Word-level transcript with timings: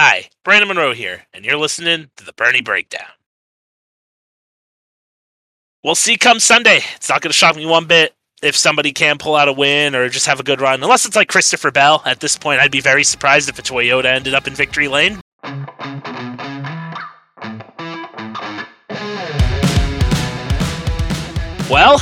Hi, 0.00 0.30
Brandon 0.44 0.68
Monroe 0.68 0.94
here, 0.94 1.22
and 1.34 1.44
you're 1.44 1.56
listening 1.56 2.08
to 2.18 2.24
the 2.24 2.32
Bernie 2.32 2.62
Breakdown. 2.62 3.08
We'll 5.82 5.96
see 5.96 6.16
come 6.16 6.38
Sunday. 6.38 6.82
It's 6.94 7.08
not 7.08 7.20
going 7.20 7.30
to 7.30 7.36
shock 7.36 7.56
me 7.56 7.66
one 7.66 7.86
bit 7.86 8.14
if 8.40 8.56
somebody 8.56 8.92
can 8.92 9.18
pull 9.18 9.34
out 9.34 9.48
a 9.48 9.52
win 9.52 9.96
or 9.96 10.08
just 10.08 10.26
have 10.26 10.38
a 10.38 10.44
good 10.44 10.60
run, 10.60 10.84
unless 10.84 11.04
it's 11.04 11.16
like 11.16 11.26
Christopher 11.26 11.72
Bell. 11.72 12.00
At 12.06 12.20
this 12.20 12.38
point, 12.38 12.60
I'd 12.60 12.70
be 12.70 12.80
very 12.80 13.02
surprised 13.02 13.48
if 13.48 13.58
a 13.58 13.62
Toyota 13.62 14.04
ended 14.04 14.34
up 14.34 14.46
in 14.46 14.54
victory 14.54 14.86
lane. 14.86 15.20
Well, 21.68 22.00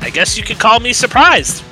I 0.00 0.10
guess 0.14 0.38
you 0.38 0.44
could 0.44 0.60
call 0.60 0.78
me 0.78 0.92
surprised. 0.92 1.64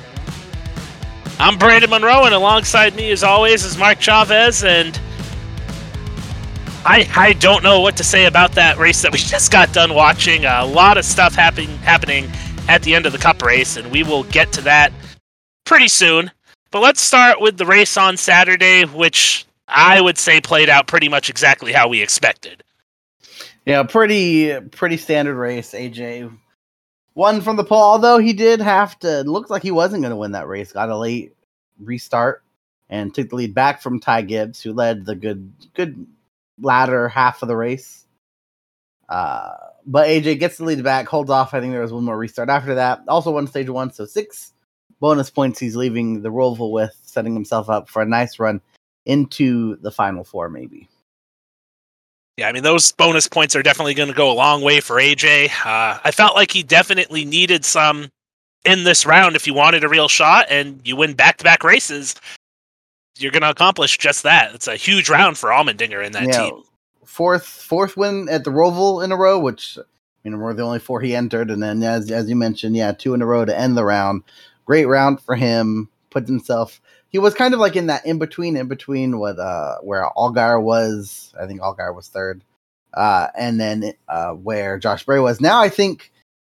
I'm 1.39 1.57
Brandon 1.57 1.89
Monroe, 1.89 2.25
and 2.25 2.35
alongside 2.35 2.93
me, 2.93 3.09
as 3.11 3.23
always, 3.23 3.63
is 3.63 3.77
Mark 3.77 4.01
Chavez, 4.01 4.65
and 4.65 4.99
I 6.85 7.07
I 7.15 7.33
don't 7.33 7.63
know 7.63 7.79
what 7.79 7.97
to 7.97 8.03
say 8.03 8.25
about 8.25 8.53
that 8.53 8.77
race 8.77 9.01
that 9.03 9.11
we 9.11 9.17
just 9.19 9.51
got 9.51 9.71
done 9.73 9.93
watching. 9.93 10.45
A 10.45 10.65
lot 10.65 10.97
of 10.97 11.05
stuff 11.05 11.35
happening 11.35 11.69
happening 11.79 12.29
at 12.67 12.83
the 12.83 12.95
end 12.95 13.05
of 13.05 13.11
the 13.11 13.17
Cup 13.17 13.41
race, 13.41 13.77
and 13.77 13.91
we 13.91 14.03
will 14.03 14.23
get 14.25 14.51
to 14.53 14.61
that 14.61 14.91
pretty 15.65 15.87
soon. 15.87 16.31
But 16.71 16.81
let's 16.81 17.01
start 17.01 17.41
with 17.41 17.57
the 17.57 17.65
race 17.65 17.97
on 17.97 18.17
Saturday, 18.17 18.85
which 18.85 19.45
I 19.67 20.01
would 20.01 20.17
say 20.17 20.41
played 20.41 20.69
out 20.69 20.87
pretty 20.87 21.09
much 21.09 21.29
exactly 21.29 21.73
how 21.73 21.87
we 21.87 22.01
expected. 22.01 22.63
Yeah, 23.65 23.83
pretty 23.83 24.59
pretty 24.71 24.97
standard 24.97 25.35
race. 25.35 25.73
AJ 25.73 26.35
won 27.13 27.41
from 27.41 27.57
the 27.57 27.63
pole, 27.63 27.83
although 27.83 28.17
he 28.17 28.33
did 28.33 28.59
have 28.59 28.97
to. 28.99 29.21
Looked 29.23 29.49
like 29.49 29.61
he 29.61 29.71
wasn't 29.71 30.01
going 30.01 30.11
to 30.11 30.17
win 30.17 30.31
that 30.31 30.47
race. 30.47 30.71
Got 30.71 30.89
a 30.89 30.97
late 30.97 31.35
restart 31.79 32.43
and 32.89 33.13
took 33.13 33.29
the 33.29 33.35
lead 33.35 33.53
back 33.53 33.81
from 33.81 33.99
Ty 33.99 34.23
Gibbs, 34.23 34.61
who 34.61 34.73
led 34.73 35.05
the 35.05 35.15
good 35.15 35.51
good 35.75 36.07
latter 36.61 37.07
half 37.09 37.41
of 37.41 37.47
the 37.47 37.55
race. 37.55 38.05
Uh, 39.09 39.51
but 39.85 40.07
AJ 40.07 40.39
gets 40.39 40.57
the 40.57 40.63
lead 40.63 40.83
back, 40.83 41.07
holds 41.07 41.29
off. 41.29 41.53
I 41.53 41.59
think 41.59 41.73
there 41.73 41.81
was 41.81 41.91
one 41.91 42.05
more 42.05 42.17
restart 42.17 42.49
after 42.49 42.75
that. 42.75 43.01
Also 43.07 43.31
won 43.31 43.47
stage 43.47 43.69
one, 43.69 43.91
so 43.91 44.05
six 44.05 44.53
bonus 44.99 45.29
points 45.29 45.59
he's 45.59 45.75
leaving 45.75 46.21
the 46.21 46.29
Roval 46.29 46.71
with, 46.71 46.95
setting 47.03 47.33
himself 47.33 47.69
up 47.69 47.89
for 47.89 48.01
a 48.01 48.05
nice 48.05 48.39
run 48.39 48.61
into 49.05 49.75
the 49.77 49.91
final 49.91 50.23
four, 50.23 50.47
maybe. 50.47 50.87
Yeah, 52.37 52.47
I 52.47 52.53
mean 52.53 52.63
those 52.63 52.91
bonus 52.93 53.27
points 53.27 53.55
are 53.55 53.63
definitely 53.63 53.93
going 53.93 54.09
to 54.09 54.15
go 54.15 54.31
a 54.31 54.33
long 54.33 54.61
way 54.61 54.79
for 54.79 54.95
AJ. 54.95 55.49
Uh, 55.65 55.99
I 56.03 56.11
felt 56.11 56.35
like 56.35 56.51
he 56.51 56.63
definitely 56.63 57.25
needed 57.25 57.65
some 57.65 58.09
in 58.63 58.83
this 58.83 59.05
round 59.05 59.35
if 59.35 59.45
you 59.45 59.53
wanted 59.53 59.83
a 59.83 59.89
real 59.89 60.07
shot, 60.07 60.45
and 60.49 60.79
you 60.85 60.95
win 60.95 61.13
back-to-back 61.13 61.63
races. 61.63 62.15
You're 63.21 63.31
going 63.31 63.41
to 63.41 63.49
accomplish 63.49 63.97
just 63.97 64.23
that. 64.23 64.53
It's 64.55 64.67
a 64.67 64.75
huge 64.75 65.09
round 65.09 65.37
for 65.37 65.49
Allmendinger 65.49 66.05
in 66.05 66.11
that 66.13 66.27
yeah, 66.27 66.45
team. 66.45 66.63
Fourth, 67.05 67.45
fourth 67.45 67.97
win 67.97 68.27
at 68.29 68.43
the 68.43 68.51
Roval 68.51 69.03
in 69.03 69.11
a 69.11 69.17
row, 69.17 69.39
which 69.39 69.77
you 70.23 70.31
know 70.31 70.37
we're 70.37 70.53
the 70.53 70.63
only 70.63 70.79
four 70.79 71.01
he 71.01 71.15
entered, 71.15 71.49
and 71.51 71.61
then 71.61 71.83
as 71.83 72.09
as 72.11 72.29
you 72.29 72.35
mentioned, 72.35 72.75
yeah, 72.75 72.91
two 72.91 73.13
in 73.13 73.21
a 73.21 73.25
row 73.25 73.45
to 73.45 73.57
end 73.57 73.75
the 73.75 73.83
round. 73.83 74.23
Great 74.65 74.85
round 74.85 75.21
for 75.21 75.35
him. 75.35 75.89
Put 76.09 76.27
himself 76.27 76.81
he 77.11 77.19
was 77.19 77.33
kind 77.33 77.53
of 77.53 77.59
like 77.59 77.75
in 77.75 77.87
that 77.87 78.05
in 78.05 78.17
between, 78.19 78.55
in 78.55 78.67
between 78.67 79.19
what 79.19 79.37
uh 79.37 79.77
where 79.81 80.09
Allgaier 80.15 80.61
was. 80.61 81.33
I 81.39 81.45
think 81.45 81.61
Allgaier 81.61 81.93
was 81.93 82.07
third, 82.07 82.43
uh, 82.93 83.27
and 83.37 83.59
then 83.59 83.93
uh 84.07 84.31
where 84.31 84.79
Josh 84.79 85.05
Berry 85.05 85.19
was. 85.19 85.41
Now 85.41 85.61
I 85.61 85.69
think 85.69 86.11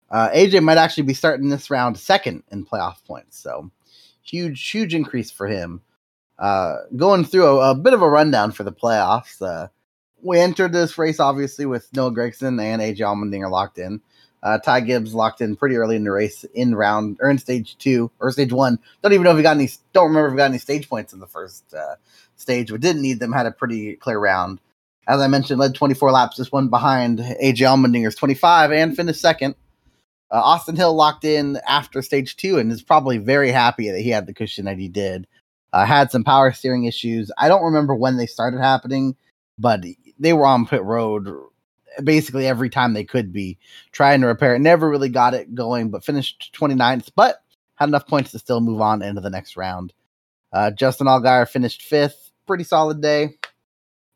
uh, 0.09 0.29
AJ 0.31 0.61
might 0.61 0.77
actually 0.77 1.03
be 1.03 1.13
starting 1.13 1.47
this 1.47 1.69
round 1.69 1.97
second 1.97 2.43
in 2.51 2.65
playoff 2.65 3.03
points. 3.05 3.39
So 3.39 3.71
huge, 4.21 4.69
huge 4.69 4.93
increase 4.93 5.31
for 5.31 5.47
him. 5.47 5.81
Uh, 6.41 6.77
going 6.95 7.23
through 7.23 7.45
a, 7.45 7.71
a, 7.71 7.75
bit 7.75 7.93
of 7.93 8.01
a 8.01 8.09
rundown 8.09 8.51
for 8.51 8.63
the 8.63 8.71
playoffs. 8.71 9.39
Uh, 9.43 9.67
we 10.23 10.39
entered 10.39 10.73
this 10.73 10.97
race 10.97 11.19
obviously 11.19 11.67
with 11.67 11.87
Noah 11.93 12.11
Gragson 12.11 12.59
and 12.59 12.81
AJ 12.81 12.97
Allmendinger 12.97 13.49
locked 13.49 13.77
in. 13.77 14.01
Uh, 14.41 14.57
Ty 14.57 14.81
Gibbs 14.81 15.13
locked 15.13 15.41
in 15.41 15.55
pretty 15.55 15.75
early 15.75 15.95
in 15.95 16.03
the 16.03 16.09
race 16.11 16.43
in 16.55 16.73
round 16.73 17.17
or 17.21 17.29
in 17.29 17.37
stage 17.37 17.77
two 17.77 18.09
or 18.19 18.31
stage 18.31 18.51
one. 18.51 18.79
Don't 19.03 19.13
even 19.13 19.23
know 19.23 19.31
if 19.31 19.37
he 19.37 19.43
got 19.43 19.55
any. 19.55 19.69
Don't 19.93 20.07
remember 20.07 20.29
if 20.29 20.33
he 20.33 20.37
got 20.37 20.49
any 20.49 20.57
stage 20.57 20.89
points 20.89 21.13
in 21.13 21.19
the 21.19 21.27
first 21.27 21.71
uh, 21.75 21.95
stage, 22.37 22.71
but 22.71 22.81
didn't 22.81 23.03
need 23.03 23.19
them. 23.19 23.31
Had 23.31 23.45
a 23.45 23.51
pretty 23.51 23.95
clear 23.97 24.17
round. 24.17 24.59
As 25.07 25.21
I 25.21 25.27
mentioned, 25.27 25.59
led 25.59 25.75
24 25.75 26.11
laps, 26.11 26.37
just 26.37 26.51
one 26.51 26.69
behind 26.69 27.19
AJ 27.19 27.57
Allmendinger's 27.57 28.15
25 28.15 28.71
and 28.71 28.95
finished 28.95 29.21
second. 29.21 29.53
Uh, 30.31 30.41
Austin 30.41 30.75
Hill 30.75 30.95
locked 30.95 31.23
in 31.23 31.59
after 31.67 32.01
stage 32.01 32.35
two 32.35 32.57
and 32.57 32.71
is 32.71 32.81
probably 32.81 33.19
very 33.19 33.51
happy 33.51 33.91
that 33.91 33.99
he 33.99 34.09
had 34.09 34.25
the 34.25 34.33
cushion 34.33 34.65
that 34.65 34.79
he 34.79 34.87
did. 34.87 35.27
Uh, 35.73 35.85
had 35.85 36.11
some 36.11 36.23
power 36.23 36.51
steering 36.51 36.85
issues. 36.85 37.31
I 37.37 37.47
don't 37.47 37.63
remember 37.63 37.95
when 37.95 38.17
they 38.17 38.25
started 38.25 38.59
happening, 38.59 39.15
but 39.57 39.83
they 40.19 40.33
were 40.33 40.45
on 40.45 40.65
pit 40.65 40.83
road 40.83 41.29
basically 42.03 42.47
every 42.47 42.69
time 42.69 42.93
they 42.93 43.03
could 43.03 43.33
be 43.33 43.57
trying 43.91 44.21
to 44.21 44.27
repair 44.27 44.55
it. 44.55 44.59
Never 44.59 44.89
really 44.89 45.09
got 45.09 45.33
it 45.33 45.53
going, 45.53 45.89
but 45.89 46.03
finished 46.03 46.55
29th, 46.57 47.11
but 47.15 47.43
had 47.75 47.89
enough 47.89 48.07
points 48.07 48.31
to 48.31 48.39
still 48.39 48.61
move 48.61 48.81
on 48.81 49.01
into 49.01 49.21
the 49.21 49.29
next 49.29 49.57
round. 49.57 49.93
Uh, 50.53 50.71
Justin 50.71 51.07
Allgaier 51.07 51.47
finished 51.47 51.81
fifth. 51.81 52.31
Pretty 52.47 52.63
solid 52.63 53.01
day. 53.01 53.29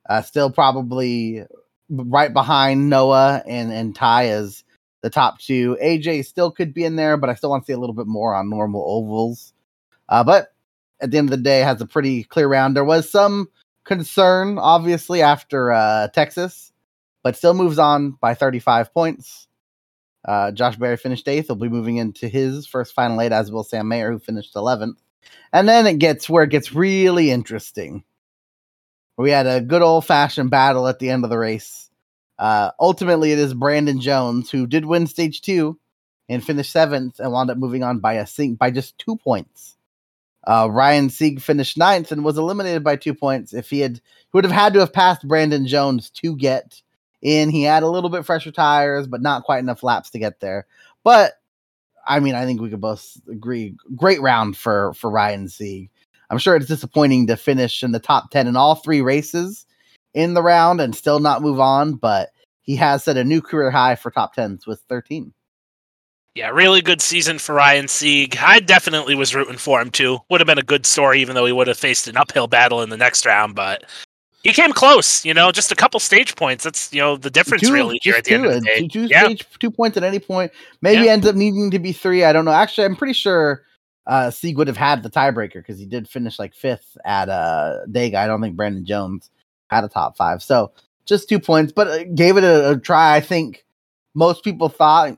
Uh, 0.10 0.22
still 0.22 0.52
probably 0.52 1.44
right 1.90 2.34
behind 2.34 2.90
Noah 2.90 3.44
and, 3.48 3.72
and 3.72 3.96
Ty 3.96 4.28
as 4.28 4.64
the 5.02 5.10
top 5.10 5.40
two. 5.40 5.78
AJ 5.82 6.26
still 6.26 6.52
could 6.52 6.74
be 6.74 6.84
in 6.84 6.96
there, 6.96 7.18
but 7.18 7.30
I 7.30 7.36
still 7.36 7.50
want 7.50 7.64
to 7.64 7.68
see 7.68 7.74
a 7.74 7.80
little 7.80 7.96
bit 7.96 8.08
more 8.08 8.36
on 8.36 8.50
normal 8.50 8.84
ovals. 8.88 9.54
Uh, 10.10 10.24
but 10.24 10.54
at 11.02 11.12
the 11.12 11.18
end 11.18 11.28
of 11.28 11.38
the 11.38 11.44
day, 11.44 11.60
has 11.60 11.82
a 11.82 11.86
pretty 11.86 12.24
clear 12.24 12.48
round. 12.48 12.76
There 12.76 12.84
was 12.84 13.10
some 13.10 13.50
concern, 13.84 14.58
obviously, 14.58 15.22
after 15.22 15.72
uh, 15.72 16.08
Texas 16.10 16.72
but 17.26 17.36
still 17.36 17.56
moves 17.56 17.80
on 17.80 18.12
by 18.12 18.36
35 18.36 18.94
points. 18.94 19.48
Uh, 20.24 20.52
Josh 20.52 20.76
Berry 20.76 20.96
finished 20.96 21.28
eighth. 21.28 21.48
He'll 21.48 21.56
be 21.56 21.70
moving 21.70 21.98
into 21.98 22.28
his 22.28 22.68
first 22.68 22.94
final 22.94 23.20
eight, 23.20 23.32
as 23.32 23.52
will 23.52 23.64
Sam 23.64 23.88
Mayer, 23.88 24.12
who 24.12 24.20
finished 24.20 24.54
11th. 24.54 24.98
And 25.52 25.68
then 25.68 25.88
it 25.88 25.98
gets 25.98 26.30
where 26.30 26.44
it 26.44 26.52
gets 26.52 26.72
really 26.72 27.32
interesting. 27.32 28.04
We 29.18 29.32
had 29.32 29.48
a 29.48 29.60
good 29.60 29.82
old 29.82 30.06
fashioned 30.06 30.52
battle 30.52 30.88
at 30.88 31.00
the 31.00 31.10
end 31.10 31.24
of 31.24 31.32
the 31.32 31.40
race. 31.40 31.90
Uh, 32.38 32.70
ultimately, 32.80 33.32
it 33.32 33.40
is 33.40 33.56
Brandon 33.56 34.00
Jones 34.00 34.52
who 34.52 34.68
did 34.68 34.86
win 34.86 35.08
stage 35.08 35.42
two 35.42 35.80
and 36.30 36.46
finished 36.46 36.72
seventh 36.72 37.20
and 37.20 37.32
wound 37.32 37.50
up 37.50 37.58
moving 37.58 37.82
on 37.82 37.98
by 37.98 38.14
a 38.14 38.28
sink 38.28 38.60
by 38.60 38.70
just 38.70 39.00
two 39.00 39.16
points. 39.16 39.78
Uh, 40.48 40.70
Ryan 40.72 41.10
Sieg 41.10 41.42
finished 41.42 41.78
ninth 41.78 42.12
and 42.12 42.24
was 42.24 42.38
eliminated 42.38 42.84
by 42.84 42.96
two 42.96 43.14
points. 43.14 43.54
If 43.54 43.70
he 43.70 43.80
had, 43.80 43.96
he 43.96 44.02
would 44.34 44.44
have 44.44 44.54
had 44.54 44.74
to 44.74 44.80
have 44.80 44.94
passed 44.94 45.28
Brandon 45.28 45.66
Jones 45.66 46.10
to 46.12 46.36
get 46.36 46.82
in. 47.22 47.50
He 47.50 47.64
had 47.64 47.84
a 47.84 47.90
little 47.90 48.10
bit 48.10 48.26
fresher 48.26 48.52
tires, 48.52 49.08
but 49.08 49.22
not 49.22 49.44
quite 49.44 49.60
enough 49.60 49.84
laps 49.84 50.10
to 50.12 50.20
get 50.20 50.40
there. 50.40 50.68
But 51.04 51.34
I 52.08 52.20
mean, 52.20 52.36
I 52.36 52.46
think 52.46 52.62
we 52.62 52.70
could 52.70 52.82
both 52.82 53.18
agree. 53.30 53.76
Great 53.96 54.22
round 54.22 54.56
for 54.56 54.94
for 54.94 55.10
Ryan 55.10 55.50
Sieg. 55.50 55.90
I'm 56.30 56.38
sure 56.38 56.56
it's 56.56 56.68
disappointing 56.68 57.28
to 57.28 57.38
finish 57.38 57.84
in 57.84 57.92
the 57.92 58.00
top 58.00 58.30
ten 58.30 58.48
in 58.48 58.56
all 58.56 58.76
three 58.76 59.02
races 59.02 59.66
in 60.14 60.34
the 60.34 60.42
round 60.42 60.80
and 60.82 60.96
still 60.96 61.20
not 61.20 61.42
move 61.42 61.60
on, 61.60 61.96
but 61.96 62.30
he 62.62 62.76
has 62.78 63.04
set 63.04 63.18
a 63.18 63.24
new 63.24 63.42
career 63.42 63.70
high 63.70 63.96
for 63.96 64.10
top 64.10 64.34
tens 64.34 64.66
with 64.66 64.82
13. 64.90 65.32
Yeah, 66.36 66.50
really 66.50 66.82
good 66.82 67.02
season 67.02 67.40
for 67.40 67.56
Ryan 67.56 67.88
Sieg. 67.88 68.36
I 68.42 68.60
definitely 68.60 69.16
was 69.16 69.34
rooting 69.34 69.58
for 69.58 69.80
him 69.80 69.90
too. 69.90 70.20
Would 70.30 70.42
have 70.42 70.48
been 70.48 70.58
a 70.58 70.64
good 70.64 70.86
story, 70.86 71.22
even 71.22 71.34
though 71.34 71.46
he 71.46 71.54
would 71.54 71.68
have 71.68 71.78
faced 71.78 72.10
an 72.10 72.18
uphill 72.18 72.48
battle 72.48 72.82
in 72.82 72.90
the 72.90 72.98
next 72.98 73.26
round. 73.26 73.56
But 73.56 73.86
he 74.44 74.52
came 74.52 74.74
close, 74.74 75.24
you 75.24 75.34
know, 75.34 75.54
just 75.54 75.72
a 75.72 75.76
couple 75.76 75.98
stage 76.02 76.36
points. 76.36 76.66
That's 76.66 76.94
you 76.94 77.00
know 77.00 77.16
the 77.16 77.30
difference 77.30 77.64
two, 77.64 77.72
really 77.72 78.00
here 78.02 78.16
at 78.16 78.26
the 78.26 78.32
two, 78.32 78.36
end 78.36 78.46
of 78.48 78.54
the 78.54 78.62
day. 78.62 78.88
Two, 78.90 79.06
yeah. 79.06 79.24
stage, 79.24 79.46
two 79.60 79.72
points 79.72 79.96
at 79.96 80.04
any 80.04 80.20
point. 80.20 80.52
Maybe 80.82 81.06
yeah. 81.06 81.14
ends 81.14 81.26
up 81.26 81.36
needing 81.38 81.72
to 81.72 81.80
be 81.80 81.94
three. 81.94 82.26
I 82.26 82.34
don't 82.34 82.44
know. 82.44 82.52
Actually, 82.52 82.86
I'm 82.86 82.98
pretty 82.98 83.14
sure 83.14 83.64
uh 84.06 84.30
Sieg 84.30 84.58
would 84.58 84.68
have 84.68 84.76
had 84.78 85.04
the 85.04 85.10
tiebreaker 85.10 85.54
because 85.54 85.80
he 85.80 85.86
did 85.86 86.08
finish 86.08 86.38
like 86.38 86.54
fifth 86.54 86.98
at 87.06 87.30
uh 87.30 87.78
Dega. 87.88 88.16
I 88.16 88.28
don't 88.28 88.42
think 88.42 88.58
Brandon 88.58 88.86
Jones 88.86 89.30
had 89.70 89.86
a 89.86 89.88
top 89.88 90.18
five. 90.18 90.44
So 90.44 90.74
just 91.06 91.30
two 91.30 91.40
points, 91.40 91.72
but 91.72 91.88
uh, 91.88 92.04
gave 92.14 92.36
it 92.36 92.44
a, 92.44 92.72
a 92.72 92.78
try. 92.78 93.16
I 93.16 93.22
think 93.22 93.64
most 94.16 94.44
people 94.44 94.68
thought 94.68 95.18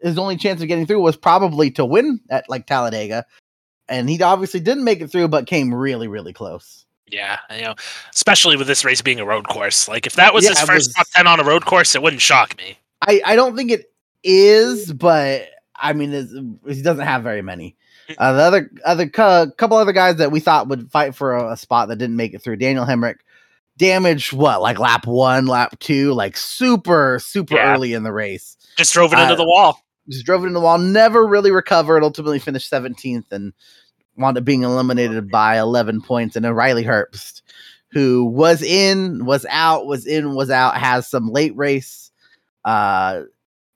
his 0.00 0.18
only 0.18 0.36
chance 0.36 0.60
of 0.60 0.68
getting 0.68 0.86
through 0.86 1.00
was 1.00 1.16
probably 1.16 1.70
to 1.72 1.84
win 1.84 2.20
at 2.30 2.48
like 2.48 2.66
Talladega. 2.66 3.24
And 3.88 4.08
he 4.08 4.22
obviously 4.22 4.60
didn't 4.60 4.84
make 4.84 5.00
it 5.00 5.08
through, 5.08 5.28
but 5.28 5.46
came 5.46 5.72
really, 5.72 6.08
really 6.08 6.32
close. 6.32 6.84
Yeah, 7.10 7.38
you 7.54 7.62
know, 7.62 7.74
especially 8.14 8.56
with 8.56 8.66
this 8.66 8.84
race 8.84 9.00
being 9.00 9.20
a 9.20 9.24
road 9.24 9.48
course. 9.48 9.88
Like 9.88 10.06
if 10.06 10.14
that 10.14 10.34
was 10.34 10.44
yeah, 10.44 10.50
his 10.50 10.60
first 10.60 10.88
was, 10.88 10.94
top 10.94 11.06
ten 11.14 11.26
on 11.26 11.40
a 11.40 11.44
road 11.44 11.64
course, 11.64 11.94
it 11.94 12.02
wouldn't 12.02 12.20
shock 12.20 12.56
me. 12.58 12.76
I 13.00 13.22
I 13.24 13.36
don't 13.36 13.56
think 13.56 13.70
it 13.70 13.90
is, 14.22 14.92
but 14.92 15.48
I 15.74 15.92
mean, 15.92 16.58
he 16.66 16.82
doesn't 16.82 17.04
have 17.04 17.22
very 17.22 17.42
many. 17.42 17.76
Mm. 18.08 18.14
Uh, 18.18 18.32
the 18.32 18.42
other 18.42 18.70
other 18.84 19.08
cu- 19.08 19.52
couple 19.52 19.76
other 19.76 19.92
guys 19.92 20.16
that 20.16 20.32
we 20.32 20.40
thought 20.40 20.68
would 20.68 20.90
fight 20.90 21.14
for 21.14 21.34
a, 21.34 21.52
a 21.52 21.56
spot 21.56 21.88
that 21.88 21.96
didn't 21.96 22.16
make 22.16 22.34
it 22.34 22.42
through. 22.42 22.56
Daniel 22.56 22.84
Hemric 22.84 23.16
damaged 23.76 24.32
what 24.32 24.60
like 24.60 24.78
lap 24.78 25.06
one, 25.06 25.46
lap 25.46 25.78
two, 25.78 26.12
like 26.12 26.36
super 26.36 27.18
super 27.20 27.54
yeah. 27.54 27.72
early 27.72 27.94
in 27.94 28.02
the 28.02 28.12
race. 28.12 28.56
Just 28.76 28.92
drove 28.92 29.12
it 29.12 29.18
uh, 29.18 29.22
into 29.22 29.36
the 29.36 29.46
wall. 29.46 29.80
Just 30.08 30.24
drove 30.24 30.42
it 30.42 30.48
into 30.48 30.58
the 30.58 30.64
wall. 30.64 30.78
Never 30.78 31.26
really 31.26 31.50
recovered. 31.50 32.02
Ultimately 32.02 32.38
finished 32.38 32.68
seventeenth 32.68 33.30
and 33.30 33.52
wound 34.16 34.36
up 34.36 34.44
being 34.44 34.62
eliminated 34.62 35.30
by 35.30 35.58
11 35.60 36.02
points, 36.02 36.34
and 36.34 36.44
then 36.44 36.52
Riley 36.52 36.82
Herbst 36.82 37.42
who 37.90 38.24
was 38.24 38.62
in, 38.62 39.24
was 39.24 39.46
out, 39.48 39.86
was 39.86 40.06
in, 40.06 40.34
was 40.34 40.50
out, 40.50 40.76
has 40.76 41.08
some 41.08 41.30
late 41.30 41.56
race 41.56 42.10
uh, 42.64 43.22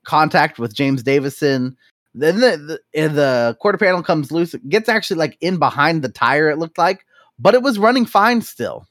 contact 0.05 0.59
with 0.59 0.75
James 0.75 1.01
Davison. 1.01 1.75
Then 2.13 2.39
the, 2.39 2.79
the, 2.93 3.07
the 3.07 3.57
quarter 3.59 3.77
panel 3.77 4.03
comes 4.03 4.31
loose, 4.31 4.53
it 4.53 4.67
gets 4.69 4.87
actually 4.87 5.17
like 5.17 5.37
in 5.41 5.57
behind 5.57 6.03
the 6.03 6.09
tire, 6.09 6.49
it 6.49 6.59
looked 6.59 6.77
like, 6.77 7.05
but 7.39 7.55
it 7.55 7.63
was 7.63 7.79
running 7.79 8.05
fine 8.05 8.41
still. 8.41 8.87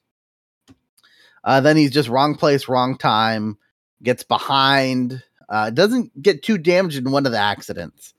Uh, 1.44 1.60
then 1.60 1.76
he's 1.76 1.92
just 1.92 2.08
wrong 2.08 2.34
place, 2.34 2.68
wrong 2.68 2.96
time, 2.96 3.56
gets 4.02 4.24
behind, 4.24 5.22
uh, 5.52 5.69
doesn't 5.69 6.20
get 6.20 6.43
too 6.43 6.56
damaged 6.56 6.96
in 6.96 7.12
one 7.12 7.26
of 7.26 7.32
the 7.32 7.38
accidents. 7.38 8.14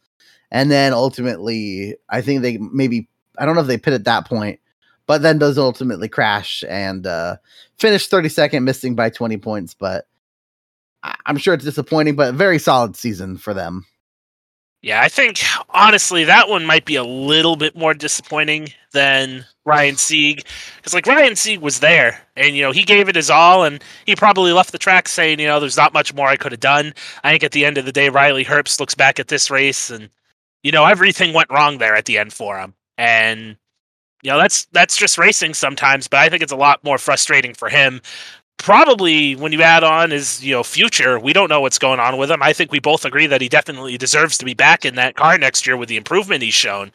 And 0.52 0.70
then 0.70 0.94
ultimately, 0.94 1.98
I 2.08 2.22
think 2.22 2.44
they 2.44 2.60
maybe, 2.60 3.10
I 3.40 3.46
don't 3.46 3.56
know 3.56 3.62
if 3.62 3.68
they 3.68 3.80
pit 3.80 3.96
at 3.96 4.04
that 4.04 4.28
point, 4.28 4.60
but 5.08 5.24
then 5.24 5.40
does 5.40 5.58
ultimately 5.58 6.08
crash 6.08 6.64
and 6.70 7.08
uh, 7.08 7.38
finish 7.80 8.08
32nd, 8.08 8.64
missing 8.64 8.94
by 8.94 9.10
20 9.10 9.38
points. 9.38 9.74
But 9.74 10.08
I'm 11.26 11.38
sure 11.38 11.56
it's 11.56 11.66
disappointing, 11.66 12.16
but 12.16 12.36
very 12.36 12.60
solid 12.60 12.96
season 12.96 13.38
for 13.38 13.56
them. 13.56 13.88
Yeah, 14.84 15.02
I 15.02 15.10
think 15.10 15.42
honestly 15.70 16.26
that 16.26 16.50
one 16.50 16.66
might 16.66 16.86
be 16.86 16.98
a 16.98 17.04
little 17.04 17.56
bit 17.56 17.76
more 17.76 17.96
disappointing 17.96 18.68
than 18.94 19.46
Ryan 19.66 19.96
Sieg 19.96 20.46
because 20.78 20.94
like 20.94 21.06
Ryan 21.06 21.36
Sieg 21.36 21.60
was 21.60 21.80
there 21.80 22.22
and 22.36 22.56
you 22.56 22.62
know 22.62 22.72
he 22.72 22.84
gave 22.84 23.10
it 23.10 23.16
his 23.16 23.30
all 23.30 23.64
and 23.64 23.84
he 24.06 24.16
probably 24.16 24.52
left 24.52 24.72
the 24.72 24.78
track 24.78 25.08
saying 25.08 25.40
you 25.40 25.48
know 25.48 25.60
there's 25.60 25.78
not 25.78 25.94
much 25.94 26.14
more 26.14 26.28
I 26.28 26.38
could 26.38 26.52
have 26.54 26.62
done. 26.62 26.94
I 27.24 27.32
think 27.32 27.44
at 27.44 27.52
the 27.52 27.66
end 27.66 27.78
of 27.78 27.86
the 27.86 27.92
day 27.92 28.10
Riley 28.10 28.46
Herbst 28.46 28.80
looks 28.80 28.96
back 28.96 29.20
at 29.20 29.28
this 29.28 29.52
race 29.52 29.90
and 29.90 30.10
you 30.64 30.72
know 30.72 30.86
everything 30.86 31.34
went 31.34 31.50
wrong 31.52 31.78
there 31.78 31.96
at 31.96 32.06
the 32.06 32.18
end 32.18 32.34
for 32.34 32.58
him 32.58 32.74
and 32.98 33.58
you 34.22 34.32
know 34.32 34.38
that's 34.38 34.66
that's 34.72 34.96
just 34.96 35.18
racing 35.18 35.54
sometimes 35.54 36.08
but 36.08 36.20
I 36.20 36.30
think 36.30 36.44
it's 36.44 36.52
a 36.52 36.58
lot 36.58 36.84
more 36.84 36.98
frustrating 36.98 37.54
for 37.54 37.70
him 37.70 38.02
probably 38.64 39.36
when 39.36 39.52
you 39.52 39.62
add 39.62 39.84
on 39.84 40.14
is 40.14 40.44
you 40.44 40.54
know 40.54 40.64
future 40.64 41.20
we 41.20 41.34
don't 41.34 41.50
know 41.50 41.60
what's 41.60 41.78
going 41.78 42.00
on 42.00 42.18
with 42.18 42.32
him. 42.32 42.42
I 42.42 42.54
think 42.54 42.72
we 42.72 42.80
both 42.80 43.04
agree 43.04 43.28
that 43.28 43.42
he 43.42 43.50
definitely 43.50 43.98
deserves 43.98 44.38
to 44.38 44.46
be 44.46 44.54
back 44.54 44.86
in 44.86 44.96
that 44.96 45.16
car 45.16 45.38
next 45.38 45.68
year 45.68 45.76
with 45.76 45.90
the 45.90 45.98
improvement 45.98 46.42
he's 46.42 46.54
shown. 46.54 46.92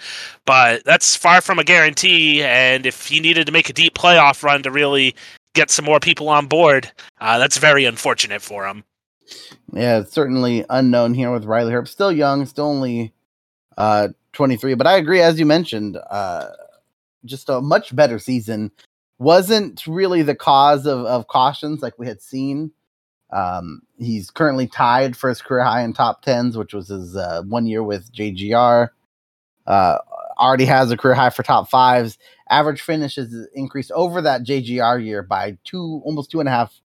But 0.47 0.82
that's 0.85 1.15
far 1.15 1.43
from 1.43 1.59
a 1.59 1.65
guarantee 1.65 2.43
and 2.43 2.87
if 2.87 3.06
he 3.06 3.20
needed 3.20 3.47
to 3.47 3.53
make 3.53 3.69
a 3.69 3.75
deep 3.75 3.94
playoff 3.94 4.43
run 4.43 4.62
to 4.62 4.70
really 4.70 5.15
get 5.55 5.70
some 5.70 5.85
more 5.85 6.00
people 6.00 6.29
on 6.31 6.47
board 6.47 6.91
uh, 7.20 7.38
that's 7.38 7.59
very 7.59 7.85
unfortunate 7.85 8.41
for 8.41 8.67
him. 8.67 8.82
Yeah 9.75 10.05
certainly 10.05 10.65
unknown 10.70 11.12
here 11.12 11.31
with 11.31 11.44
riley 11.44 11.73
herbst. 11.73 11.88
Still 11.88 12.12
young 12.12 12.47
still 12.47 12.67
only 12.67 13.12
uh 13.76 14.09
23 14.32 14.75
but 14.75 14.87
i 14.87 14.97
agree 14.97 15.20
as 15.20 15.38
you 15.38 15.44
mentioned 15.44 15.99
uh 16.11 16.47
just 17.25 17.49
a 17.49 17.61
much 17.61 17.94
better 17.94 18.19
season 18.19 18.70
wasn't 19.19 19.87
really 19.87 20.23
the 20.23 20.35
cause 20.35 20.87
of, 20.87 21.00
of 21.00 21.26
cautions 21.26 21.82
like 21.82 21.99
we 21.99 22.06
had 22.06 22.23
seen. 22.23 22.73
Um, 23.31 23.82
he's 23.99 24.31
currently 24.31 24.67
tied 24.67 25.17
for 25.17 25.29
his 25.29 25.43
career 25.43 25.65
high 25.65 25.82
in 25.82 25.93
top 25.93 26.23
tens, 26.23 26.56
which 26.56 26.73
was 26.73 26.88
his 26.88 27.17
uh, 27.17 27.43
one 27.43 27.67
year 27.67 27.82
with 27.82 28.12
JGR. 28.12 28.88
Uh, 29.67 29.99
already 30.38 30.65
has 30.65 30.91
a 30.91 30.97
career 30.97 31.15
high 31.15 31.31
for 31.31 31.43
top 31.43 31.69
fives. 31.69 32.17
Average 32.49 32.81
finishes 32.81 33.49
increased 33.53 33.91
over 33.93 34.23
that 34.23 34.44
JGR 34.44 35.05
year 35.05 35.23
by 35.23 35.59
two, 35.65 36.00
almost 36.05 36.31
two 36.31 36.41
and 36.41 36.49
a 36.49 36.53
half 36.53 36.81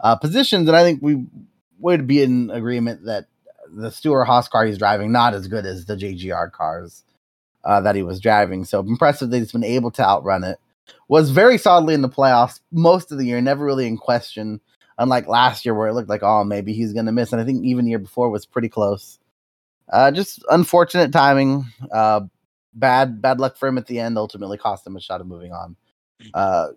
uh, 0.00 0.16
positions, 0.16 0.68
and 0.68 0.76
I 0.76 0.82
think 0.82 1.00
we 1.00 1.26
would 1.78 2.06
be 2.06 2.22
in 2.22 2.50
agreement 2.50 3.04
that 3.04 3.26
the 3.68 3.90
Stewart 3.90 4.26
Haas 4.26 4.48
car 4.48 4.64
he's 4.64 4.78
driving 4.78 5.12
not 5.12 5.34
as 5.34 5.46
good 5.48 5.66
as 5.66 5.86
the 5.86 5.96
JGR 5.96 6.50
cars 6.50 7.04
uh, 7.64 7.80
that 7.82 7.94
he 7.94 8.02
was 8.02 8.20
driving. 8.20 8.64
So 8.64 8.80
impressive 8.80 9.30
that 9.30 9.38
he's 9.38 9.52
been 9.52 9.64
able 9.64 9.90
to 9.92 10.02
outrun 10.02 10.44
it 10.44 10.58
was 11.08 11.30
very 11.30 11.58
solidly 11.58 11.94
in 11.94 12.02
the 12.02 12.08
playoffs 12.08 12.60
most 12.72 13.12
of 13.12 13.18
the 13.18 13.26
year, 13.26 13.40
never 13.40 13.64
really 13.64 13.86
in 13.86 13.96
question. 13.96 14.60
Unlike 14.96 15.26
last 15.26 15.64
year, 15.64 15.74
where 15.74 15.88
it 15.88 15.94
looked 15.94 16.08
like, 16.08 16.22
oh, 16.22 16.44
maybe 16.44 16.72
he's 16.72 16.92
going 16.92 17.06
to 17.06 17.12
miss. 17.12 17.32
And 17.32 17.40
I 17.40 17.44
think 17.44 17.64
even 17.64 17.84
the 17.84 17.90
year 17.90 17.98
before 17.98 18.30
was 18.30 18.46
pretty 18.46 18.68
close. 18.68 19.18
Uh, 19.92 20.10
just 20.12 20.44
unfortunate 20.50 21.12
timing. 21.12 21.66
Uh, 21.90 22.20
bad 22.74 23.20
bad 23.20 23.40
luck 23.40 23.56
for 23.56 23.68
him 23.68 23.76
at 23.76 23.86
the 23.86 23.98
end. 23.98 24.16
Ultimately, 24.16 24.56
cost 24.56 24.86
him 24.86 24.96
a 24.96 25.00
shot 25.00 25.20
of 25.20 25.26
moving 25.26 25.52
on. 25.52 25.76
Uh, 26.32 26.68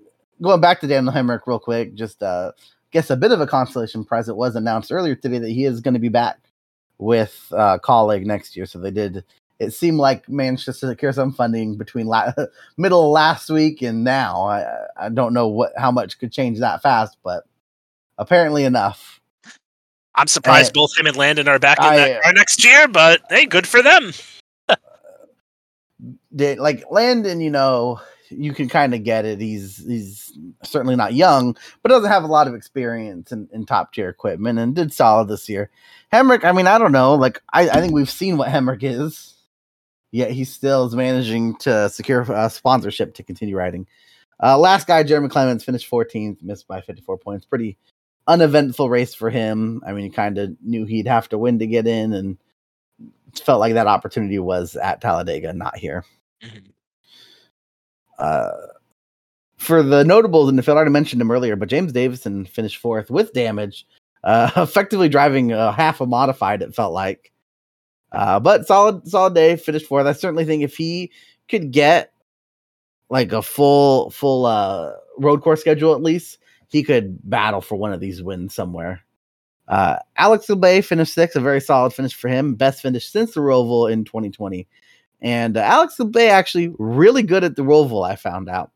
going 0.42 0.62
back 0.62 0.80
to 0.80 0.88
Daniel 0.88 1.14
Hemric 1.14 1.42
real 1.46 1.60
quick, 1.60 1.94
just 1.94 2.24
uh, 2.24 2.52
guess 2.92 3.10
a 3.10 3.16
bit 3.16 3.32
of 3.32 3.42
a 3.42 3.48
consolation 3.48 4.04
prize. 4.04 4.30
It 4.30 4.36
was 4.36 4.56
announced 4.56 4.92
earlier 4.92 5.16
today 5.16 5.40
that 5.40 5.50
he 5.50 5.66
is 5.66 5.82
going 5.82 5.94
to 5.94 6.00
be 6.00 6.10
back 6.10 6.40
with 6.98 7.52
uh, 7.52 7.78
Kaulig 7.80 8.26
next 8.26 8.56
year. 8.56 8.66
So 8.66 8.80
they 8.80 8.92
did 8.92 9.24
it 9.60 9.72
seemed 9.72 9.98
like 9.98 10.30
managed 10.30 10.66
to 10.66 10.74
secure 10.74 11.12
some 11.12 11.34
funding 11.34 11.78
between 11.78 12.08
la- 12.08 12.34
middle 12.78 13.06
of 13.06 13.12
last 13.12 13.50
week 13.50 13.82
and 13.82 14.04
now. 14.04 14.44
I, 14.44 14.66
I 14.98 15.10
don't 15.10 15.34
know 15.34 15.48
what 15.48 15.74
how 15.78 15.92
much 15.92 16.20
could 16.20 16.32
change 16.32 16.60
that 16.60 16.82
fast, 16.82 17.18
but 17.24 17.46
apparently 18.18 18.64
enough. 18.66 19.22
I'm 20.16 20.28
surprised 20.28 20.74
both 20.74 20.98
him 20.98 21.06
and 21.06 21.16
Landon 21.16 21.48
are 21.48 21.60
back 21.60 21.78
in 21.80 21.86
I, 21.86 21.98
that 21.98 22.24
car 22.24 22.34
next 22.34 22.64
year, 22.64 22.88
but 22.88 23.22
hey, 23.30 23.46
good 23.46 23.68
for 23.68 23.84
them. 23.84 24.12
did, 26.36 26.58
like 26.58 26.86
Landon, 26.90 27.40
you 27.40 27.52
know, 27.52 28.02
you 28.30 28.52
can 28.54 28.68
kind 28.68 28.96
of 28.96 29.04
get 29.04 29.26
it. 29.26 29.40
He's 29.40 29.78
he's 29.86 30.38
certainly 30.64 30.96
not 30.96 31.14
young, 31.14 31.56
but 31.82 31.90
doesn't 31.90 32.10
have 32.10 32.24
a 32.24 32.28
lot 32.28 32.48
of 32.48 32.56
experience 32.56 33.32
in, 33.32 33.48
in 33.54 33.66
top 33.66 33.94
tier 33.94 34.10
equipment 34.10 34.60
and 34.60 34.76
did 34.76 34.92
solid 34.92 35.28
this 35.28 35.48
year. 35.48 35.70
Hemric, 36.12 36.44
I 36.44 36.52
mean, 36.52 36.68
I 36.68 36.78
don't 36.78 36.92
know. 36.92 37.16
Like 37.16 37.42
I, 37.54 37.70
I 37.70 37.80
think 37.80 37.94
we've 37.94 38.10
seen 38.10 38.38
what 38.38 38.50
Hemric 38.50 38.82
is 38.82 39.37
yet 40.18 40.32
he 40.32 40.44
still 40.44 40.86
is 40.86 40.96
managing 40.96 41.56
to 41.58 41.88
secure 41.90 42.22
a 42.22 42.50
sponsorship 42.50 43.14
to 43.14 43.24
continue 43.24 43.56
riding. 43.56 43.88
Uh, 44.42 44.58
last 44.58 44.88
guy, 44.88 45.04
Jeremy 45.04 45.30
Clements, 45.30 45.64
finished 45.64 45.90
14th, 45.90 46.42
missed 46.42 46.68
by 46.68 46.82
54 46.82 47.18
points. 47.20 47.46
Pretty 47.46 47.78
uneventful 48.26 48.90
race 48.90 49.14
for 49.14 49.30
him. 49.30 49.82
I 49.86 49.94
mean, 49.94 50.04
he 50.06 50.10
kind 50.10 50.38
of 50.40 50.58
knew 50.62 50.86
he'd 50.86 51.08
have 51.08 51.30
to 51.30 51.38
win 51.38 51.60
to 51.60 51.68
get 51.68 51.86
in, 51.86 52.14
and 52.14 52.38
felt 53.36 53.60
like 53.60 53.76
that 53.76 53.88
opportunity 53.88 54.40
was 54.40 54.76
at 54.76 55.02
Talladega, 55.02 55.54
not 55.54 55.78
here. 55.78 56.04
Mm-hmm. 56.44 56.72
Uh, 58.18 58.50
for 59.58 59.84
the 59.84 60.04
notables 60.04 60.50
in 60.50 60.56
the 60.56 60.64
field, 60.64 60.78
I 60.78 60.80
already 60.80 60.92
mentioned 60.92 61.22
him 61.22 61.32
earlier, 61.32 61.56
but 61.56 61.70
James 61.70 61.92
Davison 61.92 62.46
finished 62.46 62.78
fourth 62.78 63.12
with 63.12 63.34
damage, 63.34 63.86
uh, 64.24 64.50
effectively 64.58 65.10
driving 65.10 65.52
a 65.52 65.72
half 65.72 66.02
a 66.02 66.08
modified. 66.08 66.64
It 66.64 66.74
felt 66.74 66.94
like 66.94 67.32
uh, 68.18 68.40
but 68.40 68.66
solid, 68.66 69.08
solid 69.08 69.36
day. 69.36 69.56
Finished 69.56 69.86
fourth. 69.86 70.08
I 70.08 70.14
certainly 70.14 70.44
think 70.44 70.64
if 70.64 70.76
he 70.76 71.12
could 71.48 71.72
get 71.72 72.14
like 73.12 73.32
a 73.32 73.44
full, 73.44 74.10
full 74.10 74.48
uh, 74.48 74.94
road 75.20 75.44
course 75.44 75.62
schedule 75.62 75.94
at 75.94 76.02
least, 76.02 76.40
he 76.68 76.82
could 76.82 77.20
battle 77.30 77.62
for 77.62 77.76
one 77.76 77.94
of 77.94 78.00
these 78.00 78.24
wins 78.24 78.56
somewhere. 78.56 79.02
Uh, 79.68 79.98
Alex 80.16 80.48
Labbe 80.48 80.84
finished 80.84 81.14
sixth, 81.14 81.36
a 81.36 81.40
very 81.40 81.62
solid 81.62 81.94
finish 81.94 82.16
for 82.16 82.28
him. 82.28 82.56
Best 82.56 82.82
finish 82.82 83.08
since 83.08 83.36
the 83.36 83.40
Roval 83.40 83.92
in 83.92 84.04
2020. 84.04 84.68
And 85.22 85.56
uh, 85.56 85.60
Alex 85.60 85.98
Labbe 86.00 86.28
actually 86.28 86.74
really 86.80 87.22
good 87.22 87.44
at 87.44 87.56
the 87.56 87.62
Roval, 87.62 88.04
I 88.04 88.16
found 88.16 88.50
out. 88.50 88.72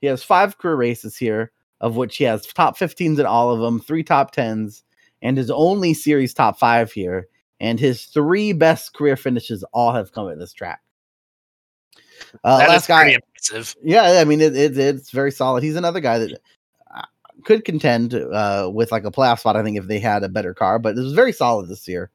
He 0.00 0.08
has 0.08 0.24
five 0.24 0.58
career 0.58 0.74
races 0.74 1.16
here, 1.16 1.52
of 1.80 1.94
which 1.94 2.16
he 2.16 2.24
has 2.24 2.46
top 2.46 2.76
15s 2.76 3.20
in 3.20 3.26
all 3.26 3.52
of 3.52 3.60
them, 3.60 3.78
three 3.78 4.02
top 4.02 4.34
10s, 4.34 4.82
and 5.22 5.36
his 5.36 5.52
only 5.52 5.94
series 5.94 6.34
top 6.34 6.58
five 6.58 6.90
here 6.90 7.28
and 7.62 7.78
his 7.78 8.06
three 8.06 8.52
best 8.52 8.92
career 8.92 9.16
finishes 9.16 9.64
all 9.72 9.92
have 9.92 10.12
come 10.12 10.28
at 10.28 10.38
this 10.38 10.52
track. 10.52 10.80
Uh, 12.42 12.58
that 12.58 12.68
last 12.68 12.88
guy, 12.88 13.10
impressive. 13.10 13.76
Yeah, 13.82 14.20
I 14.20 14.24
mean 14.24 14.40
it, 14.40 14.56
it, 14.56 14.76
it's 14.76 15.10
very 15.10 15.30
solid. 15.30 15.62
He's 15.62 15.76
another 15.76 16.00
guy 16.00 16.18
that 16.18 16.40
uh, 16.94 17.04
could 17.44 17.64
contend 17.64 18.14
uh, 18.14 18.68
with 18.72 18.90
like 18.90 19.04
a 19.04 19.12
playoff 19.12 19.38
spot. 19.38 19.56
I 19.56 19.62
think 19.62 19.78
if 19.78 19.86
they 19.86 20.00
had 20.00 20.24
a 20.24 20.28
better 20.28 20.54
car, 20.54 20.80
but 20.80 20.98
it 20.98 21.00
was 21.00 21.12
very 21.12 21.32
solid 21.32 21.68
this 21.68 21.86
year. 21.86 22.10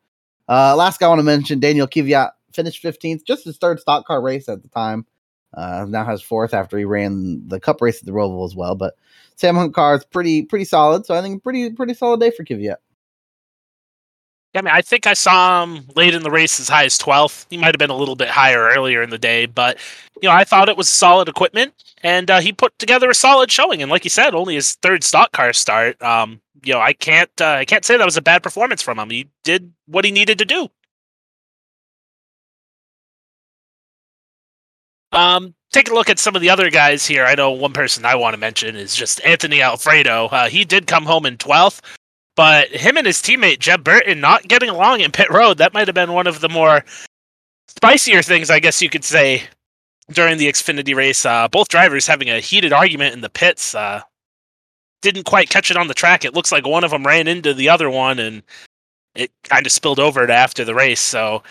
Uh, 0.50 0.75
last 0.75 1.00
guy 1.00 1.06
I 1.06 1.10
want 1.10 1.20
to 1.20 1.24
mention, 1.24 1.60
Daniel 1.60 1.88
Kvyat 1.88 2.32
finished 2.51 2.84
15th, 2.84 3.24
just 3.25 3.46
his 3.46 3.58
third 3.58 3.80
stock 3.80 4.06
car 4.06 4.22
race 4.22 4.50
at 4.50 4.62
the 4.63 4.70
time. 4.70 5.06
Uh, 5.54 5.86
now 5.88 6.04
has 6.04 6.22
fourth 6.22 6.54
after 6.54 6.77
he 6.77 6.84
ran 6.84 7.48
the 7.48 7.60
Cup 7.60 7.82
race 7.82 8.00
at 8.00 8.06
the 8.06 8.12
Roval 8.12 8.46
as 8.46 8.56
well. 8.56 8.75
But 8.75 8.96
Sam 9.36 9.56
Hunt 9.56 9.74
car 9.74 9.96
is 9.96 10.04
pretty 10.04 10.42
pretty 10.44 10.66
solid, 10.66 11.06
so 11.06 11.16
I 11.16 11.22
think 11.22 11.42
pretty 11.42 11.72
pretty 11.72 11.94
solid 11.94 12.20
day 12.20 12.32
for 12.32 12.44
Kvyat. 12.44 12.77
I 14.58 14.62
mean, 14.62 14.74
I 14.74 14.82
think 14.82 15.06
I 15.06 15.14
saw 15.14 15.64
him 15.64 15.86
late 15.96 16.14
in 16.14 16.24
the 16.24 16.32
race 16.32 16.60
as 16.60 16.68
high 16.68 16.86
as 16.86 16.98
12th. 16.98 17.46
He 17.50 17.58
might 17.58 17.68
have 17.68 17.80
been 17.80 17.92
a 17.92 17.96
little 17.96 18.16
bit 18.16 18.30
higher 18.30 18.72
earlier 18.76 19.02
in 19.02 19.12
the 19.12 19.18
day, 19.18 19.46
but 19.46 19.78
you 20.22 20.28
know, 20.28 20.34
I 20.34 20.44
thought 20.44 20.68
it 20.68 20.78
was 20.78 20.90
solid 20.90 21.30
equipment, 21.30 21.74
and 22.02 22.30
uh, 22.32 22.40
he 22.40 22.52
put 22.52 22.78
together 22.80 23.10
a 23.10 23.16
solid 23.16 23.52
showing. 23.52 23.82
And 23.82 23.92
like 23.92 24.04
you 24.04 24.10
said, 24.10 24.34
only 24.34 24.56
his 24.56 24.74
third 24.76 25.04
stock 25.04 25.32
car 25.32 25.54
start. 25.54 26.02
Um, 26.02 26.42
you 26.64 26.74
know, 26.74 26.80
I 26.80 26.94
can't 26.94 27.30
uh, 27.40 27.52
I 27.52 27.66
can't 27.66 27.86
say 27.86 27.98
that 27.98 28.06
was 28.06 28.18
a 28.18 28.22
bad 28.22 28.42
performance 28.42 28.82
from 28.82 28.98
him. 28.98 29.10
He 29.12 29.30
did 29.44 29.72
what 29.86 30.06
he 30.06 30.12
needed 30.12 30.40
to 30.40 30.46
do. 30.46 30.70
Um, 35.12 35.54
take 35.72 35.90
a 35.90 35.94
look 35.94 36.10
at 36.10 36.20
some 36.20 36.36
of 36.36 36.42
the 36.42 36.50
other 36.50 36.70
guys 36.70 37.06
here. 37.06 37.26
I 37.26 37.36
know 37.36 37.52
one 37.52 37.74
person 37.74 38.06
I 38.06 38.16
want 38.16 38.34
to 38.34 38.38
mention 38.40 38.76
is 38.76 38.96
just 38.96 39.24
Anthony 39.24 39.62
Alfredo. 39.62 40.26
Uh, 40.28 40.50
he 40.50 40.66
did 40.66 40.88
come 40.88 41.06
home 41.06 41.26
in 41.26 41.38
12th. 41.38 41.82
But 42.38 42.70
him 42.70 42.98
and 42.98 43.08
his 43.08 43.17
teammate 43.17 43.58
Jeb 43.60 43.84
Burton 43.84 44.22
not 44.22 44.48
getting 44.48 44.70
along 44.70 45.01
in 45.01 45.12
pit 45.12 45.29
road, 45.32 45.58
that 45.58 45.74
might 45.74 45.88
have 45.88 45.96
been 45.96 46.13
one 46.13 46.27
of 46.27 46.39
the 46.39 46.48
more 46.48 46.86
spicier 47.67 48.22
things, 48.22 48.51
I 48.51 48.60
guess 48.60 48.79
you 48.79 48.91
could 48.91 49.03
say, 49.03 49.44
during 50.12 50.38
the 50.38 50.48
Xfinity 50.48 50.96
race. 50.96 51.25
Uh, 51.25 51.48
both 51.48 51.67
drivers 51.67 52.06
having 52.06 52.29
a 52.29 52.39
heated 52.39 52.72
argument 52.72 53.15
in 53.15 53.22
the 53.22 53.29
pits. 53.29 53.74
Uh, 53.74 54.01
didn't 55.01 55.24
quite 55.24 55.50
catch 55.50 55.72
it 55.72 55.77
on 55.77 55.88
the 55.88 55.96
track. 55.96 56.25
It 56.25 56.36
looks 56.36 56.51
like 56.51 56.65
one 56.65 56.84
of 56.84 56.91
them 56.91 57.06
ran 57.06 57.27
into 57.27 57.56
the 57.56 57.70
other 57.70 57.89
one, 57.89 58.20
and 58.20 58.44
it 59.15 59.32
kind 59.44 59.65
of 59.65 59.72
spilled 59.72 60.00
over 60.00 60.25
to 60.27 60.34
after 60.34 60.63
the 60.63 60.75
race. 60.75 61.01
So 61.01 61.41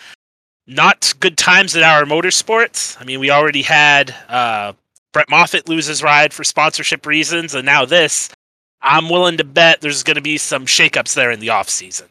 not 0.67 1.13
good 1.19 1.37
times 1.37 1.75
at 1.75 1.83
our 1.83 2.05
motorsports. 2.05 2.99
I 2.99 3.03
mean, 3.03 3.19
we 3.19 3.29
already 3.29 3.61
had 3.61 4.15
uh, 4.29 4.71
Brett 5.11 5.29
Moffitt 5.29 5.67
lose 5.67 5.85
his 5.85 6.01
ride 6.01 6.33
for 6.33 6.45
sponsorship 6.45 7.05
reasons, 7.05 7.55
and 7.55 7.65
now 7.65 7.83
this. 7.83 8.29
I'm 8.87 9.09
willing 9.09 9.37
to 9.37 9.43
bet 9.43 9.81
there's 9.81 10.03
going 10.03 10.15
to 10.15 10.21
be 10.21 10.37
some 10.37 10.65
shakeups 10.65 11.13
there 11.13 11.29
in 11.29 11.41
the 11.41 11.49
off 11.49 11.69
season. 11.69 12.07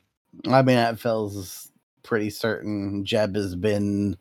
I 0.47 0.61
mean, 0.61 0.77
that 0.77 1.01
feels 1.01 1.71
pretty 2.03 2.29
certain. 2.29 3.05
Jeb 3.05 3.35
has 3.35 3.57
been, 3.57 4.19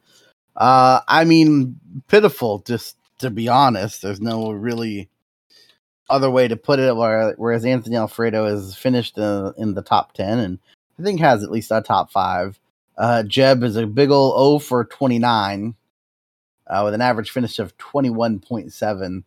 uh, 0.56 1.02
I 1.08 1.26
mean, 1.26 1.78
pitiful. 2.08 2.60
Just 2.60 2.98
to 3.20 3.30
be 3.30 3.50
honest, 3.50 4.02
there's 4.02 4.22
no 4.22 4.52
really 4.52 5.10
other 6.10 6.32
way 6.32 6.48
to 6.48 6.56
put 6.56 6.80
it. 6.80 6.96
Whereas 6.96 7.66
Anthony 7.66 7.98
Alfredo 7.98 8.46
has 8.46 8.74
finished 8.74 9.18
in, 9.18 9.54
in 9.58 9.74
the 9.74 9.82
top 9.82 10.14
ten, 10.14 10.40
and 10.40 10.60
I 10.98 11.04
think 11.04 11.20
has 11.20 11.44
at 11.44 11.52
least 11.52 11.72
a 11.72 11.82
top 11.82 12.10
five. 12.10 12.58
Uh, 12.98 13.24
Jeb 13.24 13.64
is 13.64 13.76
a 13.76 13.86
big 13.86 14.12
old 14.12 14.34
O 14.38 14.60
for 14.60 14.86
29 14.86 15.76
uh, 16.68 16.82
with 16.86 16.94
an 16.94 17.02
average 17.02 17.32
finish 17.32 17.60
of 17.60 17.78
21.7. 17.78 19.24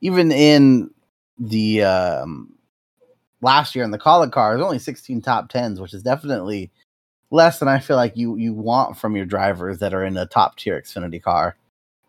Even 0.00 0.32
in 0.32 0.90
the 1.38 1.84
um, 1.84 2.52
last 3.42 3.74
year 3.74 3.84
in 3.84 3.90
the 3.90 3.98
Kaulig 3.98 4.32
car, 4.32 4.54
there's 4.54 4.64
only 4.64 4.78
16 4.78 5.20
top 5.20 5.52
10s, 5.52 5.80
which 5.80 5.92
is 5.92 6.02
definitely 6.02 6.70
less 7.30 7.58
than 7.58 7.68
I 7.68 7.78
feel 7.78 7.96
like 7.96 8.16
you 8.16 8.36
you 8.36 8.52
want 8.52 8.96
from 8.96 9.16
your 9.16 9.24
drivers 9.26 9.78
that 9.78 9.94
are 9.94 10.04
in 10.04 10.16
a 10.16 10.26
top 10.26 10.56
tier 10.56 10.80
Xfinity 10.80 11.22
car. 11.22 11.56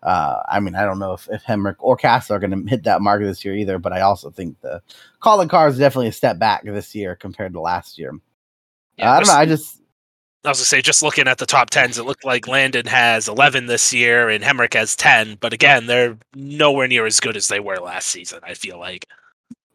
Uh, 0.03 0.43
I 0.49 0.59
mean, 0.59 0.75
I 0.75 0.83
don't 0.83 0.99
know 0.99 1.13
if, 1.13 1.29
if 1.31 1.43
Hemric 1.43 1.75
or 1.79 1.95
Cass 1.95 2.29
are 2.29 2.39
going 2.39 2.51
to 2.65 2.69
hit 2.69 2.83
that 2.83 3.01
mark 3.01 3.21
this 3.21 3.43
year 3.43 3.55
either, 3.55 3.79
but 3.79 3.93
I 3.93 4.01
also 4.01 4.29
think 4.29 4.59
the 4.61 4.81
Kaulig 5.21 5.49
car 5.49 5.67
is 5.67 5.77
definitely 5.77 6.09
a 6.09 6.13
step 6.13 6.39
back 6.39 6.63
this 6.63 6.93
year 6.93 7.15
compared 7.15 7.53
to 7.53 7.61
last 7.61 7.97
year. 7.97 8.13
Yeah, 8.97 9.11
uh, 9.11 9.15
I 9.15 9.19
don't 9.19 9.27
know. 9.27 9.33
I 9.33 9.45
just 9.45 9.81
I 10.45 10.49
was 10.49 10.57
gonna 10.57 10.65
say, 10.65 10.81
just 10.81 11.01
looking 11.01 11.29
at 11.29 11.37
the 11.37 11.45
top 11.45 11.69
tens, 11.69 11.97
it 11.97 12.03
looked 12.03 12.25
like 12.25 12.49
Landon 12.49 12.85
has 12.87 13.29
11 13.29 13.67
this 13.67 13.93
year 13.93 14.27
and 14.27 14.43
Hemric 14.43 14.73
has 14.73 14.95
10. 14.97 15.37
But 15.39 15.53
again, 15.53 15.85
they're 15.85 16.17
nowhere 16.35 16.87
near 16.89 17.05
as 17.05 17.21
good 17.21 17.37
as 17.37 17.47
they 17.47 17.61
were 17.61 17.77
last 17.77 18.09
season. 18.09 18.41
I 18.43 18.53
feel 18.53 18.77
like. 18.77 19.07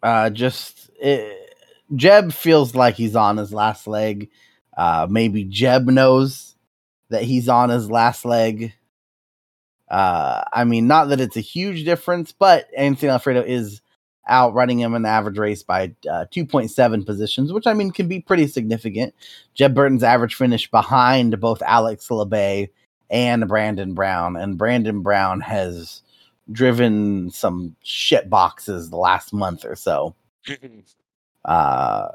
Uh, 0.03 0.29
just 0.29 0.91
it, 1.01 1.48
Jeb 1.95 2.33
feels 2.33 2.75
like 2.75 2.95
he's 2.95 3.17
on 3.17 3.37
his 3.37 3.53
last 3.53 3.87
leg. 3.87 4.31
Uh, 4.77 5.07
maybe 5.11 5.45
Jeb 5.45 5.87
knows 5.87 6.55
that 7.11 7.23
he's 7.23 7.49
on 7.49 7.71
his 7.71 7.91
last 7.91 8.25
leg. 8.25 8.73
Uh, 9.89 10.43
I 10.53 10.65
mean, 10.65 10.87
not 10.87 11.09
that 11.09 11.21
it's 11.21 11.37
a 11.37 11.41
huge 11.41 11.85
difference, 11.85 12.33
but 12.33 12.69
Anthony 12.77 13.11
Alfredo 13.11 13.43
is 13.43 13.81
outrunning 14.29 14.79
him 14.79 14.95
in 14.95 15.03
the 15.03 15.09
average 15.09 15.39
race 15.39 15.63
by 15.63 15.95
uh, 16.09 16.27
2.7 16.31 17.07
positions, 17.07 17.53
which 17.53 17.67
I 17.67 17.73
mean 17.73 17.91
can 17.91 18.09
be 18.09 18.21
pretty 18.21 18.47
significant. 18.47 19.15
Jeb 19.55 19.75
Burton's 19.75 20.03
average 20.03 20.35
finish 20.35 20.71
behind 20.71 21.41
both 21.41 21.63
Alex 21.63 22.07
Labbe 22.09 22.69
and 23.11 23.49
Brandon 23.49 23.95
Brown, 23.95 24.37
and 24.37 24.59
Brandon 24.59 25.01
Brown 25.01 25.41
has 25.41 26.03
driven 26.53 27.31
some 27.31 27.75
shit 27.83 28.29
boxes 28.29 28.91
the 28.91 28.97
last 28.97 29.33
month 29.33 29.65
or 29.65 29.77
so. 29.77 30.15
uh, 31.45 32.09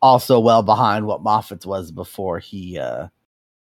also 0.00 0.40
well 0.40 0.62
behind 0.62 1.06
what 1.06 1.22
Moffitt's 1.22 1.66
was 1.66 1.90
before 1.90 2.38
he 2.38 2.78
uh, 2.78 3.08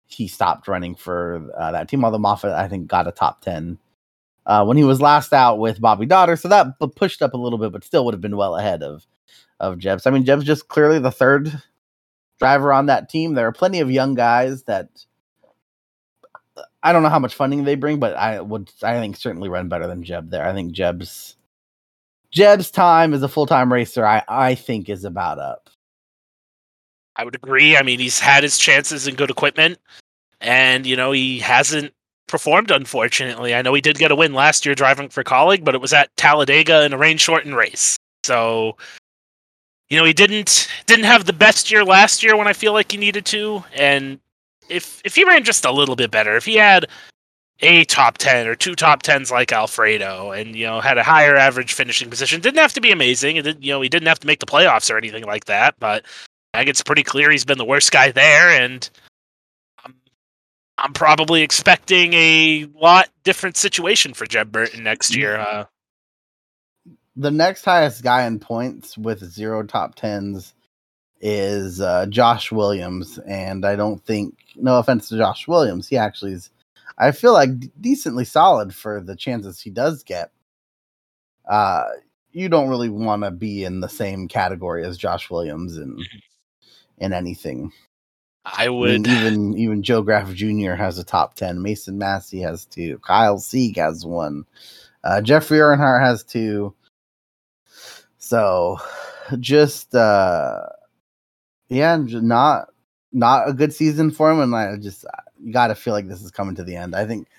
he 0.06 0.28
stopped 0.28 0.68
running 0.68 0.96
for 0.96 1.50
uh, 1.58 1.72
that 1.72 1.90
team. 1.90 2.04
Although 2.04 2.18
Moffitt, 2.18 2.52
I 2.52 2.68
think, 2.68 2.88
got 2.88 3.08
a 3.08 3.12
top 3.12 3.42
ten 3.42 3.78
uh, 4.46 4.66
when 4.66 4.78
he 4.78 4.84
was 4.84 5.02
last 5.02 5.34
out 5.34 5.60
with 5.60 5.82
Bobby 5.82 6.06
Dotter. 6.06 6.36
So 6.36 6.48
that 6.48 6.68
pushed 6.96 7.22
up 7.22 7.34
a 7.34 7.38
little 7.38 7.60
bit, 7.60 7.72
but 7.72 7.84
still 7.84 8.06
would 8.06 8.14
have 8.14 8.22
been 8.22 8.38
well 8.38 8.56
ahead 8.56 8.84
of 8.84 9.06
of 9.60 9.78
Jeb's. 9.78 10.06
I 10.06 10.12
mean, 10.12 10.26
Jeb's 10.26 10.46
just 10.46 10.68
clearly 10.68 11.00
the 11.00 11.12
third 11.12 11.62
driver 12.40 12.72
on 12.72 12.88
that 12.88 13.10
team. 13.10 13.34
There 13.34 13.48
are 13.48 13.54
plenty 13.54 13.80
of 13.80 13.90
young 13.90 14.14
guys 14.14 14.64
that 14.64 14.90
I 16.84 16.94
don't 16.94 17.04
know 17.04 17.10
how 17.10 17.20
much 17.20 17.36
funding 17.36 17.64
they 17.64 17.76
bring, 17.76 18.00
but 18.00 18.16
I 18.16 18.42
would 18.42 18.72
I 18.84 18.94
think 19.00 19.18
certainly 19.18 19.50
run 19.50 19.70
better 19.70 19.88
than 19.88 20.04
Jeb 20.04 20.30
there. 20.30 20.46
I 20.46 20.54
think 20.54 20.74
Jeb's 20.74 21.37
Jeb's 22.32 22.72
time 22.72 23.14
as 23.14 23.24
a 23.24 23.28
full 23.28 23.46
time 23.46 23.72
racer, 23.72 24.06
I, 24.06 24.24
I 24.28 24.56
think 24.56 24.90
is 24.90 25.06
about 25.06 25.40
up. 25.40 25.70
I 27.16 27.24
would 27.24 27.36
agree. 27.36 27.76
I 27.76 27.82
mean, 27.82 28.00
he's 28.00 28.20
had 28.20 28.44
his 28.44 28.58
chances 28.58 29.08
in 29.08 29.16
good 29.16 29.32
equipment, 29.32 29.80
and 30.40 30.86
you 30.86 30.96
know 30.96 31.12
he 31.12 31.40
hasn't 31.40 31.94
performed, 32.28 32.70
unfortunately. 32.70 33.56
I 33.56 33.62
know 33.62 33.74
he 33.74 33.82
did 33.82 33.98
get 33.98 34.12
a 34.12 34.16
win 34.16 34.34
last 34.34 34.66
year 34.66 34.76
driving 34.76 35.10
for 35.10 35.24
Kaulig, 35.24 35.64
but 35.64 35.74
it 35.74 35.82
was 35.82 35.94
at 35.94 36.16
Talladega 36.18 36.84
in 36.86 36.94
a 36.94 36.98
rain 36.98 37.18
shortened 37.18 37.56
race. 37.56 37.98
So, 38.24 38.78
you 39.90 39.98
know, 39.98 40.06
he 40.06 40.14
didn't 40.14 40.68
didn't 40.86 41.06
have 41.06 41.26
the 41.26 41.34
best 41.34 41.72
year 41.72 41.84
last 41.84 42.22
year 42.22 42.36
when 42.38 42.48
I 42.48 42.54
feel 42.54 42.74
like 42.74 42.92
he 42.92 42.98
needed 42.98 43.26
to. 43.28 43.64
And 43.74 44.20
if 44.70 45.02
if 45.06 45.16
he 45.16 45.24
ran 45.24 45.44
just 45.44 45.66
a 45.66 45.72
little 45.72 45.96
bit 45.96 46.12
better, 46.12 46.36
if 46.36 46.46
he 46.46 46.56
had 46.56 46.88
a 47.62 47.84
top 47.86 48.18
10 48.18 48.48
or 48.48 48.56
two 48.56 48.76
top 48.76 49.02
10s 49.02 49.32
like 49.32 49.52
Alfredo 49.52 50.32
and 50.32 50.56
you 50.56 50.66
know 50.66 50.80
had 50.80 50.98
a 50.98 51.04
higher 51.04 51.36
average 51.36 51.74
finishing 51.74 52.10
position 52.10 52.40
didn't 52.40 52.60
have 52.60 52.74
to 52.74 52.82
be 52.82 52.92
amazing 52.92 53.38
and 53.38 53.64
you 53.64 53.72
know 53.72 53.82
he 53.82 53.90
didn't 53.90 54.08
have 54.08 54.20
to 54.20 54.28
make 54.28 54.40
the 54.40 54.46
playoffs 54.46 54.92
or 54.92 54.98
anything 54.98 55.24
like 55.24 55.46
that 55.46 55.76
but 55.80 56.06
I 56.54 56.60
think 56.60 56.70
it's 56.70 56.84
pretty 56.84 57.04
clear 57.04 57.32
he's 57.32 57.46
been 57.46 57.58
the 57.58 57.66
worst 57.66 57.92
guy 57.92 58.12
there 58.12 58.50
and 58.50 58.88
I'm 60.78 60.94
probably 60.94 61.42
expecting 61.42 62.14
a 62.14 62.68
lot 62.80 63.10
different 63.24 63.58
situation 63.58 64.14
for 64.14 64.28
Jeb 64.28 64.52
Burton 64.52 64.84
next 64.84 65.16
year. 65.16 65.38
Uh, 65.38 65.66
the 67.16 67.32
next 67.32 67.66
highest 67.66 68.04
guy 68.04 68.26
in 68.26 68.40
points 68.40 68.98
with 68.98 69.24
zero 69.24 69.64
top 69.64 69.96
tens 69.96 70.54
is 71.20 71.82
uh, 71.82 72.06
Josh 72.08 72.52
Williams, 72.52 73.18
and 73.26 73.66
I 73.66 73.76
don't 73.76 74.04
think, 74.06 74.38
no 74.56 74.78
offense 74.78 75.10
to 75.10 75.18
Josh 75.18 75.48
Williams, 75.48 75.88
he 75.88 75.98
actually 75.98 76.34
is. 76.34 76.52
I 76.98 77.12
feel 77.12 77.34
like 77.34 77.60
d- 77.60 77.72
decently 77.80 78.26
solid 78.26 78.74
for 78.74 79.02
the 79.02 79.16
chances 79.16 79.60
he 79.60 79.70
does 79.70 80.04
get. 80.04 80.32
Uh, 81.48 81.86
you 82.32 82.50
don't 82.50 82.70
really 82.70 82.90
want 82.90 83.24
to 83.24 83.32
be 83.32 83.64
in 83.64 83.80
the 83.80 83.90
same 83.90 84.28
category 84.28 84.86
as 84.86 84.98
Josh 84.98 85.30
Williams 85.30 85.78
in 85.78 85.96
mm-hmm. 85.96 86.18
in 86.98 87.14
anything. 87.14 87.72
I 88.46 88.70
would 88.70 88.90
I 88.90 88.98
mean, 88.98 89.08
even 89.18 89.58
even 89.58 89.84
Joe 89.84 90.02
Graf 90.02 90.32
Jr. 90.34 90.74
has 90.74 90.98
a 90.98 91.04
top 91.04 91.36
ten. 91.36 91.62
Mason 91.62 91.98
Massey 91.98 92.40
has 92.42 92.66
two. 92.66 93.00
Kyle 93.00 93.40
Sieg 93.40 93.78
has 93.78 94.06
one. 94.06 94.46
Uh, 95.04 95.22
Jeffrey 95.22 95.60
Earnhardt 95.60 96.02
has 96.02 96.24
two. 96.24 96.74
So, 98.18 98.78
just 99.40 99.96
uh, 99.96 100.64
yeah, 101.70 101.98
not 101.98 102.70
not 103.14 103.50
a 103.50 103.54
good 103.54 103.74
season 103.74 104.12
for 104.12 104.32
him, 104.32 104.40
and 104.40 104.56
I 104.56 104.78
just 104.78 105.06
you 105.48 105.54
got 105.54 105.68
to 105.68 105.76
feel 105.76 105.94
like 105.94 106.10
this 106.10 106.22
is 106.22 106.30
coming 106.30 106.56
to 106.56 106.64
the 106.64 106.76
end. 106.76 106.94
I 106.94 107.06
think 107.06 107.30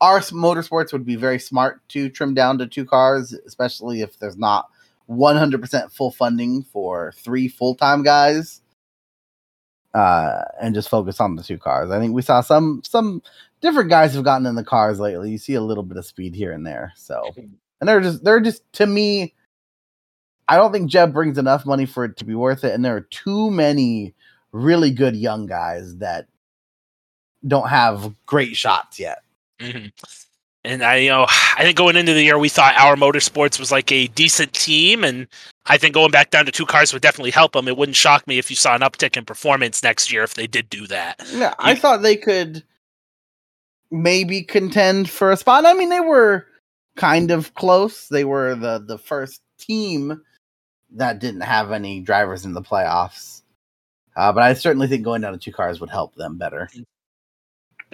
our 0.00 0.20
motorsports 0.20 0.92
would 0.92 1.04
be 1.04 1.16
very 1.16 1.40
smart 1.40 1.80
to 1.88 2.08
trim 2.08 2.32
down 2.32 2.58
to 2.58 2.66
two 2.68 2.84
cars, 2.84 3.32
especially 3.44 4.02
if 4.02 4.20
there's 4.20 4.36
not 4.36 4.68
100% 5.10 5.90
full 5.90 6.12
funding 6.12 6.62
for 6.62 7.12
three 7.16 7.48
full 7.48 7.74
time 7.74 8.04
guys 8.04 8.62
uh, 9.94 10.42
and 10.62 10.76
just 10.76 10.88
focus 10.88 11.20
on 11.20 11.34
the 11.34 11.42
two 11.42 11.58
cars. 11.58 11.90
I 11.90 11.98
think 11.98 12.14
we 12.14 12.22
saw 12.22 12.40
some 12.40 12.82
some 12.84 13.20
different 13.60 13.90
guys 13.90 14.14
have 14.14 14.22
gotten 14.22 14.46
in 14.46 14.54
the 14.54 14.62
cars 14.62 15.00
lately. 15.00 15.32
You 15.32 15.38
see 15.38 15.54
a 15.54 15.60
little 15.60 15.82
bit 15.82 15.96
of 15.96 16.06
speed 16.06 16.36
here 16.36 16.52
and 16.52 16.64
there. 16.64 16.92
So, 16.94 17.32
and 17.36 17.88
they're 17.88 18.00
just 18.00 18.22
they're 18.22 18.40
just 18.40 18.62
to 18.74 18.86
me. 18.86 19.34
I 20.48 20.56
don't 20.56 20.70
think 20.70 20.88
Jeb 20.88 21.12
brings 21.12 21.38
enough 21.38 21.66
money 21.66 21.86
for 21.86 22.04
it 22.04 22.16
to 22.18 22.24
be 22.24 22.36
worth 22.36 22.62
it, 22.62 22.74
and 22.74 22.84
there 22.84 22.94
are 22.94 23.08
too 23.10 23.50
many 23.50 24.14
really 24.52 24.92
good 24.92 25.16
young 25.16 25.46
guys 25.46 25.96
that 25.96 26.28
don't 27.46 27.68
have 27.68 28.12
great 28.26 28.56
shots 28.56 28.98
yet. 28.98 29.22
Mm-hmm. 29.60 29.88
And 30.64 30.82
I, 30.82 30.96
you 30.96 31.10
know, 31.10 31.26
I 31.28 31.62
think 31.62 31.76
going 31.76 31.94
into 31.96 32.12
the 32.12 32.22
year, 32.22 32.38
we 32.38 32.48
thought 32.48 32.74
our 32.76 32.96
motorsports 32.96 33.60
was 33.60 33.70
like 33.70 33.92
a 33.92 34.08
decent 34.08 34.52
team, 34.52 35.04
and 35.04 35.28
I 35.66 35.78
think 35.78 35.94
going 35.94 36.10
back 36.10 36.30
down 36.30 36.44
to 36.46 36.52
two 36.52 36.66
cars 36.66 36.92
would 36.92 37.02
definitely 37.02 37.30
help 37.30 37.52
them. 37.52 37.68
It 37.68 37.76
wouldn't 37.76 37.96
shock 37.96 38.26
me 38.26 38.38
if 38.38 38.50
you 38.50 38.56
saw 38.56 38.74
an 38.74 38.80
uptick 38.80 39.16
in 39.16 39.24
performance 39.24 39.82
next 39.84 40.12
year 40.12 40.24
if 40.24 40.34
they 40.34 40.48
did 40.48 40.68
do 40.68 40.88
that. 40.88 41.22
Yeah, 41.32 41.50
you, 41.50 41.54
I 41.60 41.74
thought 41.76 42.02
they 42.02 42.16
could 42.16 42.64
maybe 43.92 44.42
contend 44.42 45.08
for 45.08 45.30
a 45.30 45.36
spot. 45.36 45.66
I 45.66 45.72
mean, 45.72 45.88
they 45.88 46.00
were 46.00 46.46
kind 46.96 47.30
of 47.30 47.54
close. 47.54 48.08
They 48.08 48.24
were 48.24 48.56
the 48.56 48.82
the 48.84 48.98
first 48.98 49.42
team 49.58 50.20
that 50.90 51.20
didn't 51.20 51.42
have 51.42 51.70
any 51.70 52.00
drivers 52.00 52.44
in 52.44 52.54
the 52.54 52.62
playoffs. 52.62 53.42
Uh, 54.16 54.32
but 54.32 54.42
I 54.42 54.54
certainly 54.54 54.88
think 54.88 55.04
going 55.04 55.20
down 55.20 55.32
to 55.32 55.38
two 55.38 55.52
cars 55.52 55.80
would 55.80 55.90
help 55.90 56.14
them 56.14 56.38
better. 56.38 56.68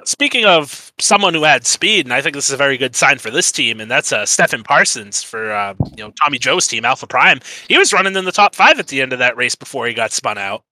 Speaking 0.05 0.45
of 0.47 0.93
someone 0.99 1.35
who 1.35 1.45
had 1.45 1.67
speed, 1.67 2.07
and 2.07 2.13
I 2.13 2.23
think 2.23 2.35
this 2.35 2.49
is 2.49 2.55
a 2.55 2.57
very 2.57 2.79
good 2.79 2.97
sign 2.97 3.19
for 3.19 3.31
this 3.31 3.53
team, 3.53 3.81
and 3.81 3.91
that's 3.91 4.13
uh, 4.13 4.27
Stefan 4.27 4.65
Parsons 4.65 5.23
for 5.23 5.53
uh, 5.53 5.75
you 5.97 6.05
know 6.05 6.13
Tommy 6.23 6.39
Joe's 6.39 6.67
team, 6.67 6.85
Alpha 6.85 7.07
Prime. 7.07 7.41
He 7.69 7.77
was 7.77 7.93
running 7.93 8.17
in 8.17 8.25
the 8.25 8.33
top 8.33 8.55
five 8.55 8.79
at 8.79 8.89
the 8.89 9.03
end 9.03 9.13
of 9.13 9.19
that 9.21 9.37
race 9.37 9.55
before 9.55 9.87
he 9.87 9.95
got 9.95 10.11
spun 10.11 10.39
out. 10.39 10.65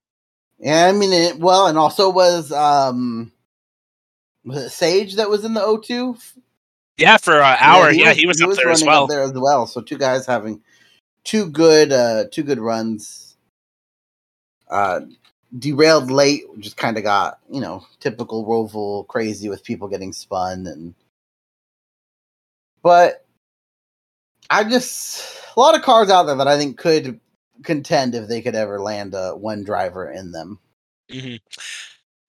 Yeah, 0.58 0.86
I 0.86 0.92
mean, 0.92 1.12
it, 1.12 1.38
well, 1.38 1.66
and 1.66 1.78
also 1.78 2.10
was 2.10 2.50
um 2.50 3.30
was 4.44 4.64
it 4.64 4.70
Sage 4.70 5.16
that 5.16 5.30
was 5.30 5.44
in 5.44 5.54
the 5.54 5.60
O2? 5.60 6.18
Yeah, 6.96 7.16
for 7.16 7.40
an 7.40 7.56
hour. 7.60 7.90
Yeah, 7.90 7.92
he, 7.92 8.00
yeah, 8.00 8.08
was, 8.08 8.16
he 8.18 8.26
was, 8.26 8.38
he 8.38 8.44
up 8.44 8.48
was 8.48 8.58
there 8.58 8.70
as 8.70 8.84
well. 8.84 9.06
there 9.06 9.22
as 9.22 9.32
well. 9.32 9.66
So 9.66 9.80
two 9.80 9.98
guys 9.98 10.26
having 10.26 10.62
two 11.24 11.48
good 11.48 11.92
uh 11.92 12.24
two 12.30 12.42
good 12.42 12.58
runs. 12.58 13.36
Uh 14.70 15.00
derailed 15.58 16.10
late, 16.10 16.44
just 16.58 16.76
kind 16.76 16.96
of 16.96 17.02
got, 17.02 17.38
you 17.50 17.60
know, 17.60 17.84
typical 17.98 18.44
Roval 18.46 19.06
crazy 19.08 19.48
with 19.48 19.64
people 19.64 19.88
getting 19.88 20.12
spun 20.12 20.66
and 20.66 20.94
but 22.82 23.26
I 24.48 24.64
just 24.64 25.22
a 25.56 25.60
lot 25.60 25.76
of 25.76 25.82
cars 25.82 26.10
out 26.10 26.24
there 26.24 26.36
that 26.36 26.48
I 26.48 26.58
think 26.58 26.78
could 26.78 27.20
contend 27.62 28.14
if 28.14 28.28
they 28.28 28.40
could 28.40 28.54
ever 28.54 28.80
land 28.80 29.14
a 29.14 29.36
one 29.36 29.64
driver 29.64 30.10
in 30.10 30.32
them. 30.32 30.58
Mm-hmm. 31.10 31.36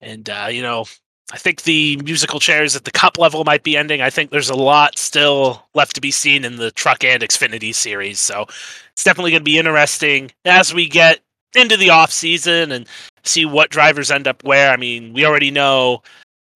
And 0.00 0.28
uh, 0.28 0.48
you 0.50 0.62
know, 0.62 0.84
I 1.32 1.38
think 1.38 1.62
the 1.62 1.96
musical 2.04 2.40
chairs 2.40 2.76
at 2.76 2.84
the 2.84 2.90
cup 2.90 3.18
level 3.18 3.44
might 3.44 3.62
be 3.62 3.76
ending. 3.76 4.02
I 4.02 4.10
think 4.10 4.30
there's 4.30 4.50
a 4.50 4.54
lot 4.54 4.98
still 4.98 5.62
left 5.74 5.94
to 5.94 6.00
be 6.00 6.10
seen 6.10 6.44
in 6.44 6.56
the 6.56 6.70
truck 6.72 7.04
and 7.04 7.22
Xfinity 7.22 7.74
series. 7.74 8.20
So 8.20 8.46
it's 8.92 9.04
definitely 9.04 9.30
going 9.30 9.40
to 9.40 9.44
be 9.44 9.58
interesting 9.58 10.30
as 10.44 10.74
we 10.74 10.88
get 10.88 11.20
into 11.54 11.76
the 11.76 11.90
off 11.90 12.12
season 12.12 12.72
and 12.72 12.86
see 13.24 13.44
what 13.44 13.70
drivers 13.70 14.10
end 14.10 14.26
up 14.26 14.44
where. 14.44 14.70
I 14.70 14.76
mean, 14.76 15.12
we 15.12 15.24
already 15.24 15.50
know 15.50 16.02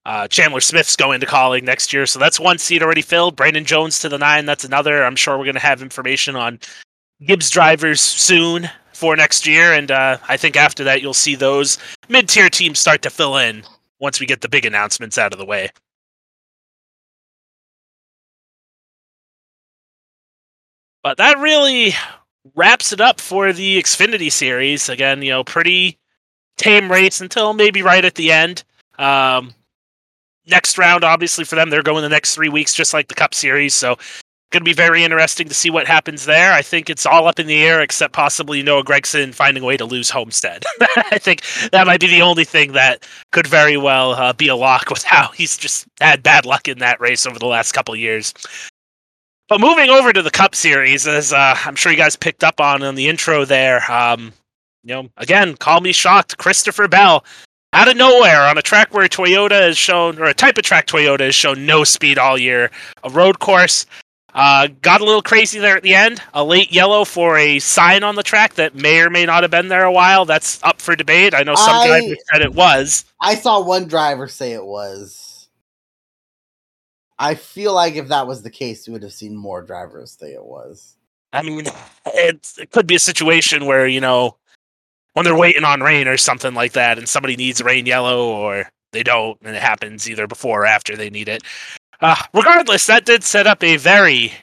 uh, 0.04 0.28
Chandler 0.28 0.60
Smith's 0.60 0.96
going 0.96 1.20
to 1.20 1.26
Kaulig 1.26 1.62
next 1.62 1.92
year, 1.92 2.06
so 2.06 2.18
that's 2.18 2.38
one 2.38 2.58
seat 2.58 2.82
already 2.82 3.02
filled. 3.02 3.36
Brandon 3.36 3.64
Jones 3.64 3.98
to 4.00 4.08
the 4.08 4.18
nine, 4.18 4.46
that's 4.46 4.64
another. 4.64 5.04
I'm 5.04 5.16
sure 5.16 5.36
we're 5.36 5.44
going 5.44 5.54
to 5.54 5.60
have 5.60 5.82
information 5.82 6.36
on 6.36 6.58
Gibbs 7.24 7.50
drivers 7.50 8.00
soon 8.00 8.70
for 8.92 9.16
next 9.16 9.46
year, 9.46 9.72
and 9.72 9.90
uh, 9.90 10.18
I 10.28 10.36
think 10.36 10.56
after 10.56 10.84
that 10.84 11.02
you'll 11.02 11.14
see 11.14 11.34
those 11.34 11.78
mid-tier 12.08 12.48
teams 12.48 12.78
start 12.78 13.02
to 13.02 13.10
fill 13.10 13.36
in 13.36 13.62
once 13.98 14.20
we 14.20 14.26
get 14.26 14.40
the 14.40 14.48
big 14.48 14.64
announcements 14.64 15.18
out 15.18 15.32
of 15.32 15.38
the 15.38 15.44
way. 15.44 15.70
But 21.02 21.18
that 21.18 21.38
really 21.38 21.94
wraps 22.54 22.92
it 22.92 23.00
up 23.00 23.20
for 23.20 23.52
the 23.52 23.78
Xfinity 23.80 24.30
series. 24.30 24.88
Again, 24.88 25.22
you 25.22 25.30
know, 25.30 25.44
pretty 25.44 25.98
tame 26.56 26.90
race 26.90 27.20
until 27.20 27.52
maybe 27.52 27.82
right 27.82 28.04
at 28.04 28.14
the 28.14 28.32
end. 28.32 28.64
Um, 28.98 29.54
next 30.46 30.78
round, 30.78 31.04
obviously 31.04 31.44
for 31.44 31.56
them, 31.56 31.70
they're 31.70 31.82
going 31.82 32.02
the 32.02 32.08
next 32.08 32.34
three 32.34 32.48
weeks, 32.48 32.74
just 32.74 32.94
like 32.94 33.08
the 33.08 33.14
Cup 33.14 33.34
Series. 33.34 33.74
So 33.74 33.96
going 34.50 34.60
to 34.60 34.64
be 34.64 34.72
very 34.72 35.02
interesting 35.02 35.48
to 35.48 35.54
see 35.54 35.70
what 35.70 35.86
happens 35.86 36.24
there. 36.24 36.52
I 36.52 36.62
think 36.62 36.88
it's 36.88 37.04
all 37.04 37.26
up 37.26 37.40
in 37.40 37.46
the 37.46 37.64
air, 37.64 37.82
except 37.82 38.14
possibly 38.14 38.62
Noah 38.62 38.84
Gragson 38.84 39.34
finding 39.34 39.62
a 39.62 39.66
way 39.66 39.76
to 39.76 39.84
lose 39.84 40.08
Homestead. 40.08 40.64
I 40.96 41.18
think 41.18 41.42
that 41.72 41.86
might 41.86 42.00
be 42.00 42.06
the 42.06 42.22
only 42.22 42.44
thing 42.44 42.72
that 42.72 43.06
could 43.32 43.46
very 43.46 43.76
well 43.76 44.12
uh, 44.12 44.32
be 44.32 44.48
a 44.48 44.56
lock 44.56 44.88
with 44.88 45.02
how 45.02 45.28
he's 45.32 45.58
just 45.58 45.86
had 46.00 46.22
bad 46.22 46.46
luck 46.46 46.68
in 46.68 46.78
that 46.78 47.00
race 47.00 47.26
over 47.26 47.38
the 47.38 47.46
last 47.46 47.72
couple 47.72 47.96
years. 47.96 48.32
But 49.48 49.60
moving 49.60 49.90
over 49.90 50.12
to 50.12 50.22
the 50.22 50.30
Cup 50.30 50.54
Series, 50.54 51.06
as 51.06 51.32
uh, 51.32 51.56
I'm 51.64 51.76
sure 51.76 51.92
you 51.92 51.98
guys 51.98 52.16
picked 52.16 52.44
up 52.44 52.60
on 52.60 52.82
in 52.82 52.94
the 52.94 53.08
intro 53.08 53.44
there, 53.44 53.90
um, 53.90 54.32
you 54.86 54.94
know, 54.94 55.08
again, 55.16 55.56
call 55.56 55.80
me 55.80 55.90
shocked. 55.90 56.38
Christopher 56.38 56.86
Bell 56.86 57.24
out 57.72 57.88
of 57.88 57.96
nowhere 57.96 58.42
on 58.42 58.56
a 58.56 58.62
track 58.62 58.94
where 58.94 59.08
Toyota 59.08 59.60
has 59.60 59.76
shown, 59.76 60.18
or 60.20 60.26
a 60.26 60.34
type 60.34 60.56
of 60.58 60.62
track 60.62 60.86
Toyota 60.86 61.20
has 61.20 61.34
shown 61.34 61.66
no 61.66 61.82
speed 61.82 62.18
all 62.18 62.38
year, 62.38 62.70
a 63.02 63.10
road 63.10 63.40
course. 63.40 63.84
Uh, 64.32 64.68
got 64.82 65.00
a 65.00 65.04
little 65.04 65.22
crazy 65.22 65.58
there 65.58 65.76
at 65.76 65.82
the 65.82 65.94
end. 65.94 66.20
A 66.34 66.44
late 66.44 66.70
yellow 66.70 67.04
for 67.04 67.36
a 67.36 67.58
sign 67.58 68.04
on 68.04 68.14
the 68.14 68.22
track 68.22 68.54
that 68.54 68.76
may 68.76 69.00
or 69.00 69.10
may 69.10 69.26
not 69.26 69.42
have 69.42 69.50
been 69.50 69.68
there 69.68 69.84
a 69.84 69.92
while. 69.92 70.24
That's 70.24 70.62
up 70.62 70.80
for 70.80 70.94
debate. 70.94 71.34
I 71.34 71.42
know 71.42 71.54
some 71.56 71.74
I, 71.74 71.86
drivers 71.88 72.18
said 72.30 72.42
it 72.42 72.54
was. 72.54 73.06
I 73.20 73.34
saw 73.34 73.64
one 73.64 73.88
driver 73.88 74.28
say 74.28 74.52
it 74.52 74.64
was. 74.64 75.48
I 77.18 77.34
feel 77.34 77.74
like 77.74 77.96
if 77.96 78.08
that 78.08 78.26
was 78.26 78.42
the 78.42 78.50
case, 78.50 78.86
we 78.86 78.92
would 78.92 79.02
have 79.02 79.12
seen 79.12 79.34
more 79.34 79.62
drivers 79.62 80.12
say 80.12 80.32
it 80.32 80.44
was. 80.44 80.96
I 81.32 81.42
mean, 81.42 81.66
it, 82.06 82.52
it 82.58 82.70
could 82.70 82.86
be 82.86 82.94
a 82.94 83.00
situation 83.00 83.64
where, 83.64 83.86
you 83.86 84.00
know, 84.00 84.36
when 85.16 85.24
they're 85.24 85.34
waiting 85.34 85.64
on 85.64 85.80
rain 85.80 86.06
or 86.08 86.18
something 86.18 86.52
like 86.52 86.72
that, 86.72 86.98
and 86.98 87.08
somebody 87.08 87.36
needs 87.36 87.62
rain 87.62 87.86
yellow 87.86 88.28
or 88.28 88.68
they 88.92 89.02
don't, 89.02 89.38
and 89.42 89.56
it 89.56 89.62
happens 89.62 90.10
either 90.10 90.26
before 90.26 90.64
or 90.64 90.66
after 90.66 90.94
they 90.94 91.08
need 91.08 91.26
it. 91.26 91.42
Uh, 92.02 92.16
regardless, 92.34 92.84
that 92.84 93.06
did 93.06 93.24
set 93.24 93.46
up 93.46 93.64
a 93.64 93.78
very 93.78 94.34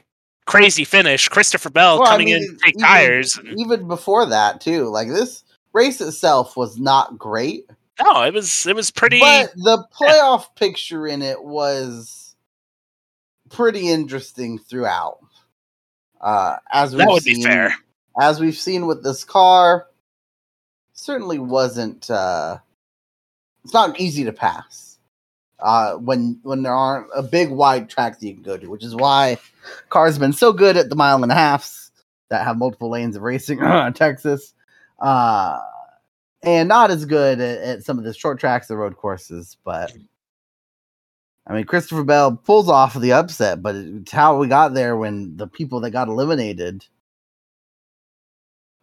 crazy 0.48 0.84
finish. 0.84 1.30
Christopher 1.30 1.70
Bell 1.70 2.00
well, 2.00 2.10
coming 2.10 2.30
I 2.30 2.40
mean, 2.40 2.44
in 2.44 2.50
to 2.50 2.58
take 2.66 2.76
even, 2.76 2.88
tires. 2.88 3.40
Even 3.56 3.88
before 3.88 4.26
that, 4.26 4.62
too. 4.62 4.86
Like 4.86 5.10
this 5.10 5.44
race 5.74 6.02
itself 6.02 6.58
was 6.58 6.80
not 6.80 7.20
great. 7.20 7.70
No, 8.02 8.24
it 8.24 8.34
was 8.34 8.66
it 8.66 8.76
was 8.76 8.90
pretty. 8.90 9.20
But 9.20 9.54
the 9.56 9.86
playoff 9.96 10.40
yeah. 10.42 10.46
picture 10.56 11.06
in 11.06 11.22
it 11.22 11.44
was 11.44 12.36
pretty 13.52 13.90
interesting 13.92 14.58
throughout. 14.58 15.20
Uh, 16.20 16.56
as 16.72 16.94
that 16.94 17.08
would 17.08 17.22
seen, 17.22 17.36
be 17.36 17.44
fair. 17.44 17.76
As 18.20 18.40
we've 18.40 18.58
seen 18.58 18.88
with 18.88 19.04
this 19.04 19.24
car, 19.24 19.86
certainly 21.04 21.40
wasn't 21.40 22.10
uh 22.10 22.58
it's 23.64 23.74
not 23.74 24.00
easy 24.00 24.24
to 24.24 24.32
pass 24.32 24.98
uh 25.60 25.94
when 25.96 26.40
when 26.44 26.64
there 26.64 26.74
aren't 26.74 27.08
a 27.16 27.22
big 27.22 27.50
wide 27.50 27.90
track 27.90 28.20
that 28.20 28.26
you 28.26 28.34
can 28.34 28.44
go 28.44 28.58
to 28.58 28.68
which 28.68 28.84
is 28.84 28.96
why 28.96 29.38
cars 29.90 30.14
have 30.14 30.22
been 30.22 30.34
so 30.34 30.54
good 30.54 30.78
at 30.78 30.90
the 30.90 30.96
mile 30.96 31.22
and 31.22 31.32
a 31.32 31.36
halfs 31.36 31.92
that 32.30 32.46
have 32.46 32.58
multiple 32.58 32.90
lanes 32.90 33.16
of 33.16 33.22
racing 33.22 33.60
in 33.62 33.94
texas 33.94 34.54
uh 35.00 35.60
and 36.42 36.68
not 36.68 36.92
as 36.92 37.06
good 37.06 37.40
at, 37.40 37.60
at 37.60 37.84
some 37.84 37.98
of 37.98 38.06
the 38.06 38.14
short 38.14 38.40
tracks 38.40 38.68
the 38.68 38.78
road 38.78 38.96
courses 38.96 39.58
but 39.66 39.92
I 41.46 41.54
mean, 41.54 41.66
Christopher 41.66 42.06
Bell 42.06 42.38
pulls 42.38 42.70
off 42.70 42.98
the 42.98 43.12
upset, 43.12 43.62
but 43.62 43.76
it's 43.76 44.14
how 44.14 44.38
we 44.38 44.48
got 44.48 44.74
there 44.74 44.96
when 44.96 45.36
the 45.36 45.46
people 45.46 45.82
that 45.82 45.92
got 45.92 46.08
eliminated 46.08 46.86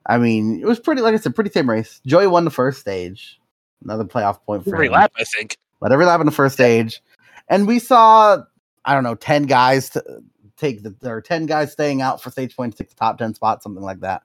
I 0.07 0.19
mean, 0.19 0.61
it 0.61 0.67
was 0.67 0.81
pretty, 0.81 1.03
like 1.03 1.15
I 1.15 1.19
said, 1.19 1.35
pretty 1.35 1.51
tame 1.51 1.69
race. 1.69 2.01
Joey 2.07 2.27
won 2.27 2.45
the 2.45 2.51
first 2.51 2.81
stage, 2.81 3.39
another 3.85 4.05
playoff 4.05 4.43
point 4.43 4.65
for 4.65 4.75
every 4.75 4.87
him. 4.87 4.93
lap, 4.95 5.13
I 5.19 5.25
think. 5.25 5.59
But 5.81 5.93
every 5.93 6.07
lap 6.07 6.21
in 6.21 6.27
the 6.27 6.33
first 6.33 6.55
stage, 6.55 7.03
and 7.49 7.67
we 7.67 7.79
saw, 7.79 8.39
I 8.85 8.95
don't 8.95 9.05
know, 9.05 9.15
ten 9.15 9.45
guys 9.45 9.91
to 9.91 10.23
take 10.57 10.83
the, 10.83 10.95
there 11.01 11.17
are 11.17 11.23
ten 11.23 11.47
guys 11.47 11.73
staying 11.73 12.03
out 12.03 12.23
for 12.23 12.31
stage 12.31 12.57
points, 12.57 12.77
take 12.77 12.89
the 12.89 12.95
top 12.95 13.19
ten 13.19 13.35
spot, 13.35 13.63
something 13.63 13.83
like 13.83 14.01
that. 14.01 14.23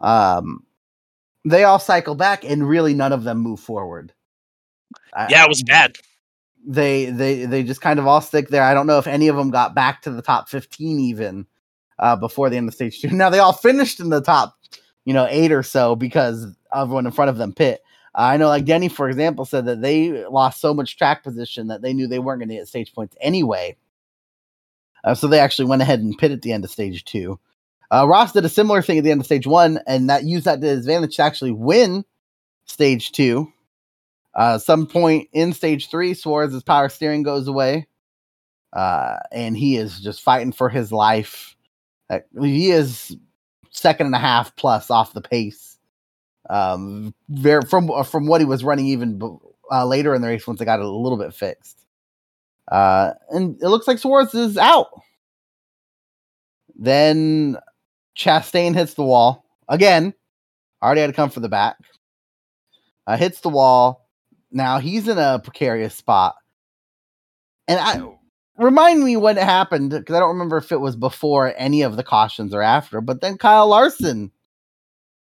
Um, 0.00 0.64
they 1.44 1.64
all 1.64 1.78
cycle 1.78 2.14
back, 2.14 2.44
and 2.44 2.68
really 2.68 2.94
none 2.94 3.12
of 3.12 3.24
them 3.24 3.38
move 3.38 3.60
forward. 3.60 4.12
Yeah, 5.30 5.44
it 5.44 5.48
was 5.48 5.62
bad. 5.62 5.98
They 6.66 7.06
they 7.06 7.46
they 7.46 7.62
just 7.62 7.80
kind 7.80 7.98
of 7.98 8.06
all 8.06 8.20
stick 8.20 8.48
there. 8.48 8.62
I 8.62 8.74
don't 8.74 8.86
know 8.86 8.98
if 8.98 9.06
any 9.06 9.28
of 9.28 9.36
them 9.36 9.50
got 9.50 9.74
back 9.74 10.02
to 10.02 10.10
the 10.10 10.22
top 10.22 10.48
fifteen 10.48 10.98
even 11.00 11.46
uh, 11.98 12.16
before 12.16 12.50
the 12.50 12.56
end 12.56 12.68
of 12.68 12.74
stage 12.74 13.00
two. 13.00 13.08
Now 13.12 13.30
they 13.30 13.38
all 13.38 13.52
finished 13.52 14.00
in 14.00 14.10
the 14.10 14.20
top 14.20 14.57
you 15.08 15.14
know, 15.14 15.26
eight 15.30 15.52
or 15.52 15.62
so 15.62 15.96
because 15.96 16.46
everyone 16.70 17.06
in 17.06 17.12
front 17.12 17.30
of 17.30 17.38
them 17.38 17.54
pit. 17.54 17.82
I 18.14 18.36
know, 18.36 18.48
like 18.48 18.66
Denny, 18.66 18.90
for 18.90 19.08
example, 19.08 19.46
said 19.46 19.64
that 19.64 19.80
they 19.80 20.26
lost 20.26 20.60
so 20.60 20.74
much 20.74 20.98
track 20.98 21.24
position 21.24 21.68
that 21.68 21.80
they 21.80 21.94
knew 21.94 22.06
they 22.06 22.18
weren't 22.18 22.40
going 22.40 22.50
to 22.50 22.56
get 22.56 22.68
stage 22.68 22.92
points 22.92 23.16
anyway. 23.18 23.74
Uh, 25.02 25.14
so 25.14 25.26
they 25.26 25.40
actually 25.40 25.64
went 25.64 25.80
ahead 25.80 26.00
and 26.00 26.18
pit 26.18 26.30
at 26.30 26.42
the 26.42 26.52
end 26.52 26.62
of 26.62 26.70
stage 26.70 27.06
two. 27.06 27.40
Uh, 27.90 28.06
Ross 28.06 28.32
did 28.32 28.44
a 28.44 28.50
similar 28.50 28.82
thing 28.82 28.98
at 28.98 29.04
the 29.04 29.10
end 29.10 29.22
of 29.22 29.24
stage 29.24 29.46
one, 29.46 29.80
and 29.86 30.10
that 30.10 30.24
used 30.24 30.44
that 30.44 30.60
to 30.60 30.66
his 30.66 30.80
advantage 30.80 31.16
to 31.16 31.22
actually 31.22 31.52
win 31.52 32.04
stage 32.66 33.10
two. 33.12 33.50
Uh, 34.34 34.58
some 34.58 34.86
point 34.86 35.26
in 35.32 35.54
stage 35.54 35.88
three, 35.88 36.12
Suarez's 36.12 36.62
power 36.62 36.90
steering 36.90 37.22
goes 37.22 37.48
away, 37.48 37.86
uh, 38.74 39.16
and 39.32 39.56
he 39.56 39.78
is 39.78 40.00
just 40.00 40.20
fighting 40.20 40.52
for 40.52 40.68
his 40.68 40.92
life. 40.92 41.56
He 42.38 42.70
is 42.70 43.16
second 43.78 44.06
and 44.06 44.14
a 44.14 44.18
half 44.18 44.54
plus 44.56 44.90
off 44.90 45.12
the 45.12 45.20
pace. 45.20 45.78
Um, 46.50 47.14
very, 47.28 47.62
from 47.62 47.90
uh, 47.90 48.02
from 48.02 48.26
what 48.26 48.40
he 48.40 48.46
was 48.46 48.64
running 48.64 48.86
even 48.86 49.20
uh, 49.70 49.86
later 49.86 50.14
in 50.14 50.22
the 50.22 50.28
race 50.28 50.46
once 50.46 50.60
it 50.60 50.64
got 50.64 50.80
a 50.80 50.88
little 50.88 51.18
bit 51.18 51.34
fixed. 51.34 51.84
Uh, 52.70 53.12
and 53.30 53.60
it 53.62 53.68
looks 53.68 53.88
like 53.88 53.98
Suarez 53.98 54.34
is 54.34 54.56
out. 54.58 54.88
Then 56.76 57.56
Chastain 58.16 58.74
hits 58.74 58.94
the 58.94 59.02
wall 59.02 59.44
again. 59.68 60.14
Already 60.82 61.00
had 61.00 61.08
to 61.08 61.12
come 61.12 61.30
for 61.30 61.40
the 61.40 61.48
back. 61.48 61.76
Uh, 63.06 63.16
hits 63.16 63.40
the 63.40 63.48
wall. 63.48 64.08
Now 64.50 64.78
he's 64.78 65.08
in 65.08 65.18
a 65.18 65.40
precarious 65.42 65.94
spot. 65.94 66.36
And 67.66 67.78
I 67.80 68.17
remind 68.58 69.04
me 69.04 69.16
when 69.16 69.38
it 69.38 69.44
happened 69.44 69.90
because 69.90 70.14
I 70.14 70.18
don't 70.18 70.30
remember 70.30 70.56
if 70.56 70.72
it 70.72 70.80
was 70.80 70.96
before 70.96 71.54
any 71.56 71.82
of 71.82 71.96
the 71.96 72.02
cautions 72.02 72.52
or 72.52 72.62
after. 72.62 73.00
But 73.00 73.20
then 73.20 73.38
Kyle 73.38 73.68
Larson 73.68 74.30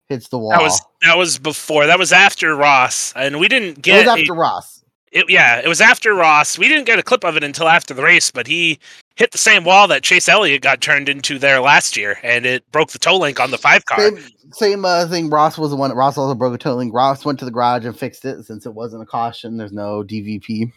hits 0.08 0.28
the 0.28 0.38
wall. 0.38 0.50
That 0.50 0.62
was 0.62 0.80
that 1.02 1.18
was 1.18 1.38
before. 1.38 1.86
That 1.86 1.98
was 1.98 2.12
after 2.12 2.54
Ross, 2.54 3.12
and 3.16 3.38
we 3.40 3.48
didn't 3.48 3.82
get 3.82 3.96
it 3.96 4.06
was 4.06 4.18
after 4.18 4.32
a, 4.32 4.36
Ross. 4.36 4.84
It, 5.12 5.26
yeah, 5.28 5.60
it 5.60 5.68
was 5.68 5.80
after 5.80 6.14
Ross. 6.14 6.58
We 6.58 6.68
didn't 6.68 6.84
get 6.84 6.98
a 6.98 7.02
clip 7.02 7.24
of 7.24 7.36
it 7.36 7.44
until 7.44 7.68
after 7.68 7.94
the 7.94 8.02
race, 8.02 8.30
but 8.30 8.46
he 8.46 8.78
hit 9.16 9.32
the 9.32 9.38
same 9.38 9.64
wall 9.64 9.88
that 9.88 10.02
Chase 10.02 10.28
Elliott 10.28 10.62
got 10.62 10.80
turned 10.80 11.08
into 11.08 11.38
there 11.38 11.60
last 11.60 11.96
year, 11.96 12.18
and 12.22 12.44
it 12.44 12.70
broke 12.70 12.90
the 12.90 12.98
toe 12.98 13.16
link 13.16 13.40
on 13.40 13.50
the 13.50 13.58
five 13.58 13.86
car. 13.86 13.98
Same, 13.98 14.18
same 14.52 14.84
uh, 14.84 15.06
thing. 15.06 15.30
Ross 15.30 15.58
was 15.58 15.70
the 15.70 15.76
one. 15.76 15.92
Ross 15.92 16.18
also 16.18 16.34
broke 16.34 16.54
a 16.54 16.58
toe 16.58 16.74
link. 16.74 16.92
Ross 16.92 17.24
went 17.24 17.38
to 17.38 17.44
the 17.44 17.50
garage 17.50 17.84
and 17.84 17.98
fixed 17.98 18.24
it 18.24 18.44
since 18.44 18.66
it 18.66 18.74
wasn't 18.74 19.02
a 19.02 19.06
caution. 19.06 19.56
There's 19.56 19.72
no 19.72 20.02
DVP. 20.02 20.72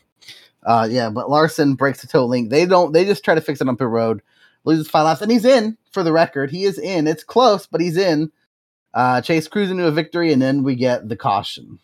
Uh, 0.66 0.88
yeah, 0.90 1.10
but 1.10 1.30
Larson 1.30 1.76
breaks 1.76 2.02
the 2.02 2.08
toe 2.08 2.26
link. 2.26 2.50
They 2.50 2.66
don't. 2.66 2.92
They 2.92 3.06
just 3.06 3.24
try 3.24 3.36
to 3.36 3.42
fix 3.42 3.62
it 3.62 3.68
on 3.70 3.78
pit 3.78 3.88
road, 3.88 4.22
loses 4.66 4.90
five 4.90 5.06
laps, 5.06 5.22
and 5.22 5.32
he's 5.32 5.46
in 5.46 5.78
for 5.92 6.04
the 6.04 6.12
record. 6.12 6.52
He 6.52 6.66
is 6.66 6.78
in. 6.78 7.08
It's 7.08 7.24
close, 7.24 7.66
but 7.68 7.80
he's 7.82 7.98
in. 7.98 8.32
Uh, 8.94 9.22
Chase 9.22 9.48
cruising 9.48 9.78
to 9.78 9.88
a 9.88 9.92
victory, 9.92 10.34
and 10.34 10.42
then 10.42 10.64
we 10.64 10.76
get 10.76 11.08
the 11.08 11.16
caution. 11.16 11.80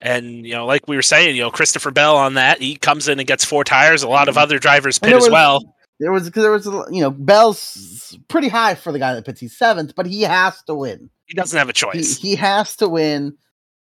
And 0.00 0.46
you 0.46 0.54
know, 0.54 0.64
like 0.66 0.88
we 0.88 0.96
were 0.96 1.02
saying, 1.02 1.36
you 1.36 1.42
know, 1.42 1.50
Christopher 1.50 1.90
Bell 1.90 2.16
on 2.16 2.34
that, 2.34 2.60
he 2.62 2.76
comes 2.76 3.08
in 3.08 3.18
and 3.18 3.28
gets 3.28 3.44
four 3.44 3.64
tires. 3.64 4.02
A 4.02 4.08
lot 4.08 4.28
of 4.28 4.36
Mhm. 4.36 4.40
other 4.42 4.58
drivers 4.58 4.98
pit 4.98 5.08
there 5.10 5.16
as 5.18 5.24
was- 5.24 5.30
well. 5.32 5.74
There 5.98 6.10
was 6.12 6.24
because 6.24 6.42
there 6.42 6.52
was 6.52 6.64
you 6.90 7.02
know 7.02 7.10
Bell's 7.10 8.16
pretty 8.28 8.48
high 8.48 8.74
for 8.74 8.90
the 8.90 8.98
guy 8.98 9.12
that 9.14 9.26
pits. 9.26 9.40
He's 9.40 9.58
seventh, 9.58 9.94
but 9.94 10.06
he 10.06 10.22
has 10.22 10.62
to 10.62 10.74
win. 10.74 11.10
He 11.26 11.34
doesn't 11.34 11.58
have 11.58 11.68
a 11.68 11.72
He, 11.72 11.74
choice. 11.74 12.16
he 12.16 12.36
has 12.36 12.76
to 12.76 12.88
win, 12.88 13.36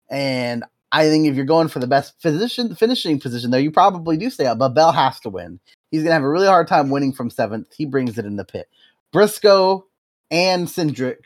and 0.09 0.65
I 0.91 1.07
think 1.09 1.27
if 1.27 1.35
you're 1.35 1.45
going 1.45 1.67
for 1.67 1.79
the 1.79 1.87
best 1.87 2.19
finishing 2.19 3.19
position 3.19 3.51
there, 3.51 3.59
you 3.59 3.71
probably 3.71 4.17
do 4.17 4.29
stay 4.29 4.47
out. 4.47 4.57
But 4.57 4.69
Bell 4.69 4.91
has 4.91 5.19
to 5.21 5.29
win. 5.29 5.59
He's 5.91 6.03
gonna 6.03 6.13
have 6.13 6.23
a 6.23 6.29
really 6.29 6.47
hard 6.47 6.67
time 6.67 6.89
winning 6.89 7.13
from 7.13 7.29
seventh. 7.29 7.67
He 7.75 7.85
brings 7.85 8.17
it 8.17 8.25
in 8.25 8.35
the 8.35 8.45
pit. 8.45 8.67
Briscoe 9.11 9.85
and 10.31 10.67
Cindric 10.67 11.17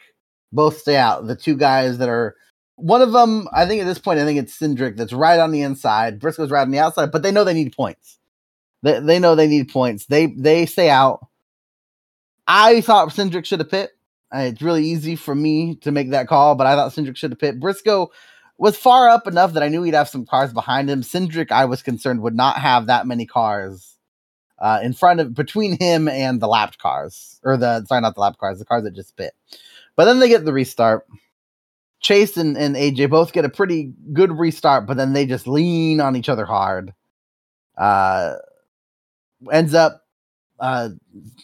both 0.52 0.78
stay 0.80 0.98
out. 0.98 1.28
The 1.28 1.36
two 1.36 1.56
guys 1.56 1.98
that 1.98 2.10
are 2.10 2.36
one 2.76 3.02
of 3.02 3.12
them, 3.12 3.48
I 3.54 3.66
think 3.66 3.82
at 3.82 3.86
this 3.86 4.00
point, 4.00 4.20
I 4.20 4.26
think 4.26 4.40
it's 4.40 4.58
Cindric 4.58 4.98
that's 4.98 5.14
right 5.14 5.40
on 5.40 5.52
the 5.52 5.62
inside. 5.62 6.20
Briscoe's 6.20 6.52
right 6.52 6.62
on 6.62 6.72
the 6.72 6.80
outside, 6.80 7.12
but 7.12 7.24
they 7.24 7.32
know 7.32 7.44
they 7.44 7.54
need 7.54 7.76
points. 7.76 8.20
They, 8.82 9.00
they 9.00 9.20
know 9.20 9.36
they 9.36 9.48
need 9.48 9.70
points. 9.70 10.06
They 10.08 10.28
they 10.28 10.66
stay 10.66 10.90
out. 10.90 11.26
I 12.48 12.82
thought 12.82 13.10
Cindric 13.10 13.46
should 13.46 13.60
have 13.60 13.72
pit. 13.72 13.92
It's 14.34 14.62
really 14.62 14.84
easy 14.84 15.16
for 15.16 15.36
me 15.36 15.76
to 15.78 15.92
make 15.92 16.10
that 16.12 16.28
call, 16.28 16.56
but 16.56 16.68
I 16.68 16.76
thought 16.76 16.92
Cindric 16.92 17.16
should 17.16 17.32
have 17.32 17.40
pit. 17.40 17.60
Briscoe 17.60 18.12
was 18.64 18.78
far 18.78 19.10
up 19.10 19.28
enough 19.28 19.52
that 19.52 19.62
I 19.62 19.68
knew 19.68 19.84
he'd 19.84 19.94
have 19.94 20.08
some 20.08 20.26
cars 20.26 20.54
behind 20.54 20.90
him. 20.90 21.02
Cindric, 21.02 21.52
I 21.52 21.66
was 21.66 21.82
concerned, 21.82 22.22
would 22.22 22.34
not 22.34 22.56
have 22.60 22.88
that 22.88 23.06
many 23.06 23.26
cars 23.26 23.98
uh, 24.58 24.80
in 24.82 24.94
front 24.94 25.20
of 25.20 25.34
between 25.34 25.78
him 25.78 26.08
and 26.08 26.40
the 26.40 26.48
lapped 26.48 26.78
cars, 26.78 27.42
or 27.44 27.58
the 27.58 27.84
sorry, 27.88 28.00
not 28.00 28.16
the 28.16 28.22
lapped 28.22 28.38
cars, 28.38 28.60
the 28.60 28.66
cars 28.66 28.86
that 28.86 28.96
just 28.96 29.18
pit. 29.18 29.34
But 29.98 30.06
then 30.06 30.22
they 30.22 30.30
get 30.30 30.46
the 30.46 30.54
restart. 30.54 31.06
Chase 32.00 32.38
and, 32.38 32.58
and 32.58 32.78
AJ 32.78 33.10
both 33.10 33.34
get 33.34 33.44
a 33.44 33.50
pretty 33.50 33.92
good 34.14 34.32
restart, 34.32 34.88
but 34.88 34.96
then 34.96 35.12
they 35.12 35.26
just 35.26 35.46
lean 35.46 36.00
on 36.00 36.16
each 36.16 36.30
other 36.30 36.46
hard. 36.46 36.94
Uh, 37.78 38.36
ends 39.52 39.74
up 39.74 40.06
uh, 40.62 40.88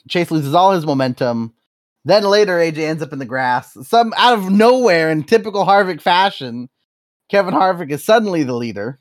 Chase 0.07 0.31
loses 0.31 0.53
all 0.53 0.71
his 0.71 0.85
momentum. 0.85 1.53
Then 2.05 2.23
later, 2.23 2.59
AJ 2.59 2.77
ends 2.77 3.03
up 3.03 3.11
in 3.11 3.19
the 3.19 3.25
grass. 3.25 3.75
Some 3.85 4.13
out 4.15 4.37
of 4.37 4.49
nowhere, 4.49 5.11
in 5.11 5.23
typical 5.25 5.65
Harvick 5.65 5.99
fashion, 5.99 6.69
Kevin 7.29 7.53
Harvick 7.53 7.91
is 7.91 8.03
suddenly 8.03 8.43
the 8.43 8.55
leader. 8.55 8.99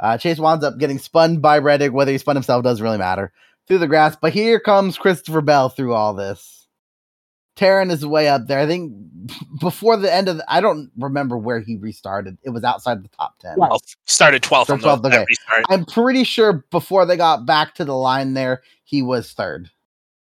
Uh, 0.00 0.18
Chase 0.18 0.38
winds 0.38 0.64
up 0.64 0.78
getting 0.78 0.98
spun 0.98 1.38
by 1.38 1.58
Reddick. 1.58 1.92
Whether 1.92 2.12
he 2.12 2.18
spun 2.18 2.36
himself 2.36 2.64
doesn't 2.64 2.82
really 2.82 2.98
matter 2.98 3.32
through 3.66 3.78
the 3.78 3.86
grass. 3.86 4.16
But 4.20 4.32
here 4.32 4.58
comes 4.60 4.98
Christopher 4.98 5.40
Bell 5.40 5.68
through 5.68 5.94
all 5.94 6.14
this, 6.14 6.66
tearing 7.56 7.90
is 7.90 8.04
way 8.04 8.28
up 8.28 8.46
there. 8.48 8.58
I 8.58 8.66
think 8.66 8.92
before 9.60 9.96
the 9.96 10.12
end 10.12 10.28
of 10.28 10.38
the, 10.38 10.52
I 10.52 10.60
don't 10.60 10.90
remember 10.98 11.38
where 11.38 11.60
he 11.60 11.76
restarted. 11.76 12.36
It 12.42 12.50
was 12.50 12.64
outside 12.64 13.04
the 13.04 13.08
top 13.08 13.38
ten. 13.38 13.54
Well, 13.56 13.80
started 14.06 14.42
12th 14.42 14.70
on 14.70 14.80
the 14.80 14.82
Started 14.82 15.02
12th, 15.02 15.22
okay. 15.22 15.64
I'm 15.70 15.84
pretty 15.86 16.24
sure 16.24 16.64
before 16.70 17.06
they 17.06 17.16
got 17.16 17.46
back 17.46 17.74
to 17.76 17.84
the 17.84 17.94
line 17.94 18.34
there, 18.34 18.62
he 18.82 19.00
was 19.02 19.32
third, 19.32 19.70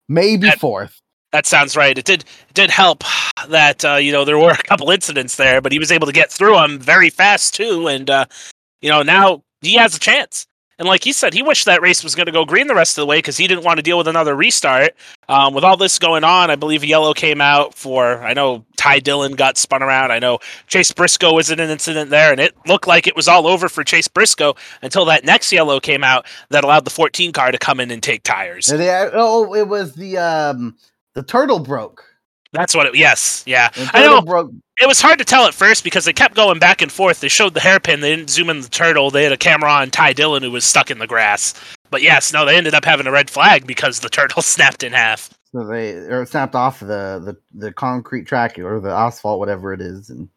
maybe 0.08 0.46
That- 0.46 0.60
fourth. 0.60 1.02
That 1.36 1.44
sounds 1.44 1.76
right. 1.76 1.98
It 1.98 2.06
did 2.06 2.24
did 2.54 2.70
help 2.70 3.04
that 3.50 3.84
uh, 3.84 3.96
you 3.96 4.10
know 4.10 4.24
there 4.24 4.38
were 4.38 4.52
a 4.52 4.62
couple 4.62 4.90
incidents 4.90 5.36
there, 5.36 5.60
but 5.60 5.70
he 5.70 5.78
was 5.78 5.92
able 5.92 6.06
to 6.06 6.12
get 6.14 6.32
through 6.32 6.54
them 6.54 6.78
very 6.78 7.10
fast 7.10 7.52
too, 7.52 7.88
and 7.88 8.08
uh, 8.08 8.24
you 8.80 8.88
know 8.88 9.02
now 9.02 9.42
he 9.60 9.74
has 9.74 9.94
a 9.94 9.98
chance. 10.00 10.46
And 10.78 10.88
like 10.88 11.04
he 11.04 11.12
said, 11.12 11.34
he 11.34 11.42
wished 11.42 11.66
that 11.66 11.80
race 11.82 12.02
was 12.04 12.14
going 12.14 12.26
to 12.26 12.32
go 12.32 12.44
green 12.46 12.66
the 12.68 12.74
rest 12.74 12.96
of 12.96 13.02
the 13.02 13.06
way 13.06 13.18
because 13.18 13.36
he 13.36 13.46
didn't 13.46 13.64
want 13.64 13.76
to 13.78 13.82
deal 13.82 13.96
with 13.98 14.08
another 14.08 14.34
restart. 14.34 14.94
Um, 15.28 15.52
with 15.54 15.64
all 15.64 15.76
this 15.76 15.98
going 15.98 16.22
on, 16.24 16.50
I 16.50 16.56
believe 16.56 16.82
a 16.82 16.86
yellow 16.86 17.12
came 17.12 17.40
out 17.42 17.74
for. 17.74 18.22
I 18.22 18.32
know 18.32 18.64
Ty 18.78 19.00
Dillon 19.00 19.32
got 19.32 19.58
spun 19.58 19.82
around. 19.82 20.10
I 20.12 20.18
know 20.18 20.38
Chase 20.68 20.92
Briscoe 20.92 21.34
was 21.34 21.50
in 21.50 21.60
an 21.60 21.68
incident 21.68 22.10
there, 22.10 22.30
and 22.30 22.40
it 22.40 22.54
looked 22.66 22.86
like 22.86 23.06
it 23.06 23.16
was 23.16 23.28
all 23.28 23.46
over 23.46 23.68
for 23.68 23.84
Chase 23.84 24.08
Briscoe 24.08 24.54
until 24.82 25.04
that 25.06 25.24
next 25.24 25.52
yellow 25.52 25.80
came 25.80 26.02
out 26.02 26.26
that 26.48 26.64
allowed 26.64 26.84
the 26.84 26.90
14 26.90 27.32
car 27.32 27.50
to 27.52 27.58
come 27.58 27.78
in 27.78 27.90
and 27.90 28.02
take 28.02 28.22
tires. 28.22 28.66
They- 28.66 29.10
oh, 29.12 29.54
it 29.54 29.68
was 29.68 29.94
the 29.94 30.18
um 30.18 30.76
the 31.16 31.22
turtle 31.22 31.58
broke. 31.58 32.04
That's 32.52 32.76
what 32.76 32.86
it. 32.86 32.94
Yes, 32.94 33.42
yeah. 33.46 33.70
I 33.92 34.04
know. 34.04 34.22
broke. 34.22 34.52
It 34.80 34.86
was 34.86 35.00
hard 35.00 35.18
to 35.18 35.24
tell 35.24 35.46
at 35.46 35.54
first 35.54 35.82
because 35.82 36.04
they 36.04 36.12
kept 36.12 36.36
going 36.36 36.58
back 36.58 36.82
and 36.82 36.92
forth. 36.92 37.20
They 37.20 37.28
showed 37.28 37.54
the 37.54 37.60
hairpin. 37.60 38.00
They 38.00 38.14
didn't 38.14 38.30
zoom 38.30 38.50
in 38.50 38.60
the 38.60 38.68
turtle. 38.68 39.10
They 39.10 39.24
had 39.24 39.32
a 39.32 39.38
camera 39.38 39.70
on 39.70 39.90
Ty 39.90 40.12
Dillon 40.12 40.42
who 40.42 40.52
was 40.52 40.64
stuck 40.64 40.90
in 40.90 40.98
the 40.98 41.06
grass. 41.06 41.54
But 41.90 42.02
yes, 42.02 42.32
no, 42.32 42.44
they 42.44 42.56
ended 42.56 42.74
up 42.74 42.84
having 42.84 43.06
a 43.06 43.10
red 43.10 43.30
flag 43.30 43.66
because 43.66 44.00
the 44.00 44.08
turtle 44.10 44.42
snapped 44.42 44.82
in 44.82 44.92
half. 44.92 45.30
So 45.52 45.64
they 45.64 45.92
or 45.92 46.26
snapped 46.26 46.54
off 46.54 46.80
the, 46.80 46.86
the 47.24 47.36
the 47.54 47.72
concrete 47.72 48.26
track 48.26 48.58
or 48.58 48.78
the 48.78 48.90
asphalt, 48.90 49.38
whatever 49.38 49.72
it 49.72 49.80
is, 49.80 50.10
and 50.10 50.28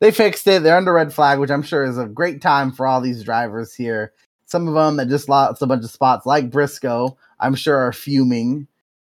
they 0.00 0.10
fixed 0.10 0.46
it. 0.46 0.62
They're 0.62 0.76
under 0.76 0.92
red 0.92 1.14
flag, 1.14 1.38
which 1.38 1.50
I'm 1.50 1.62
sure 1.62 1.84
is 1.84 1.96
a 1.96 2.06
great 2.06 2.42
time 2.42 2.72
for 2.72 2.86
all 2.86 3.00
these 3.00 3.24
drivers 3.24 3.74
here. 3.74 4.12
Some 4.44 4.68
of 4.68 4.74
them 4.74 4.96
that 4.96 5.08
just 5.08 5.28
lost 5.28 5.62
a 5.62 5.66
bunch 5.66 5.84
of 5.84 5.90
spots, 5.90 6.26
like 6.26 6.50
Briscoe, 6.50 7.16
I'm 7.38 7.54
sure 7.54 7.78
are 7.78 7.92
fuming. 7.92 8.66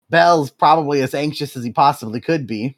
Bell's 0.10 0.50
probably 0.50 1.02
as 1.02 1.13
anxious 1.13 1.56
as 1.56 1.63
he 1.63 1.72
possibly 1.72 2.19
could 2.22 2.48
be. 2.48 2.78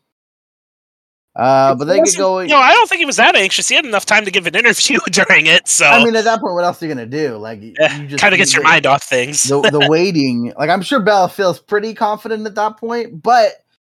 Uh, 1.33 1.75
but 1.75 1.85
they 1.85 1.97
get 1.97 2.17
going. 2.17 2.49
Know, 2.49 2.57
I 2.57 2.73
don't 2.73 2.89
think 2.89 2.99
he 2.99 3.05
was 3.05 3.15
that 3.15 3.35
anxious. 3.37 3.69
He 3.69 3.75
had 3.75 3.85
enough 3.85 4.05
time 4.05 4.25
to 4.25 4.31
give 4.31 4.47
an 4.47 4.55
interview 4.55 4.99
during 5.11 5.47
it, 5.47 5.65
so 5.67 5.85
I 5.85 6.03
mean, 6.03 6.15
at 6.15 6.25
that 6.25 6.41
point, 6.41 6.55
what 6.55 6.65
else 6.65 6.81
are 6.81 6.85
you 6.85 6.93
gonna 6.93 7.05
do? 7.05 7.37
Like, 7.37 7.61
you 7.61 7.73
just 7.73 8.17
kind 8.17 8.33
of 8.33 8.37
gets 8.37 8.53
your 8.53 8.63
mind 8.63 8.85
off 8.85 9.03
things. 9.03 9.43
the 9.43 9.61
the 9.61 9.87
waiting. 9.89 10.51
Like 10.57 10.69
I'm 10.69 10.81
sure 10.81 10.99
Bell 10.99 11.29
feels 11.29 11.57
pretty 11.57 11.93
confident 11.93 12.45
at 12.45 12.55
that 12.55 12.75
point, 12.75 13.23
but 13.23 13.53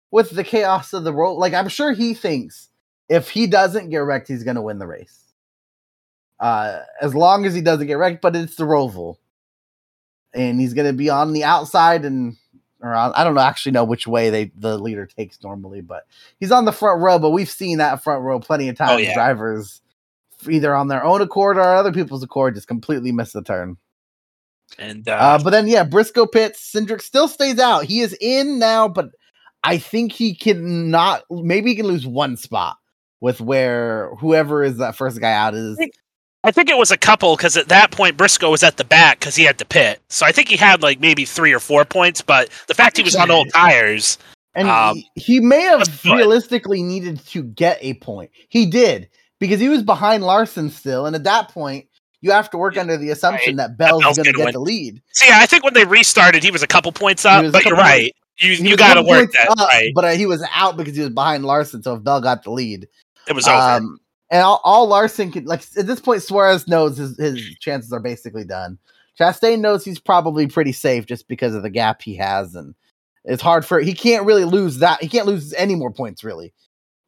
with 0.09 0.31
the 0.31 0.43
chaos 0.43 0.93
of 0.93 1.03
the 1.03 1.13
roll, 1.13 1.37
like 1.37 1.53
I'm 1.53 1.69
sure 1.69 1.91
he 1.91 2.15
thinks 2.15 2.69
if 3.07 3.29
he 3.29 3.45
doesn't 3.45 3.91
get 3.91 3.99
wrecked, 3.99 4.27
he's 4.27 4.43
gonna 4.43 4.63
win 4.63 4.79
the 4.79 4.87
race. 4.87 5.19
Uh, 6.39 6.81
as 7.01 7.13
long 7.13 7.45
as 7.45 7.53
he 7.53 7.61
doesn't 7.61 7.85
get 7.85 7.99
wrecked, 7.99 8.21
but 8.23 8.35
it's 8.35 8.55
the 8.55 8.63
Roval, 8.63 9.17
and 10.33 10.59
he's 10.59 10.73
gonna 10.73 10.91
be 10.91 11.11
on 11.11 11.33
the 11.33 11.43
outside 11.43 12.03
and 12.03 12.35
or 12.81 12.93
I 12.95 13.23
don't 13.23 13.37
actually 13.37 13.71
know 13.71 13.83
which 13.83 14.07
way 14.07 14.29
they 14.29 14.51
the 14.55 14.77
leader 14.77 15.05
takes 15.05 15.41
normally, 15.43 15.81
but 15.81 16.05
he's 16.39 16.51
on 16.51 16.65
the 16.65 16.71
front 16.71 17.01
row. 17.01 17.17
But 17.19 17.31
we've 17.31 17.49
seen 17.49 17.79
that 17.79 18.03
front 18.03 18.23
row 18.23 18.39
plenty 18.39 18.69
of 18.69 18.77
times. 18.77 19.03
yeah. 19.03 19.13
Drivers 19.13 19.81
either 20.47 20.75
on 20.75 20.87
their 20.87 21.03
own 21.03 21.21
accord 21.21 21.57
or 21.57 21.61
other 21.63 21.91
people's 21.91 22.23
accord 22.23 22.55
just 22.55 22.67
completely 22.67 23.11
miss 23.11 23.31
the 23.31 23.41
turn. 23.41 23.77
and 24.77 25.07
Uh, 25.07 25.13
uh, 25.13 25.43
but 25.43 25.49
then 25.49 25.67
yeah, 25.67 25.83
Briscoe 25.83 26.27
pits, 26.27 26.71
Cindric 26.73 27.01
still 27.01 27.27
stays 27.27 27.59
out. 27.59 27.85
He 27.85 28.01
is 28.01 28.15
in 28.21 28.59
now, 28.59 28.87
but 28.87 29.09
I 29.63 29.77
think 29.77 30.11
he 30.11 30.35
can 30.35 30.91
not. 30.91 31.23
Maybe 31.31 31.71
he 31.71 31.75
can 31.75 31.87
lose 31.87 32.05
one 32.05 32.37
spot 32.37 32.77
with 33.19 33.41
where 33.41 34.13
whoever 34.15 34.63
is 34.63 34.77
that 34.77 34.95
first 34.95 35.19
guy 35.19 35.33
out 35.33 35.55
is. 35.55 35.77
I 36.47 36.51
think 36.51 36.69
it 36.69 36.77
was 36.77 36.91
a 36.91 36.97
couple 36.97 37.35
because 37.35 37.57
at 37.57 37.67
that 37.67 37.91
point 37.91 38.15
Briscoe 38.15 38.49
was 38.49 38.63
at 38.63 38.77
the 38.77 38.85
back 38.85 39.19
because 39.19 39.35
he 39.35 39.43
had 39.43 39.57
to 39.57 39.65
pit. 39.65 39.99
So 40.07 40.25
I 40.25 40.31
think 40.31 40.47
he 40.47 40.55
had 40.55 40.81
like 40.81 41.01
maybe 41.01 41.25
three 41.25 41.51
or 41.53 41.59
four 41.59 41.83
points. 41.83 42.21
But 42.21 42.49
the 42.67 42.73
fact 42.73 42.95
he 42.95 43.03
was 43.03 43.17
on 43.17 43.29
old 43.29 43.49
tires, 43.53 44.17
And 44.55 44.69
Um, 44.69 45.03
he, 45.15 45.41
may 45.41 45.61
have 45.61 46.03
realistically 46.05 46.81
needed 46.83 47.19
to 47.27 47.43
get 47.43 47.79
a 47.81 47.95
point. 47.95 48.31
He 48.47 48.65
did 48.65 49.09
because 49.39 49.59
he 49.59 49.67
was 49.67 49.83
behind 49.83 50.23
Larson 50.23 50.69
still, 50.69 51.05
and 51.05 51.17
at 51.17 51.25
that 51.25 51.49
point, 51.49 51.85
you 52.21 52.31
have 52.31 52.49
to 52.51 52.57
work 52.57 52.75
Yeah, 52.75 52.81
under 52.81 52.95
the 52.97 53.09
assumption 53.09 53.57
that 53.57 53.77
Bell's 53.77 54.01
Bell's 54.01 54.15
going 54.15 54.27
to 54.27 54.31
get 54.33 54.45
win. 54.45 54.53
the 54.53 54.59
lead. 54.61 55.01
See, 55.13 55.29
I 55.31 55.45
think 55.47 55.65
when 55.65 55.73
they 55.73 55.83
restarted, 55.85 56.43
he 56.43 56.51
was 56.51 56.63
a 56.63 56.67
couple 56.67 56.91
points 56.93 57.25
up. 57.25 57.51
But 57.51 57.65
you're 57.65 57.75
right. 57.75 58.11
You 58.39 58.53
you 58.53 58.77
got 58.77 58.93
to 58.93 59.03
work 59.03 59.31
that 59.33 59.49
up, 59.49 59.57
right. 59.67 59.91
but 59.93 60.05
uh, 60.05 60.11
he 60.11 60.25
was 60.25 60.43
out 60.53 60.77
because 60.77 60.95
he 60.95 61.01
was 61.01 61.09
behind 61.11 61.43
Larson. 61.43 61.83
So 61.83 61.95
if 61.95 62.03
Bell 62.03 62.21
got 62.21 62.43
the 62.43 62.51
lead, 62.51 62.87
It 63.27 63.33
was 63.33 63.47
over. 63.47 63.57
Um, 63.57 63.99
and 64.29 64.43
all, 64.43 64.61
all 64.63 64.87
Larson 64.87 65.31
can 65.31 65.45
like 65.45 65.63
at 65.77 65.87
this 65.87 65.99
point, 65.99 66.23
Suarez 66.23 66.67
knows 66.67 66.97
his, 66.97 67.17
his 67.17 67.41
chances 67.59 67.91
are 67.93 67.99
basically 67.99 68.43
done. 68.43 68.77
Chastain 69.19 69.59
knows 69.59 69.83
he's 69.83 69.99
probably 69.99 70.47
pretty 70.47 70.71
safe 70.71 71.05
just 71.05 71.27
because 71.27 71.55
of 71.55 71.63
the 71.63 71.69
gap 71.69 72.01
he 72.01 72.15
has, 72.15 72.55
and 72.55 72.75
it's 73.23 73.41
hard 73.41 73.65
for 73.65 73.79
he 73.79 73.93
can't 73.93 74.25
really 74.25 74.45
lose 74.45 74.79
that. 74.79 75.01
He 75.01 75.09
can't 75.09 75.25
lose 75.25 75.53
any 75.53 75.75
more 75.75 75.91
points 75.91 76.23
really. 76.23 76.53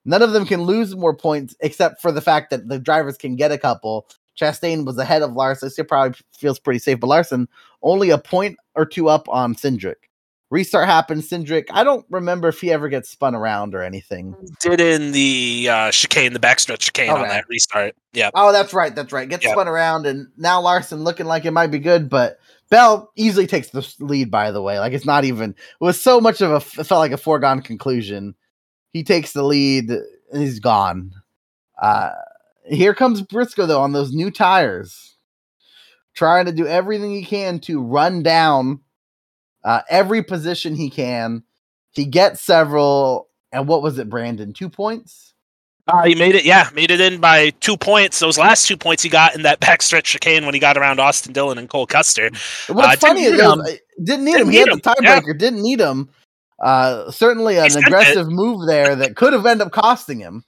None 0.06 0.22
of 0.22 0.32
them 0.32 0.46
can 0.46 0.64
lose 0.64 0.96
more 0.96 1.16
points 1.16 1.56
except 1.60 2.02
for 2.02 2.12
the 2.12 2.22
fact 2.22 2.50
that 2.50 2.68
the 2.68 2.80
drivers 2.80 3.18
can 3.18 3.36
get 3.36 3.52
a 3.52 3.58
couple. 3.58 4.08
Chastain 4.40 4.86
was 4.86 4.98
ahead 4.98 5.22
of 5.22 5.34
Larson, 5.34 5.70
so 5.70 5.84
he 5.84 5.86
probably 5.86 6.18
feels 6.38 6.60
pretty 6.60 6.80
safe. 6.80 7.00
But 7.00 7.08
Larson 7.08 7.48
only 7.84 8.10
a 8.10 8.18
point 8.18 8.58
or 8.76 8.86
two 8.86 9.10
up 9.10 9.28
on 9.30 9.54
Cindric. 9.56 10.09
Restart 10.52 10.88
happens, 10.88 11.30
Cindric. 11.30 11.66
I 11.70 11.84
don't 11.84 12.06
remember 12.10 12.48
if 12.48 12.60
he 12.60 12.72
ever 12.72 12.90
gets 12.90 13.10
spun 13.10 13.36
around 13.36 13.76
or 13.76 13.84
anything. 13.84 14.36
Did 14.62 14.82
in 14.82 15.12
the 15.12 15.68
uh, 15.70 15.92
chicane, 15.92 16.34
the 16.34 16.40
backstretch 16.40 16.80
chicane 16.80 17.12
on 17.12 17.22
that 17.22 17.46
restart. 17.48 17.96
Yeah. 18.14 18.32
Oh, 18.34 18.52
that's 18.52 18.74
right. 18.74 18.96
That's 18.96 19.14
right. 19.14 19.30
Gets 19.30 19.46
Yeah. 19.46 19.52
spun 19.52 19.68
around, 19.68 20.08
and 20.08 20.28
now 20.38 20.60
Larson 20.60 21.04
looking 21.04 21.28
like 21.28 21.46
it 21.46 21.52
might 21.52 21.68
be 21.68 21.78
good, 21.78 22.10
but 22.10 22.40
Bell 22.72 23.12
easily 23.16 23.46
takes 23.46 23.70
the 23.70 23.88
lead. 24.00 24.32
By 24.32 24.50
the 24.50 24.62
way, 24.62 24.80
like 24.80 24.94
it's 24.94 25.06
not 25.06 25.24
even. 25.24 25.52
It 25.52 25.56
was 25.84 26.02
so 26.02 26.20
much 26.20 26.42
of 26.42 26.52
a. 26.52 26.56
It 26.82 26.86
felt 26.88 27.00
like 27.00 27.12
a 27.12 27.18
foregone 27.18 27.62
conclusion. 27.62 28.34
He 28.92 29.04
takes 29.04 29.34
the 29.34 29.44
lead, 29.44 29.92
and 29.92 30.42
he's 30.42 30.60
gone. 30.60 31.12
Uh, 31.80 32.10
here 32.66 32.96
comes 32.96 33.22
Briscoe 33.22 33.68
though 33.68 33.82
on 33.82 33.92
those 33.92 34.14
new 34.14 34.32
tires, 34.32 35.16
trying 36.16 36.46
to 36.48 36.52
do 36.52 36.66
everything 36.66 37.12
he 37.12 37.24
can 37.24 37.60
to 37.62 37.80
run 37.84 38.24
down 38.24 38.80
uh, 39.64 39.82
every 39.90 40.24
position 40.24 40.76
he 40.76 40.90
can. 40.90 41.44
he 41.92 42.06
gets 42.06 42.42
several. 42.42 43.30
And 43.52 43.68
what 43.68 43.82
was 43.82 43.98
it, 44.00 44.10
Brandon? 44.10 44.54
Two 44.54 44.70
points. 44.70 45.34
Uh, 45.88 46.04
he 46.06 46.14
made 46.14 46.36
it, 46.36 46.46
yeah, 46.46 46.70
made 46.76 46.92
it 46.92 47.02
in 47.02 47.20
by 47.20 47.50
two 47.62 47.76
points. 47.76 48.20
Those 48.20 48.38
last 48.38 48.68
two 48.68 48.78
points 48.78 49.02
he 49.02 49.10
got 49.10 49.36
in 49.36 49.42
that 49.42 49.60
backstretch 49.62 50.04
chicane 50.04 50.46
when 50.46 50.54
he 50.54 50.60
got 50.60 50.78
around 50.78 51.00
Austin 51.00 51.34
Dillon 51.34 51.58
and 51.58 51.68
Cole 51.68 51.88
Custer. 51.88 52.30
What's 52.68 53.04
Uh, 53.04 53.08
funny 53.08 53.24
didn't 53.24 53.26
is 53.26 53.32
need 53.32 53.40
him. 53.42 53.62
didn't 54.04 54.26
need 54.26 54.32
Didn't 54.34 54.48
him. 54.48 54.50
He 54.52 54.58
had 54.58 54.70
him. 54.70 54.76
the 54.76 54.82
tiebreaker. 54.82 55.38
Didn't 55.38 55.64
need 55.64 55.80
him. 55.80 56.10
Uh, 56.62 57.10
certainly 57.12 57.58
an 57.58 57.70
sent 57.70 57.88
it. 57.88 57.88
aggressive 57.88 58.30
move 58.30 58.68
there 58.68 58.96
that 58.98 59.16
could 59.16 59.34
have 59.34 59.46
ended 59.46 59.68
up 59.68 59.74
costing 59.74 60.20
him. 60.20 60.44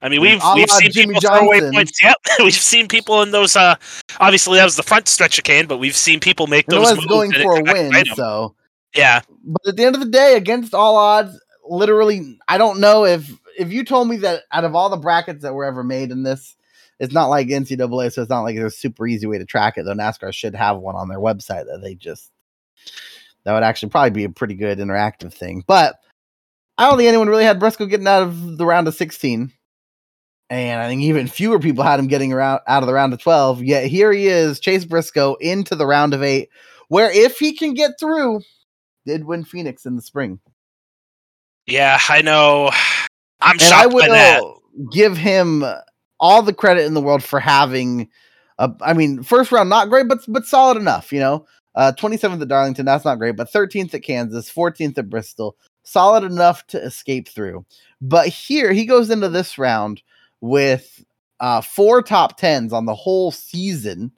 I 0.00 0.08
mean, 0.08 0.20
we've 0.20 0.42
we've 0.54 0.70
seen 0.70 0.90
Jimmy 0.90 1.14
people 1.14 1.30
throw 1.30 1.46
away 1.46 1.70
points. 1.70 2.02
Yep, 2.02 2.16
we've 2.40 2.54
seen 2.54 2.88
people 2.88 3.22
in 3.22 3.30
those. 3.30 3.56
Uh, 3.56 3.76
obviously 4.18 4.58
that 4.58 4.64
was 4.64 4.76
the 4.76 4.82
front 4.82 5.08
stretch 5.08 5.36
chicane, 5.36 5.66
but 5.66 5.78
we've 5.78 5.96
seen 5.96 6.20
people 6.20 6.46
make 6.46 6.66
it 6.66 6.70
those 6.70 6.96
was 6.96 6.96
moves 6.96 7.06
going 7.06 7.32
for 7.32 7.58
a 7.58 7.62
win, 7.62 8.04
so. 8.14 8.54
Yeah, 8.94 9.22
But 9.42 9.68
at 9.68 9.76
the 9.76 9.84
end 9.84 9.94
of 9.94 10.02
the 10.02 10.10
day, 10.10 10.36
against 10.36 10.74
all 10.74 10.96
odds, 10.96 11.40
literally, 11.66 12.38
I 12.46 12.58
don't 12.58 12.80
know 12.80 13.06
if 13.06 13.30
if 13.58 13.72
you 13.72 13.84
told 13.84 14.08
me 14.08 14.18
that 14.18 14.42
out 14.52 14.64
of 14.64 14.74
all 14.74 14.90
the 14.90 14.96
brackets 14.96 15.42
that 15.42 15.54
were 15.54 15.64
ever 15.64 15.82
made 15.82 16.10
in 16.10 16.22
this, 16.22 16.56
it's 16.98 17.14
not 17.14 17.28
like 17.28 17.48
NCAA, 17.48 18.12
so 18.12 18.22
it's 18.22 18.30
not 18.30 18.42
like 18.42 18.56
there's 18.56 18.74
a 18.74 18.76
super 18.76 19.06
easy 19.06 19.26
way 19.26 19.38
to 19.38 19.46
track 19.46 19.78
it. 19.78 19.84
Though 19.84 19.94
NASCAR 19.94 20.32
should 20.34 20.54
have 20.54 20.78
one 20.78 20.96
on 20.96 21.08
their 21.08 21.18
website 21.18 21.66
that 21.66 21.80
they 21.82 21.94
just 21.94 22.30
that 23.44 23.54
would 23.54 23.62
actually 23.62 23.90
probably 23.90 24.10
be 24.10 24.24
a 24.24 24.30
pretty 24.30 24.54
good 24.54 24.78
interactive 24.78 25.32
thing. 25.32 25.64
But 25.66 25.96
I 26.82 26.88
don't 26.88 26.98
think 26.98 27.08
anyone 27.08 27.28
really 27.28 27.44
had 27.44 27.60
Briscoe 27.60 27.86
getting 27.86 28.08
out 28.08 28.24
of 28.24 28.58
the 28.58 28.66
round 28.66 28.88
of 28.88 28.94
16. 28.94 29.52
And 30.50 30.80
I 30.80 30.88
think 30.88 31.02
even 31.02 31.28
fewer 31.28 31.60
people 31.60 31.84
had 31.84 32.00
him 32.00 32.08
getting 32.08 32.32
around 32.32 32.60
out 32.66 32.82
of 32.82 32.88
the 32.88 32.92
round 32.92 33.12
of 33.12 33.20
12. 33.20 33.62
Yet 33.62 33.86
here 33.86 34.12
he 34.12 34.26
is, 34.26 34.58
Chase 34.58 34.84
Briscoe, 34.84 35.34
into 35.34 35.76
the 35.76 35.86
round 35.86 36.12
of 36.12 36.24
eight, 36.24 36.48
where 36.88 37.08
if 37.10 37.38
he 37.38 37.52
can 37.54 37.74
get 37.74 37.92
through, 38.00 38.40
did 39.06 39.24
win 39.24 39.44
Phoenix 39.44 39.86
in 39.86 39.94
the 39.94 40.02
spring. 40.02 40.40
yeah, 41.66 42.00
I 42.08 42.22
know. 42.22 42.70
I'm 43.40 43.58
And 43.60 43.62
I 43.74 43.82
shocked 43.82 43.92
by 43.98 44.08
that. 44.08 44.42
will 44.42 44.62
give 44.92 45.16
him 45.16 45.64
all 46.18 46.42
the 46.42 46.52
credit 46.52 46.84
in 46.84 46.94
the 46.94 47.00
world 47.00 47.22
for 47.22 47.38
having 47.40 48.08
a, 48.58 48.70
I 48.80 48.92
mean, 48.92 49.22
first 49.22 49.52
round 49.52 49.68
not 49.70 49.88
great, 49.88 50.08
but 50.08 50.18
but 50.28 50.46
solid 50.46 50.76
enough, 50.76 51.12
you 51.12 51.20
know. 51.20 51.46
Uh 51.74 51.92
27th 51.96 52.42
at 52.42 52.48
Darlington, 52.48 52.86
that's 52.86 53.04
not 53.04 53.18
great, 53.18 53.36
but 53.36 53.50
13th 53.50 53.94
at 53.94 54.02
Kansas, 54.02 54.52
14th 54.52 54.98
at 54.98 55.08
Bristol, 55.08 55.56
solid 55.84 56.24
enough 56.24 56.66
to 56.68 56.82
escape 56.82 57.28
through. 57.28 57.64
But 58.00 58.28
here 58.28 58.72
he 58.72 58.86
goes 58.86 59.10
into 59.10 59.28
this 59.28 59.58
round 59.58 60.02
with 60.40 61.04
uh 61.40 61.60
four 61.60 62.02
top 62.02 62.36
tens 62.38 62.72
on 62.72 62.86
the 62.86 62.94
whole 62.94 63.30
season. 63.30 64.12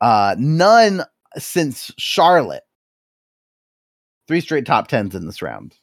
Uh 0.00 0.34
none 0.38 1.02
since 1.38 1.90
Charlotte. 1.98 2.64
Three 4.28 4.40
straight 4.40 4.66
top 4.66 4.88
tens 4.88 5.14
in 5.14 5.26
this 5.26 5.42
round. 5.42 5.76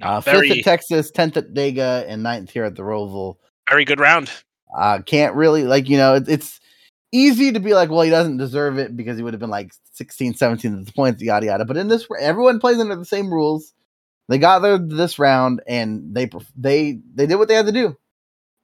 Uh, 0.00 0.20
fifth 0.20 0.50
at 0.50 0.64
Texas, 0.64 1.10
tenth 1.10 1.36
at 1.36 1.54
Dega, 1.54 2.04
and 2.06 2.22
ninth 2.22 2.50
here 2.50 2.64
at 2.64 2.76
the 2.76 2.82
Roval. 2.82 3.36
very 3.68 3.84
good 3.84 3.98
round. 3.98 4.30
Uh, 4.76 5.00
can't 5.04 5.34
really 5.34 5.64
like 5.64 5.88
you 5.88 5.96
know 5.96 6.14
it, 6.14 6.28
it's 6.28 6.60
easy 7.12 7.52
to 7.52 7.60
be 7.60 7.74
like, 7.74 7.90
well, 7.90 8.02
he 8.02 8.10
doesn't 8.10 8.36
deserve 8.36 8.78
it 8.78 8.96
because 8.96 9.16
he 9.16 9.22
would 9.22 9.34
have 9.34 9.40
been 9.40 9.50
like 9.50 9.72
16, 9.92 10.34
17 10.34 10.78
at 10.78 10.86
the 10.86 10.92
points, 10.92 11.22
yada 11.22 11.46
yada. 11.46 11.64
But 11.64 11.76
in 11.76 11.88
this, 11.88 12.06
everyone 12.20 12.60
plays 12.60 12.78
under 12.78 12.96
the 12.96 13.04
same 13.04 13.32
rules. 13.32 13.72
They 14.28 14.38
got 14.38 14.60
there 14.60 14.78
this 14.78 15.18
round 15.18 15.62
and 15.66 16.14
they 16.14 16.30
they 16.56 17.00
they 17.14 17.26
did 17.26 17.36
what 17.36 17.48
they 17.48 17.54
had 17.54 17.66
to 17.66 17.72
do, 17.72 17.96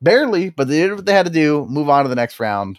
barely, 0.02 0.50
but 0.50 0.68
they 0.68 0.80
did 0.80 0.94
what 0.94 1.06
they 1.06 1.14
had 1.14 1.26
to 1.26 1.32
do. 1.32 1.66
Move 1.66 1.88
on 1.88 2.04
to 2.04 2.08
the 2.10 2.14
next 2.14 2.38
round, 2.38 2.78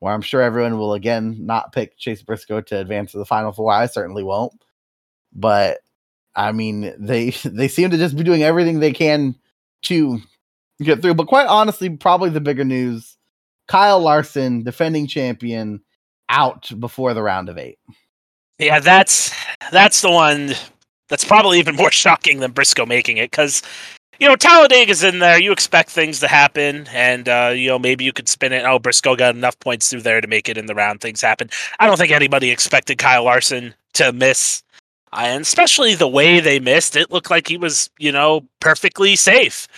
where 0.00 0.12
I'm 0.12 0.20
sure 0.20 0.42
everyone 0.42 0.76
will 0.76 0.92
again 0.92 1.38
not 1.40 1.72
pick 1.72 1.96
Chase 1.96 2.22
Briscoe 2.22 2.60
to 2.60 2.78
advance 2.78 3.12
to 3.12 3.18
the 3.18 3.24
final 3.24 3.52
four. 3.52 3.72
I 3.72 3.86
certainly 3.86 4.22
won't, 4.22 4.52
but 5.32 5.78
I 6.36 6.52
mean 6.52 6.92
they 6.98 7.30
they 7.44 7.68
seem 7.68 7.88
to 7.90 7.96
just 7.96 8.16
be 8.16 8.22
doing 8.22 8.42
everything 8.42 8.80
they 8.80 8.92
can 8.92 9.34
to 9.84 10.20
get 10.82 11.00
through. 11.00 11.14
But 11.14 11.28
quite 11.28 11.46
honestly, 11.46 11.88
probably 11.88 12.28
the 12.28 12.40
bigger 12.42 12.64
news: 12.64 13.16
Kyle 13.70 14.00
Larson, 14.00 14.64
defending 14.64 15.06
champion, 15.06 15.80
out 16.28 16.68
before 16.80 17.14
the 17.14 17.22
round 17.22 17.48
of 17.48 17.56
eight. 17.56 17.78
Yeah, 18.58 18.80
that's 18.80 19.32
that's 19.70 20.02
the 20.02 20.10
one 20.10 20.54
that's 21.08 21.24
probably 21.24 21.60
even 21.60 21.76
more 21.76 21.90
shocking 21.92 22.40
than 22.40 22.50
Briscoe 22.50 22.84
making 22.84 23.18
it 23.18 23.30
because 23.30 23.62
you 24.18 24.26
know 24.26 24.34
Talladega's 24.34 25.04
in 25.04 25.20
there. 25.20 25.40
You 25.40 25.52
expect 25.52 25.90
things 25.90 26.18
to 26.18 26.26
happen, 26.26 26.88
and 26.92 27.28
uh, 27.28 27.52
you 27.54 27.68
know 27.68 27.78
maybe 27.78 28.04
you 28.04 28.12
could 28.12 28.28
spin 28.28 28.52
it. 28.52 28.64
Oh, 28.64 28.80
Briscoe 28.80 29.14
got 29.14 29.36
enough 29.36 29.58
points 29.60 29.88
through 29.88 30.02
there 30.02 30.20
to 30.20 30.26
make 30.26 30.48
it 30.48 30.58
in 30.58 30.66
the 30.66 30.74
round. 30.74 31.00
Things 31.00 31.20
happen. 31.20 31.48
I 31.78 31.86
don't 31.86 31.96
think 31.96 32.10
anybody 32.10 32.50
expected 32.50 32.98
Kyle 32.98 33.22
Larson 33.22 33.72
to 33.94 34.12
miss, 34.12 34.64
uh, 35.12 35.20
and 35.26 35.42
especially 35.42 35.94
the 35.94 36.08
way 36.08 36.40
they 36.40 36.58
missed. 36.58 36.96
It 36.96 37.12
looked 37.12 37.30
like 37.30 37.46
he 37.46 37.56
was 37.56 37.88
you 38.00 38.10
know 38.10 38.44
perfectly 38.58 39.14
safe. 39.14 39.68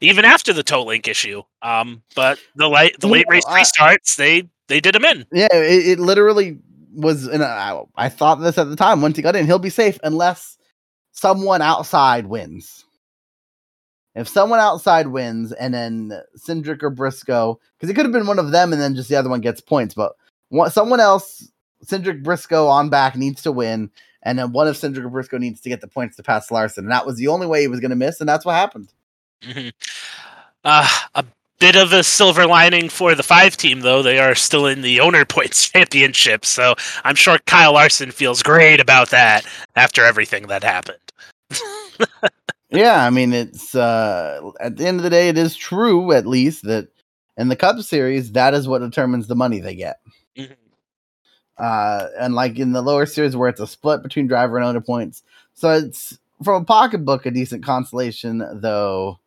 Even 0.00 0.24
after 0.24 0.52
the 0.52 0.62
toe 0.62 0.84
link 0.84 1.06
issue, 1.08 1.42
um, 1.62 2.02
but 2.16 2.38
the 2.56 2.68
late 2.68 2.98
the 3.00 3.06
You 3.06 3.12
late 3.14 3.26
know, 3.28 3.34
race 3.34 3.44
I- 3.46 3.60
restarts, 3.62 4.16
they 4.16 4.48
they 4.68 4.80
did 4.80 4.96
him 4.96 5.04
in. 5.04 5.26
Yeah, 5.32 5.48
it, 5.52 5.86
it 5.88 6.00
literally 6.00 6.58
was. 6.94 7.26
And 7.26 7.42
I, 7.42 7.80
I 7.96 8.08
thought 8.08 8.36
this 8.36 8.56
at 8.58 8.68
the 8.70 8.76
time. 8.76 9.02
Once 9.02 9.16
he 9.16 9.22
got 9.22 9.36
in, 9.36 9.46
he'll 9.46 9.58
be 9.58 9.68
safe 9.70 9.98
unless 10.02 10.56
someone 11.12 11.60
outside 11.62 12.26
wins. 12.26 12.84
If 14.14 14.26
someone 14.26 14.58
outside 14.58 15.06
wins, 15.08 15.52
and 15.52 15.72
then 15.72 16.12
Cindric 16.36 16.82
or 16.82 16.90
Briscoe, 16.90 17.60
because 17.78 17.90
it 17.90 17.94
could 17.94 18.04
have 18.06 18.12
been 18.12 18.26
one 18.26 18.38
of 18.40 18.50
them, 18.50 18.72
and 18.72 18.80
then 18.82 18.94
just 18.96 19.08
the 19.08 19.16
other 19.16 19.28
one 19.30 19.40
gets 19.40 19.60
points. 19.60 19.94
But 19.94 20.12
one, 20.48 20.70
someone 20.70 20.98
else, 20.98 21.48
Cindric 21.84 22.22
Briscoe 22.22 22.66
on 22.66 22.88
back 22.90 23.16
needs 23.16 23.42
to 23.42 23.52
win, 23.52 23.88
and 24.22 24.38
then 24.38 24.52
one 24.52 24.66
of 24.66 24.76
Cindric 24.76 25.04
or 25.04 25.10
Briscoe 25.10 25.38
needs 25.38 25.60
to 25.60 25.68
get 25.68 25.80
the 25.80 25.86
points 25.86 26.16
to 26.16 26.22
pass 26.24 26.50
Larson, 26.50 26.84
and 26.84 26.92
that 26.92 27.06
was 27.06 27.16
the 27.18 27.28
only 27.28 27.46
way 27.46 27.60
he 27.60 27.68
was 27.68 27.78
going 27.80 27.90
to 27.90 27.96
miss, 27.96 28.18
and 28.18 28.28
that's 28.28 28.44
what 28.44 28.54
happened. 28.56 28.92
Mhm. 29.42 29.72
Uh, 30.64 30.88
a 31.14 31.24
bit 31.60 31.76
of 31.76 31.92
a 31.92 32.02
silver 32.04 32.46
lining 32.46 32.88
for 32.88 33.14
the 33.14 33.22
five 33.22 33.56
team, 33.56 33.80
though. 33.80 34.02
They 34.02 34.18
are 34.18 34.34
still 34.34 34.66
in 34.66 34.82
the 34.82 35.00
owner 35.00 35.24
points 35.26 35.68
championship, 35.70 36.44
so 36.44 36.74
I'm 37.04 37.16
sure 37.16 37.38
Kyle 37.46 37.74
Larson 37.74 38.10
feels 38.12 38.42
great 38.42 38.80
about 38.80 39.10
that 39.10 39.46
after 39.76 40.04
everything 40.04 40.48
that 40.48 40.64
happened. 40.64 40.98
Yeah, 42.70 43.04
I 43.04 43.10
mean 43.10 43.32
it's 43.32 43.74
uh 43.74 44.40
at 44.60 44.76
the 44.76 44.86
end 44.86 44.98
of 44.98 45.02
the 45.04 45.10
day 45.10 45.28
it 45.28 45.36
is 45.38 45.56
true 45.56 46.12
at 46.12 46.26
least 46.26 46.62
that 46.64 46.88
in 47.36 47.48
the 47.48 47.56
Cup 47.56 47.78
series 47.80 48.32
that 48.32 48.54
is 48.54 48.68
what 48.68 48.80
determines 48.80 49.26
the 49.26 49.34
money 49.36 49.60
they 49.60 49.74
get. 49.74 49.98
Mhm. 50.38 50.56
Uh 51.58 52.08
and 52.18 52.34
like 52.34 52.58
in 52.58 52.72
the 52.72 52.82
lower 52.82 53.06
series 53.06 53.36
where 53.36 53.48
it's 53.48 53.60
a 53.60 53.66
split 53.66 54.02
between 54.02 54.26
driver 54.26 54.56
and 54.56 54.66
owner 54.66 54.80
points. 54.80 55.22
So 55.54 55.70
it's 55.72 56.18
from 56.44 56.62
a 56.62 56.64
pocketbook 56.64 57.26
a 57.26 57.30
decent 57.30 57.64
consolation 57.64 58.44
though 58.60 59.19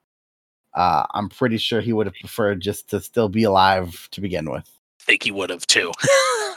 uh 0.76 1.06
I'm 1.14 1.30
pretty 1.30 1.58
sure 1.58 1.82
he 1.82 1.94
would 1.94 2.08
have 2.08 2.16
preferred 2.20 2.62
just 2.62 2.90
to 2.92 3.00
still 3.02 3.30
be 3.30 3.44
alive 3.44 4.08
to 4.12 4.22
begin 4.22 4.50
with. 4.50 4.70
I 5.02 5.04
think 5.04 5.24
he 5.24 5.32
would 5.32 5.50
have 5.50 5.68
too. 5.68 5.92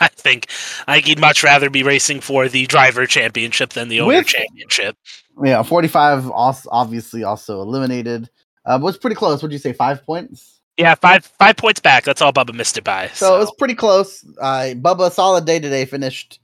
I 0.00 0.08
think 0.12 0.48
I 0.86 0.94
think 0.94 1.06
he'd 1.06 1.20
much 1.20 1.42
rather 1.42 1.70
be 1.70 1.82
racing 1.82 2.20
for 2.20 2.48
the 2.48 2.66
driver 2.66 3.06
championship 3.06 3.70
than 3.70 3.88
the 3.88 4.00
owner 4.00 4.18
With- 4.18 4.26
championship. 4.28 4.96
Yeah, 5.42 5.62
45 5.62 6.30
also 6.30 6.68
obviously 6.72 7.24
also 7.24 7.60
eliminated. 7.60 8.28
Uh 8.64 8.78
was 8.80 8.96
pretty 8.96 9.16
close. 9.16 9.42
Would 9.42 9.52
you 9.52 9.58
say 9.58 9.72
5 9.72 10.04
points? 10.04 10.60
Yeah, 10.78 10.94
five 10.94 11.24
five 11.24 11.56
points 11.56 11.80
back. 11.80 12.04
That's 12.04 12.20
all 12.20 12.34
Bubba 12.34 12.52
missed 12.54 12.76
it 12.76 12.84
by. 12.84 13.08
So, 13.14 13.34
it 13.36 13.38
was 13.38 13.52
pretty 13.58 13.74
close. 13.74 14.22
Uh, 14.38 14.74
Bubba 14.76 15.10
solid 15.10 15.46
day 15.46 15.58
today. 15.58 15.86
Finished 15.86 16.38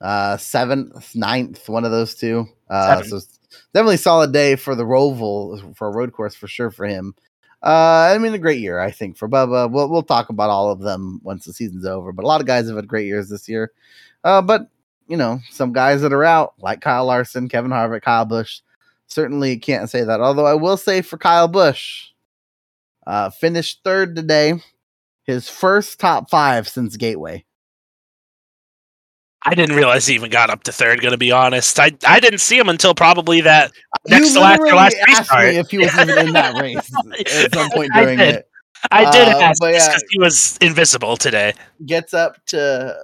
uh, 0.00 0.36
seventh, 0.36 1.12
ninth, 1.16 1.68
one 1.68 1.84
of 1.84 1.90
those 1.90 2.14
two. 2.14 2.46
Uh, 2.70 3.02
Seven. 3.02 3.20
so 3.20 3.26
definitely 3.72 3.96
solid 3.96 4.32
day 4.32 4.56
for 4.56 4.74
the 4.74 4.84
Roval 4.84 5.76
for 5.76 5.88
a 5.88 5.92
road 5.92 6.12
course 6.12 6.34
for 6.34 6.48
sure 6.48 6.70
for 6.70 6.86
him. 6.86 7.14
Uh, 7.62 8.12
I 8.14 8.18
mean, 8.18 8.34
a 8.34 8.38
great 8.38 8.60
year 8.60 8.78
I 8.78 8.90
think 8.90 9.16
for 9.16 9.28
Bubba. 9.28 9.70
We'll 9.70 9.88
we'll 9.88 10.02
talk 10.02 10.28
about 10.28 10.50
all 10.50 10.70
of 10.70 10.80
them 10.80 11.20
once 11.22 11.44
the 11.44 11.52
season's 11.52 11.86
over. 11.86 12.12
But 12.12 12.24
a 12.24 12.28
lot 12.28 12.40
of 12.40 12.46
guys 12.46 12.66
have 12.66 12.76
had 12.76 12.88
great 12.88 13.06
years 13.06 13.28
this 13.28 13.48
year. 13.48 13.72
Uh, 14.22 14.42
but 14.42 14.68
you 15.08 15.16
know, 15.16 15.40
some 15.50 15.72
guys 15.72 16.00
that 16.02 16.12
are 16.12 16.24
out 16.24 16.54
like 16.58 16.80
Kyle 16.80 17.06
Larson, 17.06 17.48
Kevin 17.48 17.70
Harvick, 17.70 18.02
Kyle 18.02 18.24
Busch. 18.24 18.60
Certainly 19.06 19.58
can't 19.58 19.90
say 19.90 20.02
that. 20.02 20.20
Although 20.20 20.46
I 20.46 20.54
will 20.54 20.76
say 20.76 21.02
for 21.02 21.18
Kyle 21.18 21.48
Busch, 21.48 22.08
uh, 23.06 23.30
finished 23.30 23.80
third 23.84 24.16
today 24.16 24.54
his 25.24 25.48
first 25.48 25.98
top 25.98 26.30
five 26.30 26.68
since 26.68 26.96
Gateway. 26.96 27.44
I 29.46 29.54
didn't 29.54 29.76
realize 29.76 30.06
he 30.06 30.14
even 30.14 30.30
got 30.30 30.48
up 30.50 30.62
to 30.64 30.72
third. 30.72 31.00
Going 31.02 31.12
to 31.12 31.18
be 31.18 31.30
honest, 31.32 31.78
I 31.78 31.92
I 32.06 32.18
didn't 32.20 32.38
see 32.40 32.58
him 32.58 32.68
until 32.68 32.94
probably 32.94 33.42
that 33.42 33.72
Next 34.06 34.28
you 34.28 34.34
to 34.34 34.40
last- 34.40 34.60
last 34.62 34.96
asked 35.08 35.18
restart. 35.20 35.48
me 35.48 35.56
if 35.58 35.70
he 35.70 35.78
was 35.78 35.94
even 35.98 36.18
in 36.28 36.32
that 36.32 36.54
race 36.60 36.90
at 37.44 37.52
some 37.54 37.70
point 37.70 37.90
I 37.94 38.00
during 38.02 38.18
did. 38.18 38.34
it. 38.36 38.48
I 38.90 39.10
did 39.10 39.28
Uh, 39.28 39.38
ask 39.40 39.62
just 39.62 39.72
yeah. 39.72 39.86
because 39.88 40.04
he 40.10 40.18
was 40.20 40.58
invisible 40.60 41.16
today. 41.16 41.54
Gets 41.86 42.12
up 42.14 42.44
to 42.46 42.94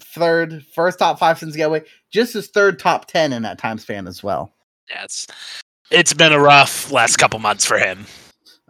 third, 0.00 0.64
first 0.74 0.98
top 0.98 1.18
five 1.18 1.38
since 1.38 1.56
Gateway. 1.56 1.82
Just 2.12 2.32
his 2.34 2.48
third 2.48 2.78
top 2.78 3.06
ten 3.06 3.32
in 3.32 3.42
that 3.42 3.58
time 3.58 3.78
span 3.78 4.06
as 4.06 4.22
well. 4.22 4.52
Yeah, 4.90 5.04
it's 5.04 5.26
it's 5.90 6.12
been 6.14 6.32
a 6.32 6.40
rough 6.40 6.90
last 6.90 7.16
couple 7.16 7.38
months 7.38 7.64
for 7.64 7.78
him. 7.78 8.06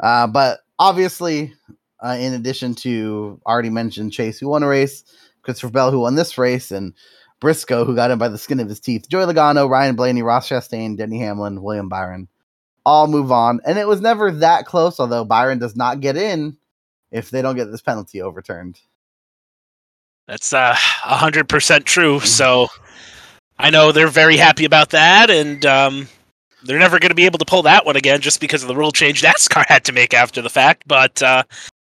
Uh, 0.02 0.26
but 0.26 0.60
obviously, 0.78 1.54
uh, 2.02 2.16
in 2.18 2.34
addition 2.34 2.74
to 2.76 3.40
already 3.46 3.70
mentioned 3.70 4.12
Chase, 4.12 4.38
who 4.38 4.48
won 4.48 4.62
a 4.62 4.68
race, 4.68 5.04
Christopher 5.44 5.72
Bell, 5.72 5.90
who 5.90 6.00
won 6.00 6.14
this 6.14 6.36
race, 6.38 6.70
and 6.70 6.94
Briscoe, 7.40 7.84
who 7.84 7.94
got 7.94 8.10
in 8.10 8.18
by 8.18 8.28
the 8.28 8.38
skin 8.38 8.60
of 8.60 8.68
his 8.68 8.80
teeth, 8.80 9.08
Joey 9.08 9.26
Logano, 9.26 9.68
Ryan 9.68 9.96
Blaney, 9.96 10.22
Ross 10.22 10.48
Chastain, 10.48 10.96
Denny 10.96 11.18
Hamlin, 11.18 11.62
William 11.62 11.88
Byron, 11.88 12.28
all 12.86 13.06
move 13.06 13.30
on. 13.30 13.60
And 13.66 13.78
it 13.78 13.86
was 13.86 14.00
never 14.00 14.30
that 14.30 14.66
close, 14.66 14.98
although 14.98 15.24
Byron 15.24 15.58
does 15.58 15.76
not 15.76 16.00
get 16.00 16.16
in 16.16 16.56
if 17.10 17.30
they 17.30 17.42
don't 17.42 17.56
get 17.56 17.70
this 17.70 17.82
penalty 17.82 18.22
overturned. 18.22 18.80
That's 20.26 20.52
uh, 20.52 20.74
100% 20.74 21.84
true. 21.84 22.20
So 22.20 22.68
I 23.58 23.70
know 23.70 23.92
they're 23.92 24.08
very 24.08 24.36
happy 24.36 24.64
about 24.64 24.90
that. 24.90 25.30
And 25.30 25.64
um, 25.66 26.08
they're 26.64 26.78
never 26.78 26.98
going 26.98 27.10
to 27.10 27.14
be 27.14 27.26
able 27.26 27.38
to 27.38 27.44
pull 27.44 27.62
that 27.62 27.84
one 27.84 27.96
again 27.96 28.20
just 28.20 28.40
because 28.40 28.62
of 28.62 28.68
the 28.68 28.76
rule 28.76 28.92
change 28.92 29.22
NASCAR 29.22 29.64
had 29.68 29.84
to 29.84 29.92
make 29.92 30.14
after 30.14 30.40
the 30.40 30.50
fact. 30.50 30.84
But 30.86 31.22
uh, 31.22 31.44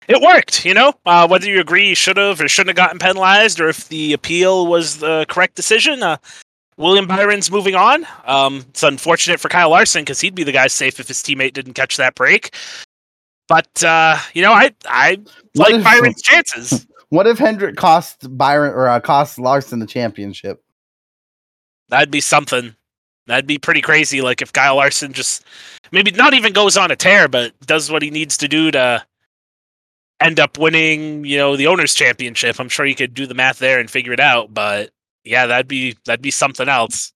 it 0.07 0.21
worked, 0.21 0.65
you 0.65 0.73
know. 0.73 0.93
Uh, 1.05 1.27
whether 1.27 1.47
you 1.47 1.59
agree 1.59 1.87
you 1.89 1.95
should 1.95 2.17
have 2.17 2.39
or 2.41 2.47
shouldn't 2.47 2.77
have 2.77 2.83
gotten 2.85 2.99
penalized, 2.99 3.59
or 3.59 3.67
if 3.69 3.87
the 3.89 4.13
appeal 4.13 4.67
was 4.67 4.97
the 4.99 5.25
correct 5.29 5.55
decision, 5.55 6.03
uh, 6.03 6.17
William 6.77 7.07
Byron's 7.07 7.49
moving 7.49 7.75
on. 7.75 8.05
Um, 8.25 8.65
it's 8.69 8.83
unfortunate 8.83 9.39
for 9.39 9.49
Kyle 9.49 9.69
Larson 9.69 10.01
because 10.03 10.19
he'd 10.21 10.35
be 10.35 10.43
the 10.43 10.51
guy 10.51 10.67
safe 10.67 10.99
if 10.99 11.07
his 11.07 11.17
teammate 11.23 11.53
didn't 11.53 11.73
catch 11.73 11.97
that 11.97 12.15
break. 12.15 12.55
But 13.47 13.83
uh, 13.83 14.17
you 14.33 14.41
know, 14.41 14.51
I 14.53 14.73
I 14.87 15.17
What 15.53 15.71
like 15.71 15.75
if- 15.75 15.83
Byron's 15.83 16.21
chances. 16.21 16.85
What 17.09 17.27
if 17.27 17.37
Hendrick 17.37 17.75
cost 17.77 18.35
Byron 18.35 18.73
or 18.73 18.89
uh, 18.89 18.99
cost 18.99 19.37
Larson 19.39 19.79
the 19.79 19.85
championship? 19.85 20.61
That'd 21.89 22.09
be 22.11 22.19
something. 22.19 22.75
That'd 23.27 23.45
be 23.47 23.59
pretty 23.59 23.79
crazy. 23.81 24.21
Like 24.21 24.41
if 24.41 24.51
Kyle 24.51 24.75
Larson 24.77 25.13
just 25.13 25.45
maybe 25.91 26.11
not 26.11 26.33
even 26.33 26.51
goes 26.51 26.75
on 26.75 26.89
a 26.91 26.95
tear, 26.95 27.27
but 27.27 27.53
does 27.67 27.91
what 27.91 28.01
he 28.01 28.09
needs 28.09 28.37
to 28.37 28.47
do 28.47 28.71
to 28.71 29.05
end 30.21 30.39
up 30.39 30.57
winning, 30.57 31.25
you 31.25 31.37
know, 31.37 31.55
the 31.55 31.67
owners 31.67 31.93
championship. 31.93 32.59
I'm 32.59 32.69
sure 32.69 32.85
you 32.85 32.95
could 32.95 33.13
do 33.13 33.25
the 33.25 33.33
math 33.33 33.59
there 33.59 33.79
and 33.79 33.89
figure 33.89 34.13
it 34.13 34.19
out. 34.19 34.53
But 34.53 34.91
yeah, 35.23 35.47
that'd 35.47 35.67
be 35.67 35.97
that'd 36.05 36.21
be 36.21 36.31
something 36.31 36.69
else. 36.69 37.11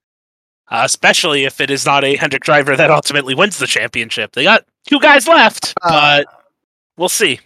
Uh, 0.71 0.83
especially 0.85 1.45
if 1.45 1.59
it 1.59 1.71
is 1.71 1.85
not 1.85 2.03
a 2.03 2.15
Hendrick 2.15 2.43
driver 2.43 2.75
that 2.75 2.91
ultimately 2.91 3.33
wins 3.33 3.57
the 3.57 3.65
championship. 3.65 4.33
They 4.33 4.43
got 4.43 4.65
two 4.87 4.99
guys 4.99 5.27
left, 5.27 5.73
Uh, 5.81 6.23
but 6.23 6.27
we'll 6.95 7.09
see. 7.09 7.39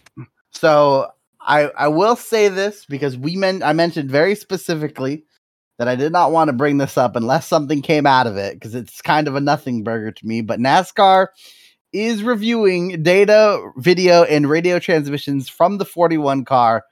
So 0.50 1.10
I 1.40 1.68
I 1.76 1.88
will 1.88 2.16
say 2.16 2.48
this 2.48 2.84
because 2.84 3.16
we 3.16 3.36
men 3.36 3.62
I 3.62 3.72
mentioned 3.72 4.10
very 4.10 4.34
specifically 4.34 5.24
that 5.78 5.88
I 5.88 5.96
did 5.96 6.12
not 6.12 6.32
want 6.32 6.48
to 6.48 6.52
bring 6.52 6.78
this 6.78 6.96
up 6.96 7.16
unless 7.16 7.46
something 7.46 7.82
came 7.82 8.06
out 8.06 8.26
of 8.26 8.36
it 8.36 8.54
because 8.54 8.74
it's 8.74 9.00
kind 9.00 9.26
of 9.26 9.34
a 9.34 9.40
nothing 9.40 9.82
burger 9.82 10.12
to 10.12 10.26
me. 10.26 10.40
But 10.42 10.60
NASCAR 10.60 11.28
is 11.94 12.22
reviewing 12.22 13.02
data, 13.02 13.70
video, 13.76 14.24
and 14.24 14.50
radio 14.50 14.78
transmissions 14.78 15.48
from 15.48 15.78
the 15.78 15.84
41 15.84 16.44
car 16.44 16.84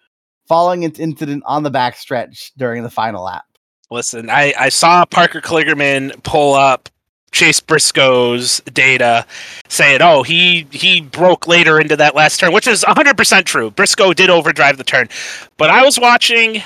following 0.48 0.84
its 0.84 0.98
incident 0.98 1.42
on 1.44 1.64
the 1.64 1.70
backstretch 1.70 2.52
during 2.56 2.82
the 2.82 2.90
final 2.90 3.24
lap. 3.24 3.44
Listen, 3.90 4.30
I, 4.30 4.54
I 4.58 4.68
saw 4.70 5.04
Parker 5.04 5.40
Kligerman 5.40 6.22
pull 6.22 6.54
up 6.54 6.88
Chase 7.32 7.60
Briscoe's 7.60 8.60
data 8.72 9.26
saying, 9.68 10.00
oh, 10.02 10.22
he 10.22 10.66
he 10.70 11.00
broke 11.00 11.48
later 11.48 11.80
into 11.80 11.96
that 11.96 12.14
last 12.14 12.38
turn, 12.38 12.52
which 12.52 12.66
is 12.66 12.84
100% 12.84 13.44
true. 13.44 13.70
Briscoe 13.70 14.12
did 14.12 14.30
overdrive 14.30 14.76
the 14.76 14.84
turn. 14.84 15.08
But 15.56 15.70
I 15.70 15.82
was 15.84 15.98
watching 15.98 16.62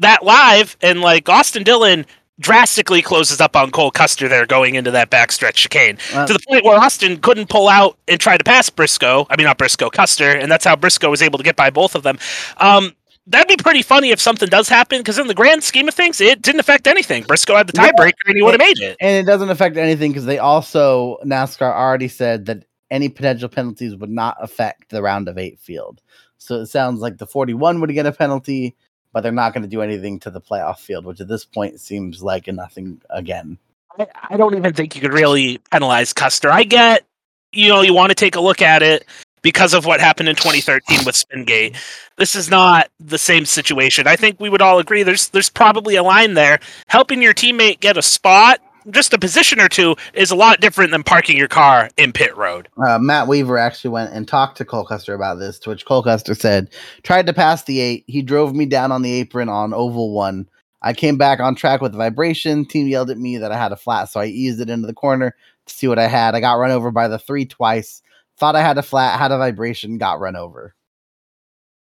that 0.00 0.24
live, 0.24 0.76
and 0.82 1.00
like 1.00 1.28
Austin 1.28 1.62
Dillon 1.62 2.06
drastically 2.40 3.00
closes 3.00 3.40
up 3.40 3.54
on 3.56 3.70
Cole 3.70 3.90
Custer 3.90 4.28
there 4.28 4.46
going 4.46 4.74
into 4.74 4.90
that 4.90 5.10
backstretch 5.10 5.54
chicane 5.54 5.98
Uh, 6.12 6.26
to 6.26 6.32
the 6.32 6.40
point 6.48 6.64
where 6.64 6.76
Austin 6.78 7.18
couldn't 7.18 7.48
pull 7.48 7.68
out 7.68 7.96
and 8.08 8.20
try 8.20 8.36
to 8.36 8.44
pass 8.44 8.68
Briscoe. 8.70 9.26
I 9.30 9.36
mean, 9.36 9.44
not 9.46 9.58
Briscoe, 9.58 9.90
Custer, 9.90 10.30
and 10.32 10.50
that's 10.50 10.64
how 10.64 10.74
Briscoe 10.76 11.10
was 11.10 11.22
able 11.22 11.38
to 11.38 11.44
get 11.44 11.56
by 11.56 11.70
both 11.70 11.94
of 11.94 12.02
them. 12.02 12.18
Um, 12.58 12.92
that'd 13.26 13.46
be 13.48 13.56
pretty 13.62 13.82
funny 13.82 14.10
if 14.10 14.20
something 14.20 14.48
does 14.48 14.68
happen, 14.68 14.98
because 14.98 15.18
in 15.18 15.28
the 15.28 15.34
grand 15.34 15.62
scheme 15.62 15.86
of 15.88 15.94
things, 15.94 16.20
it 16.20 16.42
didn't 16.42 16.60
affect 16.60 16.86
anything. 16.88 17.22
Briscoe 17.22 17.54
had 17.56 17.68
the 17.68 17.80
Yeah. 17.80 17.90
tiebreaker, 17.92 18.26
and 18.26 18.36
he 18.36 18.42
would 18.42 18.52
have 18.54 18.58
made 18.60 18.80
it. 18.80 18.96
and 19.00 19.16
it 19.16 19.30
doesn't 19.30 19.50
affect 19.50 19.76
anything 19.76 20.10
because 20.10 20.24
they 20.26 20.38
also 20.38 21.18
NASCAR 21.24 21.72
already 21.72 22.08
said 22.08 22.46
that 22.46 22.64
any 22.90 23.08
potential 23.08 23.48
penalties 23.48 23.94
would 23.96 24.10
not 24.10 24.36
affect 24.40 24.90
the 24.90 25.02
round 25.02 25.28
of 25.28 25.38
eight 25.38 25.58
field. 25.60 26.00
So 26.38 26.56
it 26.56 26.66
sounds 26.66 27.00
like 27.00 27.16
the 27.18 27.26
41 27.26 27.80
would 27.80 27.92
get 27.94 28.06
a 28.06 28.12
penalty, 28.12 28.74
but 29.14 29.22
they're 29.22 29.32
not 29.32 29.54
going 29.54 29.62
to 29.62 29.68
do 29.68 29.80
anything 29.80 30.18
to 30.18 30.30
the 30.30 30.40
playoff 30.40 30.78
field, 30.78 31.06
which 31.06 31.20
at 31.20 31.28
this 31.28 31.44
point 31.44 31.80
seems 31.80 32.22
like 32.22 32.48
a 32.48 32.52
nothing 32.52 33.00
again. 33.08 33.56
I, 33.96 34.08
I 34.30 34.36
don't 34.36 34.56
even 34.56 34.74
think 34.74 34.96
you 34.96 35.00
could 35.00 35.12
really 35.12 35.58
penalize 35.70 36.12
Custer. 36.12 36.50
I 36.50 36.64
get, 36.64 37.06
you 37.52 37.68
know, 37.68 37.80
you 37.80 37.94
want 37.94 38.10
to 38.10 38.16
take 38.16 38.34
a 38.34 38.40
look 38.40 38.60
at 38.60 38.82
it 38.82 39.06
because 39.40 39.72
of 39.72 39.86
what 39.86 40.00
happened 40.00 40.28
in 40.28 40.34
2013 40.34 41.04
with 41.06 41.14
Spingate. 41.14 41.76
This 42.16 42.34
is 42.34 42.50
not 42.50 42.90
the 42.98 43.18
same 43.18 43.44
situation. 43.44 44.08
I 44.08 44.16
think 44.16 44.40
we 44.40 44.50
would 44.50 44.62
all 44.62 44.80
agree 44.80 45.04
there's 45.04 45.28
there's 45.28 45.50
probably 45.50 45.94
a 45.94 46.02
line 46.02 46.34
there. 46.34 46.58
Helping 46.88 47.22
your 47.22 47.34
teammate 47.34 47.78
get 47.78 47.96
a 47.96 48.02
spot, 48.02 48.60
just 48.90 49.12
a 49.14 49.18
position 49.18 49.60
or 49.60 49.68
two, 49.68 49.96
is 50.12 50.30
a 50.30 50.34
lot 50.36 50.60
different 50.60 50.90
than 50.90 51.02
parking 51.02 51.36
your 51.36 51.48
car 51.48 51.88
in 51.96 52.12
pit 52.12 52.36
road. 52.36 52.68
Uh, 52.86 52.98
Matt 52.98 53.28
Weaver 53.28 53.58
actually 53.58 53.90
went 53.90 54.12
and 54.12 54.26
talked 54.28 54.56
to 54.58 54.64
Cole 54.64 54.84
Custer 54.84 55.14
about 55.14 55.38
this, 55.38 55.58
to 55.60 55.70
which 55.70 55.84
Cole 55.84 56.02
Custer 56.02 56.34
said, 56.34 56.70
tried 57.02 57.26
to 57.26 57.32
pass 57.32 57.64
the 57.64 57.80
eight. 57.80 58.04
He 58.06 58.22
drove 58.22 58.54
me 58.54 58.66
down 58.66 58.92
on 58.92 59.02
the 59.02 59.12
apron 59.14 59.48
on 59.48 59.72
oval 59.74 60.12
one. 60.12 60.48
I 60.82 60.92
came 60.92 61.16
back 61.16 61.40
on 61.40 61.54
track 61.54 61.80
with 61.80 61.94
vibration. 61.94 62.66
Team 62.66 62.86
yelled 62.88 63.10
at 63.10 63.18
me 63.18 63.38
that 63.38 63.50
I 63.52 63.56
had 63.56 63.72
a 63.72 63.76
flat, 63.76 64.10
so 64.10 64.20
I 64.20 64.26
eased 64.26 64.60
it 64.60 64.68
into 64.68 64.86
the 64.86 64.92
corner 64.92 65.34
to 65.66 65.74
see 65.74 65.88
what 65.88 65.98
I 65.98 66.06
had. 66.08 66.34
I 66.34 66.40
got 66.40 66.54
run 66.54 66.70
over 66.70 66.90
by 66.90 67.08
the 67.08 67.18
three 67.18 67.46
twice. 67.46 68.02
Thought 68.36 68.56
I 68.56 68.60
had 68.62 68.76
a 68.76 68.82
flat, 68.82 69.18
had 69.18 69.30
a 69.32 69.38
vibration, 69.38 69.96
got 69.96 70.20
run 70.20 70.36
over. 70.36 70.74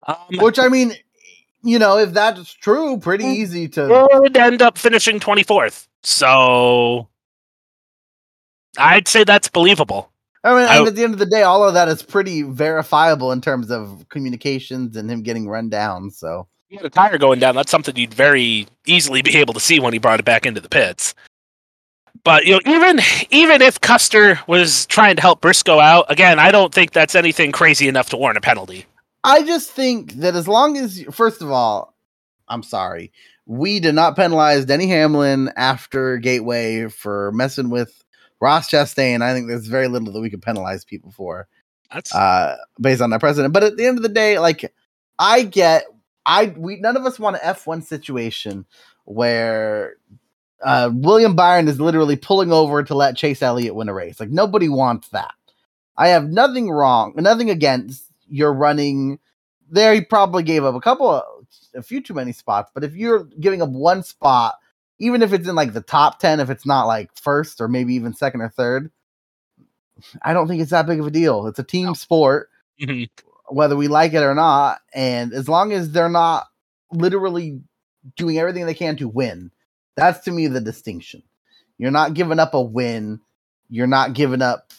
Um, 0.09 0.17
Which 0.39 0.59
I 0.59 0.69
mean, 0.69 0.95
you 1.63 1.79
know, 1.79 1.99
if 1.99 2.13
that's 2.15 2.53
true, 2.53 2.99
pretty 2.99 3.25
Mm. 3.25 3.35
easy 3.37 3.69
to. 3.69 4.09
would 4.15 4.37
end 4.37 4.63
up 4.63 4.79
finishing 4.79 5.21
24th. 5.21 5.87
So 6.03 7.09
I'd 8.79 9.09
say 9.09 9.25
that's 9.25 9.49
believable. 9.49 10.11
I 10.43 10.51
mean, 10.55 10.69
I- 10.69 10.79
and 10.79 10.89
at 10.89 10.95
the 10.95 11.05
end 11.05 11.13
of 11.13 11.19
the 11.19 11.27
day, 11.27 11.43
all 11.43 11.67
of 11.67 11.75
that 11.75 11.89
is 11.89 12.03
pretty 12.03 12.43
verifiable 12.43 13.33
in 13.33 13.41
terms 13.41 13.71
of 13.71 14.07
communications 14.09 14.97
and 14.97 15.11
him 15.11 15.23
getting 15.23 15.49
run 15.49 15.69
down. 15.69 16.11
So 16.11 16.47
He 16.69 16.77
had 16.77 16.85
a 16.87 16.91
tire 16.91 17.19
going 17.19 17.41
down. 17.41 17.55
That's 17.57 17.71
something 17.71 17.97
you'd 17.97 18.15
very 18.15 18.67
easily 18.87 19.23
be 19.23 19.37
able 19.37 19.55
to 19.55 19.61
see 19.61 19.81
when 19.81 19.93
he 19.93 19.99
brought 19.99 20.21
it 20.21 20.25
back 20.25 20.47
into 20.47 20.61
the 20.61 20.69
pits. 20.69 21.15
But 22.25 22.45
you 22.47 22.53
know, 22.55 22.61
even 22.67 23.01
even 23.31 23.61
if 23.63 23.81
Custer 23.81 24.39
was 24.47 24.87
trying 24.87 25.17
to 25.17 25.23
help 25.23 25.41
Briscoe 25.41 25.79
out, 25.81 26.07
again, 26.11 26.39
I 26.39 26.51
don't 26.51 26.73
think 26.73 26.93
that's 26.93 27.15
anything 27.15 27.51
crazy 27.53 27.89
enough 27.89 28.11
to 28.11 28.17
warrant 28.17 28.39
a 28.39 28.41
penalty. 28.41 28.87
I 29.25 29.43
just 29.43 29.71
think 29.71 30.15
that 30.15 30.35
as 30.35 30.49
long 30.49 30.77
as, 30.79 31.03
first 31.11 31.43
of 31.43 31.51
all, 31.51 31.95
I'm 32.49 32.63
sorry, 32.63 33.13
we 33.51 33.81
did 33.81 33.97
not 33.97 34.15
penalize 34.15 34.65
Denny 34.65 34.87
Hamlin 34.87 35.51
after 35.57 36.19
Gateway 36.19 36.87
for 36.87 37.33
messing 37.33 37.69
with 37.69 38.05
Ross 38.41 38.71
Chastain. 38.71 39.23
I 39.23 39.35
think 39.35 39.49
there's 39.49 39.67
very 39.67 39.89
little 39.89 40.13
that 40.13 40.21
we 40.21 40.31
could 40.31 40.41
penalize 40.41 40.85
people 40.85 41.11
for 41.11 41.49
That's 41.93 42.15
uh, 42.15 42.59
based 42.81 43.03
on 43.03 43.11
that 43.11 43.19
precedent. 43.19 43.53
But 43.53 43.65
at 43.65 43.77
the 43.77 43.87
end 43.87 43.99
of 43.99 44.05
the 44.05 44.09
day, 44.09 44.39
like 44.39 44.73
I 45.19 45.43
get, 45.43 45.87
I 46.25 46.55
we 46.57 46.77
none 46.77 46.97
of 46.97 47.05
us 47.05 47.19
want 47.19 47.39
an 47.43 47.55
F1 47.55 47.83
situation 47.83 48.67
where 49.05 49.97
uh, 50.63 50.91
William 50.95 51.35
Byron 51.35 51.67
is 51.67 51.81
literally 51.81 52.15
pulling 52.15 52.53
over 52.53 52.85
to 52.85 52.95
let 52.95 53.17
Chase 53.17 53.43
Elliott 53.43 53.75
win 53.75 53.89
a 53.89 53.95
race. 53.95 54.21
Like 54.21 54.31
nobody 54.31 54.69
wants 54.69 55.09
that. 55.09 55.35
I 55.97 56.07
have 56.09 56.31
nothing 56.31 56.71
wrong, 56.71 57.15
nothing 57.17 57.51
against 57.51 58.05
your 58.29 58.53
running. 58.53 59.19
There, 59.69 59.93
he 59.93 60.03
probably 60.03 60.45
gave 60.45 60.63
up 60.63 60.77
a 60.77 60.81
couple, 60.81 61.11
of, 61.11 61.40
a 61.75 61.83
few 61.83 62.03
too 62.03 62.15
many 62.15 62.33
spots. 62.33 62.71
But 62.75 62.85
if 62.85 62.95
you're 62.95 63.25
giving 63.41 63.63
up 63.63 63.71
one 63.71 64.03
spot, 64.03 64.57
even 64.99 65.23
if 65.23 65.33
it's 65.33 65.49
in 65.49 65.55
like 65.55 65.73
the 65.73 65.81
top 65.81 66.19
ten, 66.19 66.41
if 66.41 66.51
it's 66.51 66.67
not 66.67 66.87
like 66.87 67.11
first 67.17 67.61
or 67.61 67.69
maybe 67.69 67.95
even 67.95 68.15
second 68.15 68.43
or 68.43 68.49
third, 68.51 68.91
I 70.23 70.33
don't 70.33 70.49
think 70.49 70.63
it's 70.63 70.71
that 70.71 70.87
big 70.87 71.01
of 71.01 71.07
a 71.07 71.11
deal. 71.11 71.47
It's 71.47 71.59
a 71.59 71.65
team 71.65 71.95
sport 71.95 72.49
Mhm. 72.81 73.09
whether 73.49 73.77
we 73.77 73.89
like 73.89 74.15
it 74.15 74.23
or 74.23 74.35
not. 74.35 74.81
And 74.95 75.33
as 75.33 75.49
long 75.49 75.73
as 75.73 75.91
they're 75.93 76.09
not 76.09 76.47
literally 76.93 77.61
doing 78.17 78.39
everything 78.39 78.67
they 78.67 78.75
can 78.75 78.97
to 78.97 79.09
win, 79.09 79.51
that's 79.97 80.21
to 80.25 80.31
me 80.33 80.47
the 80.47 80.61
distinction. 80.61 81.23
You're 81.79 81.91
not 81.91 82.15
giving 82.15 82.39
up 82.39 82.55
a 82.55 82.63
win. 82.63 83.21
You're 83.69 83.87
not 83.87 84.15
giving 84.15 84.43
up 84.43 84.73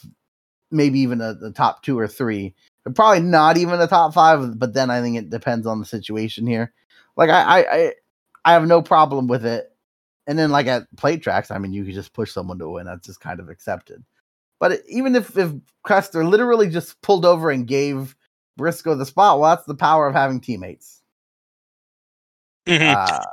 maybe 0.72 1.00
even 1.02 1.22
a, 1.22 1.34
the 1.34 1.52
top 1.52 1.84
two 1.84 2.00
or 2.00 2.08
three. 2.08 2.56
Probably 2.96 3.22
not 3.22 3.58
even 3.58 3.80
the 3.80 3.88
top 3.88 4.14
five. 4.14 4.58
But 4.58 4.74
then 4.74 4.90
I 4.90 5.02
think 5.02 5.18
it 5.18 5.30
depends 5.30 5.68
on 5.68 5.80
the 5.80 5.86
situation 5.86 6.48
here. 6.48 6.74
Like 7.16 7.30
I, 7.30 7.42
I, 7.42 7.76
I, 7.76 7.94
I 8.46 8.54
have 8.54 8.68
no 8.68 8.82
problem 8.82 9.28
with 9.28 9.46
it. 9.46 9.68
And 10.28 10.38
then 10.38 10.52
like 10.52 10.68
at 10.68 10.84
plate 10.98 11.22
tracks, 11.24 11.52
I 11.52 11.58
mean, 11.58 11.74
you 11.74 11.84
could 11.84 11.94
just 11.94 12.14
push 12.14 12.32
someone 12.32 12.60
to 12.60 12.70
win. 12.70 12.86
That's 12.86 13.06
just 13.06 13.22
kind 13.22 13.40
of 13.40 13.50
accepted. 13.50 14.04
But 14.60 14.82
even 14.88 15.16
if 15.16 15.38
if 15.38 15.52
Custer 15.84 16.24
literally 16.24 16.70
just 16.70 17.02
pulled 17.02 17.26
over 17.26 17.50
and 17.50 17.68
gave 17.68 18.16
Briscoe 18.58 18.96
the 18.96 19.06
spot. 19.06 19.40
Well, 19.40 19.56
that's 19.56 19.66
the 19.66 19.76
power 19.76 20.08
of 20.08 20.14
having 20.14 20.40
teammates. 20.40 21.02
Mhm. 22.68 22.96
Uh, 22.96 23.24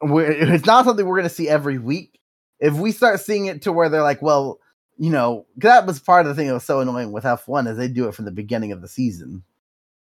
it's 0.00 0.66
not 0.66 0.84
something 0.84 1.06
we're 1.06 1.16
going 1.16 1.28
to 1.28 1.34
see 1.34 1.48
every 1.48 1.78
week. 1.78 2.20
If 2.60 2.74
we 2.74 2.92
start 2.92 3.20
seeing 3.20 3.46
it 3.46 3.62
to 3.62 3.72
where 3.72 3.88
they're 3.88 4.02
like, 4.02 4.20
well, 4.20 4.58
you 4.98 5.10
know, 5.10 5.46
that 5.58 5.86
was 5.86 6.00
part 6.00 6.26
of 6.26 6.28
the 6.28 6.34
thing 6.34 6.48
that 6.48 6.54
was 6.54 6.64
so 6.64 6.80
annoying 6.80 7.12
with 7.12 7.24
F1 7.24 7.68
is 7.70 7.76
they 7.76 7.88
do 7.88 8.08
it 8.08 8.14
from 8.14 8.24
the 8.24 8.30
beginning 8.30 8.72
of 8.72 8.82
the 8.82 8.88
season. 8.88 9.44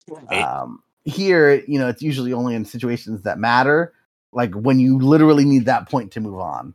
Right. 0.09 0.43
Um, 0.43 0.83
here, 1.05 1.63
you 1.67 1.79
know, 1.79 1.89
it's 1.89 2.03
usually 2.03 2.33
only 2.33 2.55
in 2.55 2.65
situations 2.65 3.23
that 3.23 3.39
matter. 3.39 3.93
like 4.33 4.55
when 4.55 4.81
you 4.81 4.99
literally 4.99 5.45
need 5.45 5.67
that 5.67 5.89
point 5.89 6.13
to 6.13 6.21
move 6.21 6.39
on. 6.39 6.75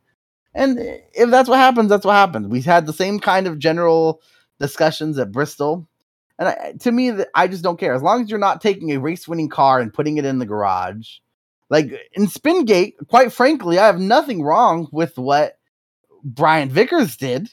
And 0.54 0.80
if 1.14 1.30
that's 1.30 1.50
what 1.50 1.60
happens, 1.60 1.90
that's 1.90 2.06
what 2.06 2.14
happens. 2.14 2.48
We 2.48 2.62
had 2.62 2.86
the 2.86 2.94
same 2.94 3.20
kind 3.20 3.48
of 3.48 3.60
general 3.60 4.22
discussions 4.60 5.18
at 5.20 5.32
Bristol. 5.32 5.88
And 6.40 6.50
I, 6.50 6.74
to 6.80 6.92
me, 6.92 7.12
I 7.36 7.48
just 7.48 7.64
don't 7.64 7.80
care. 7.80 7.94
As 7.94 8.02
long 8.02 8.22
as 8.22 8.30
you're 8.30 8.40
not 8.40 8.62
taking 8.62 8.92
a 8.92 9.00
race 9.00 9.28
winning 9.28 9.50
car 9.50 9.80
and 9.80 9.94
putting 9.94 10.18
it 10.18 10.26
in 10.26 10.40
the 10.40 10.46
garage. 10.46 11.18
Like 11.70 11.92
in 12.14 12.28
Spingate, 12.28 12.96
quite 13.08 13.34
frankly, 13.34 13.78
I 13.78 13.88
have 13.88 14.00
nothing 14.00 14.42
wrong 14.42 14.88
with 14.92 15.18
what 15.18 15.60
Brian 16.24 16.70
Vickers 16.70 17.18
did. 17.18 17.50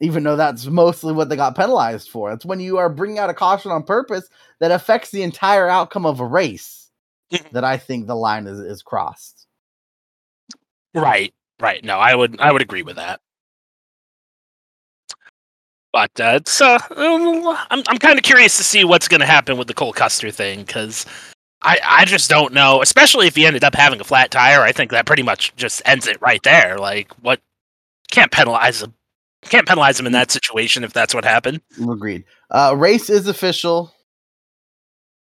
Even 0.00 0.24
though 0.24 0.36
that's 0.36 0.66
mostly 0.66 1.12
what 1.12 1.28
they 1.28 1.36
got 1.36 1.56
penalized 1.56 2.10
for. 2.10 2.32
It's 2.32 2.44
when 2.44 2.60
you 2.60 2.78
are 2.78 2.88
bringing 2.88 3.18
out 3.18 3.30
a 3.30 3.34
caution 3.34 3.70
on 3.70 3.84
purpose 3.84 4.28
that 4.60 4.70
affects 4.70 5.10
the 5.10 5.22
entire 5.22 5.68
outcome 5.68 6.04
of 6.04 6.20
a 6.20 6.26
race 6.26 6.90
that 7.52 7.64
I 7.64 7.76
think 7.76 8.06
the 8.06 8.16
line 8.16 8.46
is, 8.46 8.58
is 8.58 8.82
crossed. 8.82 9.46
Right, 10.94 11.32
right. 11.60 11.84
No, 11.84 11.98
I 11.98 12.14
would 12.14 12.40
I 12.40 12.52
would 12.52 12.62
agree 12.62 12.82
with 12.82 12.96
that. 12.96 13.20
But 15.92 16.10
uh, 16.20 16.32
it's 16.36 16.60
uh, 16.60 16.78
I'm 16.90 17.82
I'm 17.86 17.98
kind 17.98 18.18
of 18.18 18.24
curious 18.24 18.56
to 18.56 18.64
see 18.64 18.84
what's 18.84 19.08
going 19.08 19.20
to 19.20 19.26
happen 19.26 19.56
with 19.56 19.68
the 19.68 19.74
Cole 19.74 19.92
Custer 19.92 20.30
thing 20.32 20.64
because 20.64 21.06
I 21.62 21.78
I 21.84 22.04
just 22.04 22.28
don't 22.28 22.52
know. 22.52 22.82
Especially 22.82 23.28
if 23.28 23.36
he 23.36 23.46
ended 23.46 23.64
up 23.64 23.74
having 23.76 24.00
a 24.00 24.04
flat 24.04 24.30
tire, 24.32 24.62
I 24.62 24.72
think 24.72 24.90
that 24.90 25.06
pretty 25.06 25.22
much 25.22 25.54
just 25.56 25.82
ends 25.84 26.06
it 26.08 26.20
right 26.20 26.42
there. 26.42 26.78
Like, 26.78 27.12
what 27.22 27.40
can't 28.10 28.32
penalize 28.32 28.84
Can't 29.44 29.66
penalize 29.66 29.98
him 29.98 30.06
in 30.06 30.12
that 30.12 30.30
situation 30.30 30.84
if 30.84 30.92
that's 30.92 31.14
what 31.14 31.24
happened. 31.24 31.60
Agreed. 31.80 32.24
Uh, 32.50 32.74
race 32.76 33.10
is 33.10 33.26
official. 33.26 33.92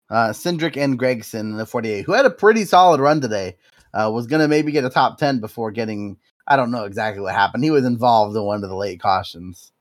Uh, 0.09 0.30
Cindric 0.30 0.78
and 0.78 0.99
Gragson 0.99 1.39
in 1.39 1.57
the 1.57 1.66
48, 1.66 2.05
who 2.05 2.14
had 2.14 2.26
a 2.26 2.30
pretty 2.30 2.66
solid 2.66 3.01
run 3.01 3.20
today, 3.20 3.57
uh, 3.93 4.11
was 4.14 4.28
going 4.28 4.41
to 4.41 4.47
maybe 4.47 4.72
get 4.72 4.86
a 4.86 4.89
top 4.89 5.18
10 5.18 5.39
before 5.39 5.72
getting, 5.72 6.18
I 6.47 6.55
don't 6.55 6.72
know 6.72 6.84
exactly 6.84 7.22
what 7.22 7.34
happened. 7.34 7.64
He 7.64 7.72
was 7.72 7.86
involved 7.86 8.36
in 8.36 8.43
one 8.43 8.64
of 8.64 8.70
the 8.70 8.76
late 8.76 8.99
cautions. 8.99 9.72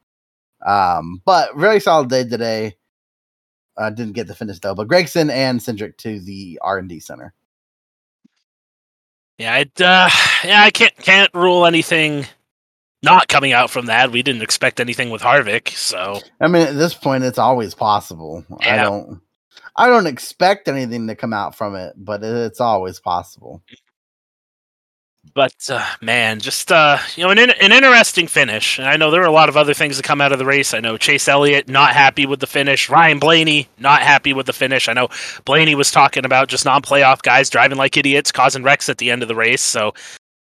Um, 0.65 1.21
but 1.25 1.57
very 1.57 1.81
solid 1.81 2.09
day 2.09 2.25
today. 2.25 2.77
Uh, 3.77 3.91
didn't 3.91 4.13
get 4.13 4.27
the 4.27 4.35
finish 4.35 4.59
though, 4.61 4.75
but 4.75 4.87
Gragson 4.87 5.31
and 5.31 5.59
Cindric 5.59 5.97
to 5.99 6.21
the 6.21 6.59
R 6.63 6.79
and 6.79 6.89
D 6.89 7.01
center. 7.01 7.33
Yeah, 9.39 9.57
it, 9.59 9.81
uh, 9.81 10.09
yeah, 10.45 10.63
I 10.63 10.71
can't 10.71 10.97
can't 10.99 11.33
rule 11.35 11.65
anything 11.65 12.27
not 13.03 13.29
coming 13.29 13.53
out 13.53 13.71
from 13.71 13.87
that. 13.87 14.13
We 14.13 14.23
didn't 14.23 14.43
expect 14.43 14.81
anything 14.81 15.11
with 15.11 15.23
Harvick, 15.23 15.69
so 15.71 16.21
I 16.41 16.49
mean, 16.49 16.67
at 16.67 16.77
this 16.77 16.95
point, 16.95 17.25
it's 17.25 17.39
always 17.39 17.75
possible. 17.75 18.45
Yeah. 18.61 18.75
I 18.75 18.77
don't, 18.83 19.21
I 19.77 19.87
don't 19.89 20.07
expect 20.07 20.69
anything 20.69 21.07
to 21.09 21.15
come 21.15 21.33
out 21.33 21.55
from 21.55 21.75
it, 21.75 21.95
but 21.97 22.23
it's 22.23 22.61
always 22.61 23.01
possible. 23.01 23.63
But 25.35 25.55
uh, 25.71 25.87
man, 26.01 26.41
just 26.41 26.71
uh, 26.73 26.99
you 27.17 27.25
know, 27.25 27.31
an 27.31 27.39
an 27.39 27.73
interesting 27.73 28.27
finish. 28.27 28.79
And 28.79 28.89
I 28.89 28.97
know 28.97 29.11
there 29.11 29.21
were 29.21 29.27
a 29.27 29.33
lot 29.33 29.49
of 29.49 29.57
other 29.57 29.73
things 29.73 29.97
that 29.97 30.03
come 30.03 30.21
out 30.21 30.33
of 30.33 30.39
the 30.39 30.45
race. 30.45 30.75
I 30.75 30.81
know 30.81 30.97
Chase 30.99 31.29
Elliott 31.29 31.69
not 31.69 31.95
happy 31.95 32.27
with 32.27 32.41
the 32.41 32.47
finish. 32.47 32.91
Ryan 32.91 33.19
Blaney 33.19 33.69
not 33.79 34.03
happy 34.03 34.33
with 34.33 34.47
the 34.47 34.53
finish. 34.53 34.89
I 34.89 34.93
know 34.93 35.09
Blaney 35.45 35.75
was 35.75 35.91
talking 35.91 36.25
about 36.25 36.49
just 36.49 36.65
non-playoff 36.65 37.23
guys 37.23 37.49
driving 37.49 37.79
like 37.79 37.97
idiots, 37.97 38.33
causing 38.33 38.63
wrecks 38.63 38.89
at 38.89 38.99
the 38.99 39.11
end 39.11 39.23
of 39.23 39.29
the 39.29 39.37
race. 39.37 39.63
So 39.63 39.95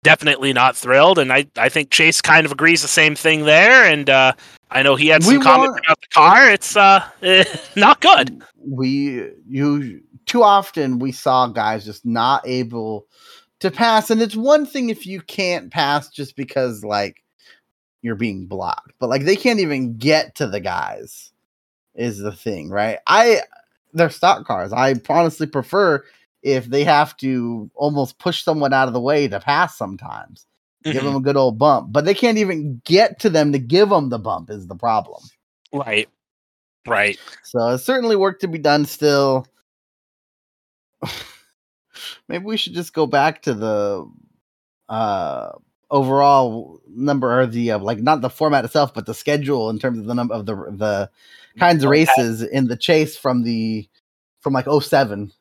definitely 0.03 0.53
not 0.53 0.77
thrilled. 0.77 1.19
And 1.19 1.33
I, 1.33 1.47
I 1.57 1.69
think 1.69 1.91
Chase 1.91 2.21
kind 2.21 2.47
of 2.47 2.53
agrees 2.53 2.83
the 2.83 2.89
same 2.89 3.15
thing 3.15 3.45
there. 3.45 3.85
And 3.85 4.09
uh, 4.09 4.33
I 4.71 4.83
know 4.83 4.97
he 4.97 5.09
had 5.09 5.23
some 5.23 5.33
we 5.33 5.39
want, 5.39 5.79
about 5.79 6.01
the 6.01 6.07
car. 6.13 6.51
It's 6.51 6.77
uh, 6.77 7.05
not 7.77 8.01
good. 8.01 8.43
We 8.57 9.31
you 9.49 10.03
too 10.27 10.43
often 10.43 10.99
we 10.99 11.13
saw 11.13 11.49
guys 11.49 11.85
just 11.85 12.05
not 12.05 12.47
able 12.47 13.07
to 13.61 13.71
pass, 13.71 14.11
and 14.11 14.23
it's 14.23 14.37
one 14.37 14.65
thing 14.67 14.91
if 14.91 15.07
you 15.07 15.21
can't 15.23 15.71
pass 15.71 16.09
just 16.09 16.37
because 16.37 16.85
like 16.85 17.23
you're 18.03 18.15
being 18.15 18.47
blocked, 18.47 18.93
but 18.99 19.11
like 19.11 19.25
they 19.25 19.37
can't 19.37 19.61
even 19.61 19.97
get 19.97 20.35
to 20.37 20.47
the 20.47 20.61
guys 20.61 21.33
is 21.95 22.19
the 22.19 22.33
thing, 22.33 22.71
right? 22.71 22.99
I 23.07 23.41
they're 23.93 24.11
stock 24.11 24.47
cars. 24.47 24.73
I 24.73 24.95
honestly 25.09 25.47
prefer 25.47 26.05
if 26.43 26.67
they 26.67 26.85
have 26.85 27.17
to 27.19 27.71
almost 27.75 28.19
push 28.19 28.43
someone 28.43 28.73
out 28.73 28.89
of 28.89 28.95
the 28.95 29.01
way 29.01 29.29
to 29.29 29.41
pass 29.41 29.77
sometimes. 29.77 30.47
Mm-hmm. 30.85 30.93
Give 30.93 31.05
them 31.05 31.17
a 31.17 31.21
good 31.21 31.37
old 31.37 31.59
bump, 31.59 31.93
but 31.93 32.05
they 32.05 32.15
can't 32.15 32.39
even 32.39 32.81
get 32.85 33.21
to 33.21 33.31
them 33.31 33.53
to 33.53 33.59
give 33.59 33.91
them 33.91 34.09
the 34.09 34.19
bump 34.19 34.49
is 34.51 34.67
the 34.67 34.75
problem. 34.75 35.23
Right. 35.73 36.09
Right. 36.87 37.19
So 37.43 37.75
it's 37.75 37.85
certainly 37.85 38.17
work 38.17 38.41
to 38.41 38.49
be 38.49 38.59
done 38.59 38.87
still. 38.87 39.47
Maybe 42.29 42.45
we 42.45 42.57
should 42.57 42.73
just 42.75 42.95
go 42.95 43.07
back 43.07 43.43
to 43.43 43.55
the 43.55 44.11
uh 44.89 45.53
overall 45.91 46.81
number 46.89 47.41
or 47.41 47.47
the 47.47 47.73
uh, 47.73 47.79
like 47.79 47.99
not 47.99 48.21
the 48.21 48.31
format 48.31 48.65
itself 48.65 48.95
but 48.95 49.07
the 49.07 49.15
schedule 49.15 49.71
in 49.71 49.79
terms 49.79 49.99
of 49.99 50.07
the 50.07 50.15
number 50.15 50.35
of 50.35 50.47
the 50.47 50.55
the 50.55 51.11
kinds 51.59 51.83
of 51.85 51.91
races 51.91 52.43
in 52.43 52.69
the 52.69 52.77
chase 52.77 53.17
from 53.17 53.43
the 53.43 53.89
from 54.41 54.53
like 54.53 54.67
07 54.67 55.33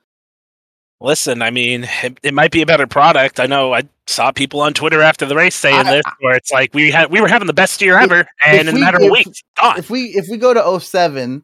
Listen, 1.01 1.41
I 1.41 1.49
mean, 1.49 1.87
it, 2.03 2.19
it, 2.23 2.33
might 2.33 2.51
be 2.51 2.61
a 2.61 2.65
better 2.65 2.85
product. 2.85 3.39
I 3.39 3.45
know 3.45 3.73
I 3.73 3.83
saw 4.05 4.31
people 4.31 4.59
on 4.59 4.73
Twitter 4.73 5.01
after 5.01 5.25
the 5.25 5.35
race 5.35 5.55
saying 5.55 5.87
I, 5.87 5.91
this, 5.91 6.03
where 6.19 6.35
it's 6.35 6.51
like 6.51 6.73
we 6.73 6.91
had 6.91 7.09
we 7.09 7.21
were 7.21 7.29
having 7.29 7.47
the 7.47 7.53
best 7.53 7.81
year 7.81 7.97
ever, 7.97 8.27
and 8.45 8.67
in 8.67 8.75
a 8.75 8.79
matter 8.79 8.97
of 8.97 9.03
a 9.03 9.09
week, 9.09 9.27
gone. 9.55 9.79
If 9.79 9.89
we 9.89 10.07
if 10.07 10.27
we 10.29 10.35
go 10.35 10.53
to 10.53 10.79
07, 10.79 11.41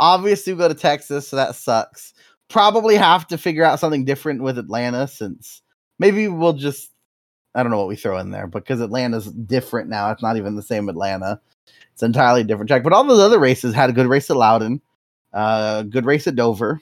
obviously 0.00 0.52
we 0.52 0.58
go 0.58 0.66
to 0.66 0.74
Texas, 0.74 1.28
so 1.28 1.36
that 1.36 1.54
sucks. 1.54 2.14
Probably 2.48 2.96
have 2.96 3.28
to 3.28 3.38
figure 3.38 3.62
out 3.62 3.78
something 3.78 4.04
different 4.04 4.42
with 4.42 4.58
Atlanta, 4.58 5.06
since 5.06 5.62
maybe 6.00 6.26
we'll 6.26 6.54
just 6.54 6.90
I 7.54 7.62
don't 7.62 7.70
know 7.70 7.78
what 7.78 7.88
we 7.88 7.96
throw 7.96 8.18
in 8.18 8.30
there 8.30 8.48
because 8.48 8.80
Atlanta's 8.80 9.30
different 9.30 9.88
now. 9.88 10.10
It's 10.10 10.22
not 10.22 10.36
even 10.36 10.56
the 10.56 10.62
same 10.62 10.88
Atlanta. 10.88 11.40
It's 11.92 12.02
entirely 12.02 12.42
different 12.42 12.68
track. 12.68 12.82
But 12.82 12.92
all 12.92 13.04
those 13.04 13.20
other 13.20 13.38
races 13.38 13.72
had 13.72 13.88
a 13.88 13.92
good 13.92 14.08
race 14.08 14.30
at 14.30 14.36
Loudon, 14.36 14.80
uh, 15.32 15.82
good 15.82 16.06
race 16.06 16.26
at 16.26 16.34
Dover 16.34 16.80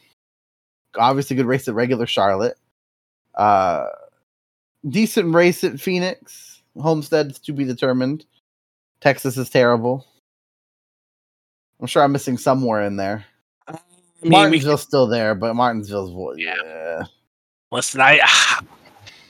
obviously 0.99 1.37
good 1.37 1.47
race 1.47 1.69
at 1.69 1.75
regular 1.75 2.07
Charlotte. 2.07 2.57
Uh, 3.35 3.87
decent 4.89 5.35
race 5.35 5.65
at 5.65 5.81
Phoenix. 5.81 6.63
Homestead's 6.81 7.39
to 7.41 7.53
be 7.53 7.65
determined. 7.65 8.25
Texas 9.01 9.37
is 9.37 9.49
terrible. 9.49 10.07
I'm 11.81 11.87
sure 11.87 12.03
I'm 12.03 12.13
missing 12.13 12.39
somewhere 12.39 12.83
in 12.83 12.97
there. 12.97 13.25
I 13.69 13.79
mean, 14.23 14.33
Martinsville's 14.33 14.83
still 14.83 15.07
there, 15.07 15.35
but 15.35 15.55
Martinsville's 15.55 16.39
yeah. 16.39 16.55
yeah. 16.65 17.03
Listen, 17.71 18.01
I 18.01 18.21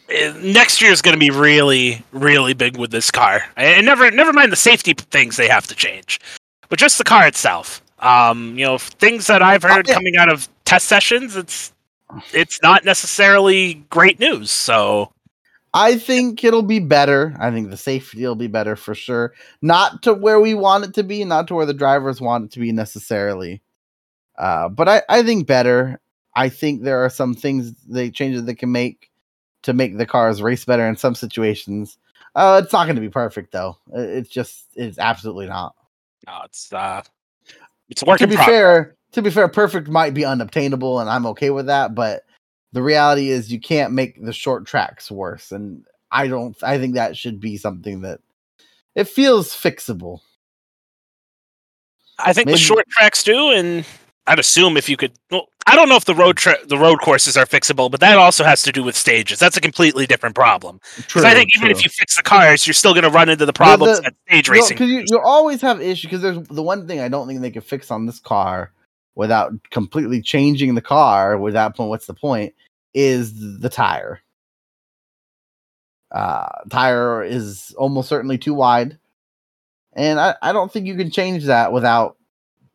next 0.42 0.80
year 0.80 0.90
is 0.90 1.02
going 1.02 1.14
to 1.14 1.20
be 1.20 1.30
really, 1.30 2.02
really 2.12 2.54
big 2.54 2.78
with 2.78 2.90
this 2.90 3.10
car, 3.10 3.44
and 3.56 3.84
never, 3.84 4.10
never 4.10 4.32
mind 4.32 4.50
the 4.50 4.56
safety 4.56 4.94
things 4.94 5.36
they 5.36 5.48
have 5.48 5.66
to 5.66 5.74
change, 5.74 6.20
but 6.68 6.78
just 6.78 6.96
the 6.96 7.04
car 7.04 7.26
itself. 7.26 7.82
Um, 7.98 8.56
you 8.56 8.64
know, 8.64 8.78
things 8.78 9.26
that 9.26 9.42
I've 9.42 9.62
heard 9.62 9.86
oh, 9.88 9.90
yeah. 9.90 9.94
coming 9.94 10.16
out 10.16 10.32
of 10.32 10.48
test 10.68 10.86
sessions, 10.86 11.34
it's 11.34 11.72
it's 12.32 12.62
not 12.62 12.84
necessarily 12.84 13.74
great 13.88 14.20
news. 14.20 14.50
So 14.50 15.12
I 15.72 15.96
think 15.96 16.44
it'll 16.44 16.62
be 16.62 16.78
better. 16.78 17.34
I 17.40 17.50
think 17.50 17.70
the 17.70 17.76
safety 17.76 18.24
will 18.24 18.34
be 18.34 18.48
better 18.48 18.76
for 18.76 18.94
sure. 18.94 19.32
Not 19.62 20.02
to 20.02 20.12
where 20.12 20.40
we 20.40 20.54
want 20.54 20.84
it 20.84 20.94
to 20.94 21.02
be, 21.02 21.24
not 21.24 21.48
to 21.48 21.54
where 21.54 21.66
the 21.66 21.74
drivers 21.74 22.20
want 22.20 22.44
it 22.44 22.50
to 22.52 22.60
be 22.60 22.72
necessarily. 22.72 23.62
Uh, 24.36 24.68
but 24.68 24.88
I, 24.88 25.02
I 25.08 25.22
think 25.22 25.46
better. 25.46 26.00
I 26.36 26.50
think 26.50 26.82
there 26.82 27.02
are 27.04 27.10
some 27.10 27.34
things 27.34 27.72
they 27.88 28.10
changes 28.10 28.44
they 28.44 28.54
can 28.54 28.70
make 28.70 29.10
to 29.62 29.72
make 29.72 29.96
the 29.96 30.06
cars 30.06 30.42
race 30.42 30.64
better 30.64 30.86
in 30.86 30.96
some 30.96 31.14
situations. 31.14 31.96
Uh, 32.34 32.60
it's 32.62 32.72
not 32.72 32.84
going 32.84 32.96
to 32.96 33.02
be 33.02 33.08
perfect 33.08 33.52
though. 33.52 33.78
It's 33.94 34.28
just 34.28 34.66
it's 34.76 34.98
absolutely 34.98 35.46
not. 35.46 35.74
No, 36.26 36.40
it's 36.44 36.70
uh, 36.72 37.02
it's 37.88 38.02
work 38.04 38.18
to 38.18 38.26
be 38.26 38.36
fair. 38.36 38.97
To 39.18 39.22
be 39.22 39.30
fair, 39.30 39.48
perfect 39.48 39.88
might 39.88 40.14
be 40.14 40.24
unobtainable, 40.24 41.00
and 41.00 41.10
I'm 41.10 41.26
okay 41.26 41.50
with 41.50 41.66
that. 41.66 41.92
But 41.92 42.22
the 42.72 42.84
reality 42.84 43.30
is, 43.30 43.50
you 43.50 43.58
can't 43.58 43.92
make 43.92 44.24
the 44.24 44.32
short 44.32 44.64
tracks 44.64 45.10
worse, 45.10 45.50
and 45.50 45.84
I 46.08 46.28
don't. 46.28 46.56
I 46.62 46.78
think 46.78 46.94
that 46.94 47.16
should 47.16 47.40
be 47.40 47.56
something 47.56 48.02
that 48.02 48.20
it 48.94 49.08
feels 49.08 49.48
fixable. 49.48 50.20
I 52.16 52.32
think 52.32 52.46
Maybe. 52.46 52.54
the 52.54 52.62
short 52.62 52.88
tracks 52.90 53.24
do, 53.24 53.50
and 53.50 53.84
I'd 54.28 54.38
assume 54.38 54.76
if 54.76 54.88
you 54.88 54.96
could. 54.96 55.14
Well, 55.32 55.48
I 55.66 55.74
don't 55.74 55.88
know 55.88 55.96
if 55.96 56.04
the 56.04 56.14
road 56.14 56.36
tra- 56.36 56.64
the 56.68 56.78
road 56.78 57.00
courses 57.00 57.36
are 57.36 57.44
fixable, 57.44 57.90
but 57.90 57.98
that 57.98 58.18
also 58.18 58.44
has 58.44 58.62
to 58.62 58.70
do 58.70 58.84
with 58.84 58.94
stages. 58.94 59.40
That's 59.40 59.56
a 59.56 59.60
completely 59.60 60.06
different 60.06 60.36
problem. 60.36 60.80
Because 60.96 61.24
I 61.24 61.34
think 61.34 61.50
true. 61.50 61.62
even 61.62 61.76
if 61.76 61.82
you 61.82 61.90
fix 61.90 62.14
the 62.14 62.22
cars, 62.22 62.68
you're 62.68 62.74
still 62.74 62.94
going 62.94 63.02
to 63.02 63.10
run 63.10 63.28
into 63.28 63.46
the 63.46 63.52
problems 63.52 63.96
the, 63.96 64.02
that 64.02 64.14
stage 64.28 64.48
racing. 64.48 64.76
Because 64.76 64.90
you, 64.90 65.02
you 65.08 65.20
always 65.20 65.60
have 65.62 65.80
issues. 65.82 66.02
Because 66.02 66.22
there's 66.22 66.46
the 66.46 66.62
one 66.62 66.86
thing 66.86 67.00
I 67.00 67.08
don't 67.08 67.26
think 67.26 67.40
they 67.40 67.50
can 67.50 67.62
fix 67.62 67.90
on 67.90 68.06
this 68.06 68.20
car 68.20 68.70
without 69.18 69.52
completely 69.70 70.22
changing 70.22 70.74
the 70.74 70.80
car. 70.80 71.36
without 71.36 71.76
point, 71.76 71.90
what's 71.90 72.06
the 72.06 72.14
point? 72.14 72.54
Is 72.94 73.58
the 73.60 73.68
tire. 73.68 74.22
Uh, 76.10 76.48
tire 76.70 77.22
is 77.22 77.74
almost 77.76 78.08
certainly 78.08 78.38
too 78.38 78.54
wide, 78.54 78.98
and 79.92 80.18
I, 80.18 80.34
I 80.40 80.52
don't 80.52 80.72
think 80.72 80.86
you 80.86 80.96
can 80.96 81.10
change 81.10 81.44
that 81.44 81.72
without 81.72 82.16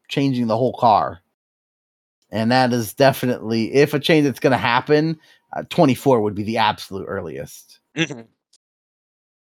changing 0.08 0.46
the 0.46 0.58
whole 0.58 0.74
car 0.78 1.20
and 2.30 2.52
that 2.52 2.74
is 2.74 2.94
definitely 2.94 3.74
if 3.74 3.94
a 3.94 4.00
change 4.00 4.26
that's 4.26 4.40
going 4.40 4.52
to 4.52 4.58
happen 4.58 5.18
uh, 5.56 5.64
24 5.70 6.22
would 6.22 6.36
be 6.36 6.44
the 6.44 6.58
absolute 6.58 7.06
earliest. 7.08 7.80
Mhm. 7.96 8.28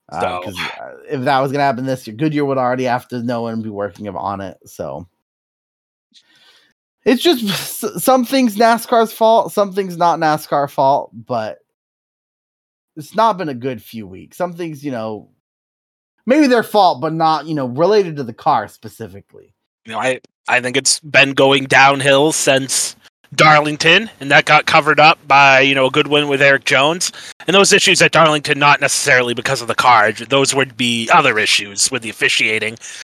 Uh, 0.09 0.19
So- 0.19 0.51
uh, 0.81 0.95
if 1.09 1.21
that 1.21 1.39
was 1.39 1.51
going 1.51 1.59
to 1.59 1.65
happen 1.65 1.85
this 1.85 2.07
year, 2.07 2.15
Goodyear 2.15 2.45
would 2.45 2.57
already 2.57 2.85
have 2.85 3.07
to 3.09 3.21
know 3.21 3.47
and 3.47 3.61
be 3.63 3.69
working 3.69 4.07
on 4.09 4.41
it. 4.41 4.57
So 4.65 5.07
it's 7.05 7.23
just 7.23 8.01
some 8.01 8.25
things 8.25 8.55
NASCAR's 8.55 9.13
fault, 9.13 9.51
some 9.51 9.73
things 9.73 9.97
not 9.97 10.19
NASCAR 10.19 10.69
fault, 10.69 11.11
but 11.13 11.59
it's 12.95 13.15
not 13.15 13.37
been 13.37 13.49
a 13.49 13.53
good 13.53 13.81
few 13.81 14.05
weeks. 14.05 14.37
Some 14.37 14.53
things, 14.53 14.83
you 14.83 14.91
know, 14.91 15.29
maybe 16.25 16.47
their 16.47 16.63
fault, 16.63 17.01
but 17.01 17.13
not, 17.13 17.45
you 17.45 17.55
know, 17.55 17.67
related 17.67 18.17
to 18.17 18.23
the 18.23 18.33
car 18.33 18.67
specifically. 18.67 19.53
You 19.85 19.93
know, 19.93 19.99
I 19.99 20.19
I 20.47 20.61
think 20.61 20.75
it's 20.75 20.99
been 20.99 21.33
going 21.33 21.65
downhill 21.65 22.31
since 22.31 22.95
Darlington, 23.35 24.09
and 24.19 24.31
that 24.31 24.45
got 24.45 24.65
covered 24.65 24.99
up 24.99 25.19
by 25.27 25.61
you 25.61 25.73
know 25.73 25.85
a 25.85 25.91
good 25.91 26.07
win 26.07 26.27
with 26.27 26.41
Eric 26.41 26.65
Jones. 26.65 27.11
And 27.47 27.55
those 27.55 27.71
issues 27.71 28.01
at 28.01 28.11
Darlington, 28.11 28.59
not 28.59 28.81
necessarily 28.81 29.33
because 29.33 29.61
of 29.61 29.67
the 29.67 29.75
car; 29.75 30.11
those 30.11 30.53
would 30.53 30.75
be 30.75 31.09
other 31.11 31.39
issues 31.39 31.91
with 31.91 32.01
the 32.01 32.09
officiating. 32.09 32.77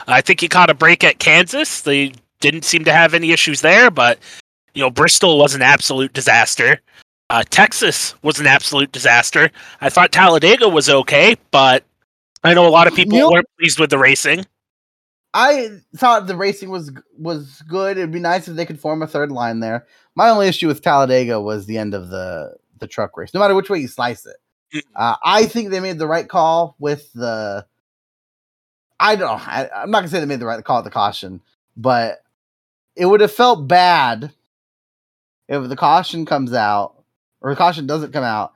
I 0.08 0.22
think 0.22 0.42
he 0.42 0.48
caught 0.48 0.70
a 0.70 0.74
break 0.74 1.04
at 1.04 1.20
Kansas. 1.20 1.82
They 1.82 2.14
didn't 2.40 2.64
seem 2.66 2.84
to 2.86 2.94
have 2.94 3.14
any 3.14 3.32
issues 3.32 3.62
there, 3.62 3.90
but 3.92 4.20
you 4.74 4.82
know 4.82 4.90
Bristol 4.90 5.38
was 5.38 5.56
an 5.56 5.62
absolute 5.62 6.14
disaster. 6.14 6.80
Uh, 7.30 7.44
Texas 7.50 8.16
was 8.24 8.40
an 8.40 8.48
absolute 8.48 8.92
disaster. 8.92 9.52
I 9.82 9.90
thought 9.90 10.12
Talladega 10.12 10.68
was 10.68 10.90
okay, 10.90 11.36
but 11.52 11.84
I 12.44 12.54
know 12.54 12.68
a 12.68 12.70
lot 12.70 12.88
of 12.88 12.96
people 12.96 13.14
You 13.16 13.20
know- 13.22 13.32
weren't 13.32 13.48
pleased 13.60 13.80
with 13.80 13.90
the 13.92 14.00
racing. 14.00 14.46
I 15.32 15.70
thought 15.96 16.26
the 16.26 16.36
racing 16.36 16.70
was 16.72 16.92
was 17.18 17.62
good. 17.68 17.98
It'd 17.98 18.12
be 18.12 18.20
nice 18.20 18.48
if 18.48 18.56
they 18.56 18.66
could 18.66 18.80
form 18.80 19.04
a 19.04 19.08
third 19.08 19.32
line 19.32 19.60
there. 19.60 19.86
My 20.16 20.30
only 20.30 20.48
issue 20.48 20.68
with 20.68 20.82
Talladega 20.82 21.40
was 21.40 21.68
the 21.68 21.78
end 21.78 21.94
of 21.94 22.10
the 22.10 22.56
the 22.80 22.88
truck 22.88 23.16
race. 23.16 23.32
No 23.34 23.40
matter 23.40 23.54
which 23.54 23.70
way 23.70 23.78
you 23.80 23.88
slice 23.88 24.26
it, 24.26 24.38
Mm. 24.74 24.82
uh, 24.96 25.16
I 25.24 25.46
think 25.46 25.70
they 25.70 25.80
made 25.80 26.00
the 26.00 26.08
right 26.08 26.28
call 26.28 26.76
with 26.80 27.12
the. 27.14 27.66
I 29.00 29.16
don't. 29.16 29.28
know. 29.38 29.44
I, 29.46 29.70
I'm 29.76 29.92
not 29.92 30.00
gonna 30.00 30.08
say 30.10 30.20
they 30.20 30.26
made 30.26 30.40
the 30.40 30.46
right 30.48 30.64
call 30.64 30.80
at 30.80 30.84
the 30.84 30.90
caution, 30.90 31.42
but 31.78 32.24
it 32.96 33.06
would 33.06 33.22
have 33.22 33.32
felt 33.32 33.68
bad 33.68 34.32
if 35.48 35.68
the 35.68 35.76
caution 35.76 36.26
comes 36.26 36.54
out 36.54 37.04
or 37.42 37.52
the 37.52 37.56
caution 37.56 37.88
doesn't 37.88 38.14
come 38.14 38.24
out. 38.24 38.54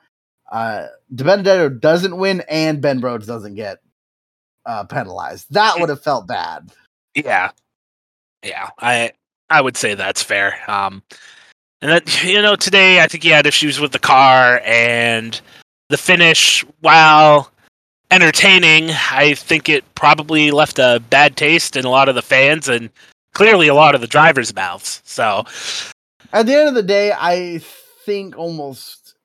Uh, 0.52 0.88
DiBenedetto 1.14 1.80
doesn't 1.80 2.18
win 2.18 2.44
and 2.48 2.82
Ben 2.82 3.00
Rhodes 3.00 3.26
doesn't 3.26 3.56
get 3.56 3.80
uh, 4.66 4.84
penalized. 4.86 5.48
That 5.52 5.80
would 5.80 5.90
have 5.90 6.04
felt 6.04 6.28
bad. 6.28 6.72
Yeah, 7.16 7.52
yeah, 8.44 8.70
I 8.80 9.14
I 9.50 9.62
would 9.62 9.78
say 9.78 9.94
that's 9.94 10.22
fair. 10.22 10.58
Um, 10.68 11.04
and 11.82 11.92
that 11.92 12.24
you 12.24 12.42
know 12.42 12.56
today 12.56 13.02
I 13.02 13.08
think 13.08 13.24
he 13.24 13.30
had 13.30 13.46
issues 13.46 13.80
with 13.80 13.92
the 13.92 14.00
car 14.00 14.62
and 14.64 15.40
the 15.90 15.98
finish. 15.98 16.66
While 16.82 17.52
entertaining, 18.12 18.92
I 19.12 19.34
think 19.36 19.70
it 19.70 19.84
probably 19.96 20.52
left 20.52 20.80
a 20.80 21.02
bad 21.10 21.36
taste 21.36 21.76
in 21.76 21.86
a 21.86 21.90
lot 21.90 22.10
of 22.10 22.16
the 22.16 22.22
fans 22.22 22.68
and 22.68 22.90
clearly 23.34 23.68
a 23.68 23.76
lot 23.76 23.96
of 23.96 24.02
the 24.02 24.08
drivers' 24.08 24.56
mouths. 24.56 25.02
So 25.06 25.46
At 26.32 26.46
the 26.46 26.56
end 26.56 26.70
of 26.70 26.76
the 26.76 26.84
day, 26.84 27.12
I 27.12 27.60
think 28.06 28.38
almost, 28.38 29.16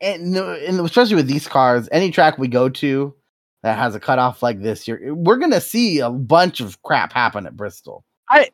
and, 0.00 0.36
and 0.36 0.80
especially 0.80 1.16
with 1.16 1.28
these 1.28 1.46
cars, 1.46 1.88
any 1.92 2.10
track 2.10 2.38
we 2.38 2.48
go 2.48 2.68
to 2.68 3.14
that 3.62 3.76
has 3.76 3.94
a 3.94 4.00
cutoff 4.00 4.42
like 4.42 4.62
this, 4.62 4.88
you're, 4.88 5.14
we're 5.14 5.36
gonna 5.36 5.60
see 5.60 6.00
a 6.00 6.10
bunch 6.10 6.60
of 6.60 6.80
crap 6.82 7.12
happen 7.12 7.46
at 7.46 7.56
Bristol 7.56 8.04
I 8.28 8.50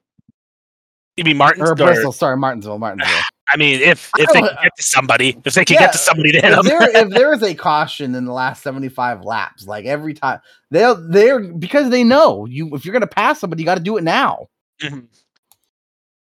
you 1.17 1.25
mean 1.25 1.37
Martin's 1.37 1.71
or 1.71 1.75
Bristol. 1.75 2.13
Sorry, 2.13 2.37
Martinsville, 2.37 2.79
Martinsville. 2.79 3.23
I 3.55 3.57
mean, 3.57 3.81
if 3.81 4.11
if 4.19 4.29
they 4.33 4.41
can 4.41 4.57
get 4.63 4.77
to 4.77 4.83
somebody, 4.83 5.37
if 5.45 5.55
they 5.55 5.65
can 5.65 5.77
get 5.79 5.93
to 5.93 5.99
somebody 5.99 6.33
to 6.33 6.41
hit 6.41 6.51
if 6.51 6.57
them, 6.57 6.67
there 6.67 7.05
if 7.05 7.09
there 7.11 7.33
is 7.33 7.43
a 7.45 7.55
caution 7.55 8.17
in 8.17 8.25
the 8.25 8.33
last 8.33 8.65
75 8.65 9.23
laps, 9.23 9.69
like 9.69 9.85
every 9.85 10.13
time 10.13 10.41
they'll 10.73 10.97
they're 10.97 11.39
because 11.39 11.89
they 11.89 12.03
know 12.03 12.47
you 12.47 12.75
if 12.75 12.85
you're 12.85 12.93
gonna 12.93 13.07
pass 13.07 13.39
somebody, 13.39 13.63
you 13.63 13.67
got 13.67 13.77
to 13.77 13.83
do 13.83 13.97
it 13.97 14.03
now. 14.03 14.49
Mhm. 14.83 15.07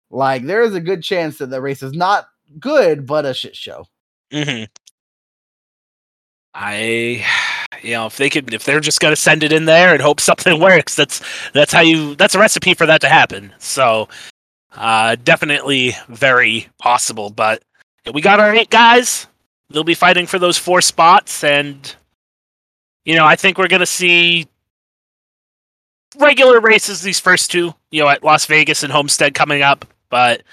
Like 0.09 0.43
there 0.43 0.61
is 0.61 0.75
a 0.75 0.81
good 0.81 1.03
chance 1.03 1.37
that 1.37 1.49
the 1.49 1.61
race 1.61 1.81
is 1.81 1.93
not 1.93 2.27
good, 2.59 3.05
but 3.05 3.25
a 3.25 3.33
shit 3.33 3.55
show. 3.55 3.85
hmm 4.33 4.65
I, 6.53 7.25
you 7.81 7.91
know, 7.91 8.07
if 8.07 8.17
they 8.17 8.29
could, 8.29 8.53
if 8.53 8.65
they're 8.65 8.81
just 8.81 8.99
gonna 8.99 9.15
send 9.15 9.41
it 9.41 9.53
in 9.53 9.63
there 9.63 9.93
and 9.93 10.01
hope 10.01 10.19
something 10.19 10.59
works, 10.59 10.95
that's 10.95 11.21
that's 11.53 11.71
how 11.71 11.79
you. 11.79 12.15
That's 12.15 12.35
a 12.35 12.39
recipe 12.39 12.73
for 12.73 12.85
that 12.85 12.99
to 13.01 13.09
happen. 13.09 13.53
So, 13.57 14.09
uh, 14.75 15.15
definitely 15.23 15.95
very 16.07 16.67
possible. 16.77 17.29
But 17.29 17.63
we 18.13 18.21
got 18.21 18.39
our 18.39 18.53
eight 18.53 18.69
guys. 18.69 19.27
They'll 19.69 19.83
be 19.83 19.95
fighting 19.95 20.27
for 20.27 20.39
those 20.39 20.57
four 20.57 20.81
spots, 20.81 21.43
and 21.43 21.95
you 23.05 23.15
know, 23.15 23.25
I 23.25 23.35
think 23.35 23.57
we're 23.57 23.67
gonna 23.67 23.85
see 23.85 24.47
regular 26.17 26.59
races 26.59 27.01
these 27.01 27.19
first 27.19 27.51
two. 27.51 27.73
You 27.89 28.03
know, 28.03 28.09
at 28.09 28.23
Las 28.23 28.45
Vegas 28.45 28.83
and 28.83 28.91
Homestead 28.91 29.33
coming 29.33 29.61
up, 29.61 29.85
but. 30.09 30.43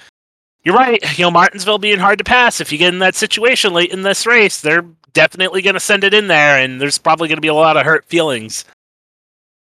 You're 0.64 0.76
right. 0.76 1.00
You 1.16 1.24
know, 1.24 1.30
Martinsville 1.30 1.78
being 1.78 2.00
hard 2.00 2.18
to 2.18 2.24
pass. 2.24 2.60
If 2.60 2.72
you 2.72 2.78
get 2.78 2.92
in 2.92 2.98
that 2.98 3.14
situation 3.14 3.72
late 3.72 3.90
in 3.90 4.02
this 4.02 4.26
race, 4.26 4.60
they're 4.60 4.84
definitely 5.14 5.62
going 5.62 5.74
to 5.74 5.80
send 5.80 6.04
it 6.04 6.12
in 6.12 6.26
there, 6.26 6.58
and 6.58 6.80
there's 6.80 6.98
probably 6.98 7.28
going 7.28 7.38
to 7.38 7.42
be 7.42 7.48
a 7.48 7.54
lot 7.54 7.76
of 7.76 7.84
hurt 7.84 8.04
feelings 8.04 8.64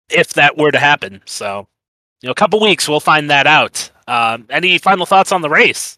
if 0.09 0.33
that 0.33 0.57
were 0.57 0.71
to 0.71 0.79
happen. 0.79 1.21
So, 1.25 1.67
you 2.21 2.27
know, 2.27 2.31
a 2.31 2.35
couple 2.35 2.59
weeks 2.59 2.87
we'll 2.89 2.99
find 2.99 3.29
that 3.29 3.47
out. 3.47 3.89
Um, 4.07 4.45
any 4.49 4.77
final 4.77 5.05
thoughts 5.05 5.31
on 5.31 5.41
the 5.41 5.49
race? 5.49 5.97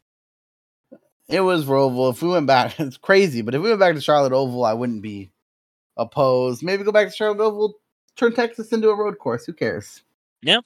It 1.27 1.41
was 1.41 1.65
Roval. 1.65 2.11
If 2.13 2.21
we 2.21 2.29
went 2.29 2.47
back, 2.47 2.79
it's 2.79 2.97
crazy, 2.97 3.41
but 3.41 3.53
if 3.55 3.61
we 3.61 3.69
went 3.69 3.79
back 3.79 3.95
to 3.95 4.01
Charlotte 4.01 4.33
Oval, 4.33 4.63
I 4.65 4.73
wouldn't 4.73 5.01
be 5.01 5.29
opposed. 5.97 6.63
Maybe 6.63 6.83
go 6.83 6.91
back 6.91 7.07
to 7.07 7.13
Charlotte 7.13 7.43
Oval, 7.43 7.75
turn 8.15 8.33
Texas 8.33 8.71
into 8.71 8.89
a 8.89 8.95
road 8.95 9.17
course. 9.19 9.45
Who 9.45 9.53
cares? 9.53 10.01
Yeah. 10.41 10.61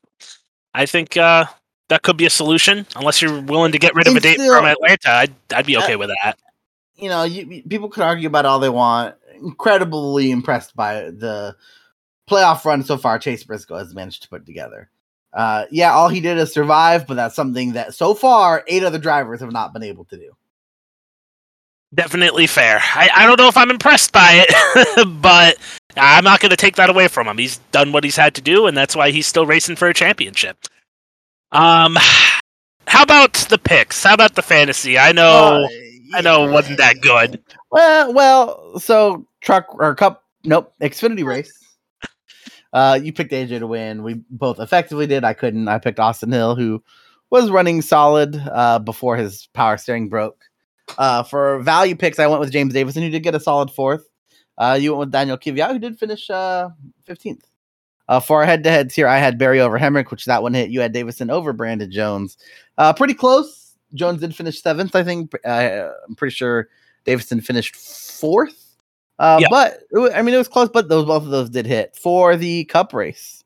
I 0.74 0.86
think 0.86 1.18
uh, 1.18 1.46
that 1.90 2.04
could 2.04 2.18
be 2.18 2.26
a 2.26 2.30
solution, 2.30 2.86
unless 2.96 3.22
you're 3.22 3.42
willing 3.42 3.72
to 3.72 3.80
get 3.80 3.96
rid 3.96 4.08
of 4.08 4.16
a 4.16 4.20
date 4.20 4.36
still- 4.40 4.54
from 4.56 4.66
Atlanta. 4.66 5.10
I'd, 5.10 5.34
I'd 5.54 5.66
be 5.66 5.78
okay 5.78 5.96
with 5.96 6.10
that. 6.24 6.38
You 6.96 7.10
know, 7.10 7.24
you- 7.24 7.64
people 7.64 7.90
could 7.90 8.04
argue 8.04 8.28
about 8.28 8.46
all 8.46 8.60
they 8.60 8.70
want. 8.70 9.16
Incredibly 9.36 10.30
impressed 10.30 10.76
by 10.76 11.06
the 11.10 11.56
playoff 12.30 12.64
run 12.64 12.84
so 12.84 12.96
far. 12.98 13.18
Chase 13.18 13.44
Briscoe 13.44 13.78
has 13.80 13.96
managed 13.96 14.22
to 14.24 14.30
put 14.30 14.46
together. 14.46 14.92
Uh, 15.34 15.66
yeah, 15.72 15.94
all 15.94 16.10
he 16.10 16.20
did 16.20 16.38
is 16.38 16.54
survive, 16.54 17.08
but 17.08 17.16
that's 17.16 17.36
something 17.36 17.74
that 17.74 17.94
so 17.94 18.14
far 18.14 18.64
eight 18.68 18.84
other 18.84 18.98
drivers 19.00 19.40
have 19.40 19.52
not 19.52 19.74
been 19.74 19.84
able 19.84 20.06
to 20.06 20.18
do. 20.18 20.32
Definitely 21.94 22.48
fair. 22.48 22.80
I, 22.82 23.10
I 23.14 23.26
don't 23.26 23.38
know 23.40 23.48
if 23.48 23.58
I'm 23.58 23.70
impressed 23.70 24.14
by 24.14 24.46
it, 24.48 25.08
but 25.22 25.58
I'm 25.98 26.24
not 26.24 26.40
going 26.40 26.50
to 26.52 26.56
take 26.58 26.78
that 26.78 26.90
away 26.90 27.08
from 27.10 27.28
him. 27.28 27.38
He's 27.38 27.58
done 27.72 27.92
what 27.92 28.04
he's 28.04 28.16
had 28.16 28.34
to 28.36 28.42
do, 28.42 28.68
and 28.68 28.78
that's 28.78 28.96
why 28.96 29.12
he's 29.12 29.28
still 29.28 29.46
racing 29.46 29.76
for 29.76 29.88
a 29.90 29.94
championship. 29.94 30.58
Um, 31.52 31.98
how 32.88 33.04
about 33.04 33.34
the 33.34 33.58
picks? 33.58 34.04
How 34.04 34.14
about 34.14 34.36
the 34.36 34.42
fantasy? 34.42 34.98
I 34.98 35.12
know, 35.12 35.66
Uh, 35.66 35.68
I 36.18 36.22
know, 36.22 36.48
it 36.48 36.52
wasn't 36.52 36.78
that 36.78 37.02
good. 37.02 37.42
Well, 37.72 38.14
well, 38.14 38.80
so 38.80 39.26
truck 39.42 39.68
or 39.74 39.96
cup, 39.96 40.24
nope, 40.44 40.74
Xfinity 40.82 41.24
race. 41.26 41.54
Uh, 42.74 43.00
you 43.02 43.12
picked 43.12 43.32
AJ 43.32 43.60
to 43.60 43.68
win. 43.68 44.04
We 44.04 44.22
both 44.30 44.60
effectively 44.60 45.08
did. 45.08 45.24
I 45.24 45.34
couldn't. 45.34 45.68
I 45.68 45.78
picked 45.80 46.00
Austin 46.00 46.32
Hill, 46.32 46.56
who 46.56 46.84
was 47.30 47.50
running 47.50 47.82
solid 47.82 48.36
uh, 48.52 48.80
before 48.80 49.18
his 49.18 49.48
power 49.54 49.78
steering 49.78 50.10
broke. 50.10 50.44
Uh, 50.98 51.24
for 51.24 51.60
value 51.60 51.96
picks, 51.96 52.20
I 52.20 52.28
went 52.28 52.40
with 52.40 52.52
James 52.52 52.74
Davison, 52.74 53.04
who 53.04 53.10
did 53.10 53.24
get 53.24 53.36
a 53.36 53.40
solid 53.40 53.72
fourth. 53.72 54.08
Uh, 54.58 54.78
you 54.80 54.92
went 54.92 55.00
with 55.00 55.12
Daniel 55.12 55.38
Kvyat, 55.38 55.72
who 55.72 55.80
did 55.80 55.98
finish 55.98 56.30
uh, 56.30 56.70
15th. 57.08 57.44
Uh, 58.08 58.20
for 58.20 58.42
our 58.42 58.46
head 58.46 58.64
to 58.64 58.70
heads 58.70 58.94
here, 58.94 59.08
I 59.08 59.18
had 59.18 59.38
Berry 59.38 59.62
over 59.62 59.80
Hemric, 59.80 60.12
which 60.12 60.26
that 60.26 60.44
one 60.44 60.54
hit. 60.54 60.70
You 60.70 60.82
had 60.82 60.92
Davison 60.92 61.30
over 61.30 61.54
Brandon 61.54 61.90
Jones. 61.90 62.38
Uh, 62.78 62.92
pretty 62.92 63.14
close. 63.14 63.76
Jones 63.94 64.20
did 64.20 64.36
finish 64.36 64.62
seventh, 64.62 64.96
I 64.96 65.04
think. 65.04 65.34
I'm 65.46 66.16
pretty 66.18 66.34
sure 66.34 66.68
Davison 67.06 67.40
finished 67.40 67.76
fourth. 67.76 68.61
Uh, 69.20 69.38
Yeah. 69.42 69.48
But 69.50 69.74
it 69.92 69.98
wa- 70.00 70.10
I 70.14 70.22
mean, 70.22 70.34
it 70.34 70.38
was 70.40 70.48
close. 70.48 70.70
But 70.70 70.90
those 70.90 71.06
both 71.06 71.24
of 71.24 71.30
those 71.30 71.50
did 71.50 71.66
hit 71.66 71.96
for 71.96 72.36
the 72.36 72.66
Cup 72.66 72.94
race. 72.94 73.44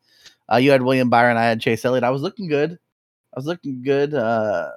Uh, 0.51 0.57
you 0.57 0.71
had 0.71 0.81
William 0.83 1.09
Byron. 1.09 1.37
I 1.37 1.43
had 1.43 1.59
Chase 1.61 1.83
Elliott. 1.85 2.03
I 2.03 2.11
was 2.11 2.21
looking 2.21 2.47
good. 2.47 2.71
I 2.71 3.37
was 3.39 3.45
looking 3.45 3.81
good. 3.83 4.13
Uh, 4.13 4.69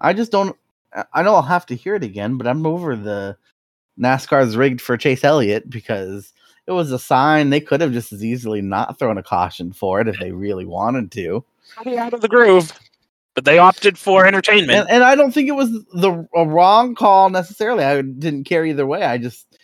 I 0.00 0.12
just 0.12 0.32
don't. 0.32 0.56
I- 0.94 1.04
I 1.12 1.22
know 1.22 1.34
I'll 1.34 1.42
have 1.42 1.66
to 1.66 1.76
hear 1.76 1.94
it 1.94 2.02
again, 2.04 2.36
but 2.36 2.46
I'm 2.46 2.66
over 2.66 2.96
the 2.96 3.36
NASCAR's 4.00 4.56
rigged 4.56 4.80
for 4.80 4.96
Chase 4.96 5.22
Elliott 5.24 5.68
because 5.70 6.32
it 6.66 6.72
was 6.72 6.90
a 6.92 6.98
sign 6.98 7.50
they 7.50 7.60
could 7.60 7.80
have 7.80 7.92
just 7.92 8.12
as 8.12 8.24
easily 8.24 8.60
not 8.62 8.98
thrown 8.98 9.18
a 9.18 9.22
caution 9.22 9.72
for 9.72 10.00
it 10.00 10.08
if 10.08 10.18
they 10.18 10.32
really 10.32 10.64
wanted 10.66 11.12
to. 11.12 11.44
Pretty 11.76 11.98
out 11.98 12.14
of 12.14 12.20
the 12.20 12.28
groove, 12.28 12.72
but 13.34 13.44
they 13.44 13.58
opted 13.58 13.98
for 13.98 14.26
entertainment. 14.26 14.78
and, 14.78 14.90
and 14.90 15.04
I 15.04 15.14
don't 15.14 15.32
think 15.32 15.48
it 15.48 15.52
was 15.52 15.70
the 15.92 16.26
wrong 16.34 16.94
call 16.94 17.30
necessarily. 17.30 17.84
I 17.84 18.00
didn't 18.02 18.44
care 18.44 18.64
either 18.64 18.86
way. 18.86 19.02
I 19.02 19.18
just 19.18 19.58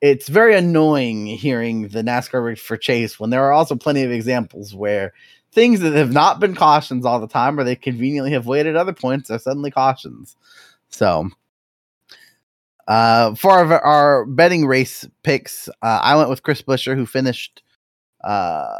it's 0.00 0.28
very 0.28 0.56
annoying 0.56 1.26
hearing 1.26 1.88
the 1.88 2.02
NASCAR 2.02 2.58
for 2.58 2.76
Chase 2.76 3.20
when 3.20 3.30
there 3.30 3.44
are 3.44 3.52
also 3.52 3.76
plenty 3.76 4.02
of 4.02 4.10
examples 4.10 4.74
where 4.74 5.12
things 5.52 5.80
that 5.80 5.92
have 5.92 6.12
not 6.12 6.40
been 6.40 6.54
cautions 6.54 7.06
all 7.06 7.20
the 7.20 7.28
time 7.28 7.58
or 7.58 7.64
they 7.64 7.76
conveniently 7.76 8.32
have 8.32 8.46
waited 8.46 8.74
other 8.74 8.92
points 8.92 9.30
are 9.30 9.38
suddenly 9.38 9.70
cautions. 9.70 10.34
So 10.88 11.30
Uh, 12.88 13.34
for 13.36 13.52
our, 13.52 13.80
our 13.80 14.26
betting 14.26 14.66
race 14.66 15.06
picks, 15.22 15.68
uh, 15.82 16.00
I 16.02 16.16
went 16.16 16.28
with 16.28 16.42
Chris 16.42 16.62
Buescher, 16.62 16.96
who 16.96 17.06
finished. 17.06 17.62
Uh, 18.24 18.76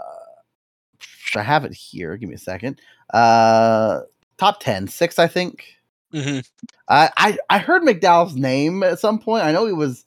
I 1.37 1.43
have 1.43 1.65
it 1.65 1.73
here. 1.73 2.17
Give 2.17 2.29
me 2.29 2.35
a 2.35 2.39
second. 2.39 2.81
Uh, 3.15 4.01
top 4.43 4.61
10, 4.61 4.89
six, 4.89 5.19
I 5.19 5.27
think. 5.29 5.65
Mm-hmm. 6.13 6.41
Uh, 6.89 7.09
I 7.17 7.39
I 7.49 7.59
heard 7.59 7.83
McDowell's 7.83 8.35
name 8.37 8.83
at 8.83 8.99
some 8.99 9.19
point. 9.19 9.45
I 9.45 9.53
know 9.53 9.67
he 9.67 9.73
was 9.73 10.05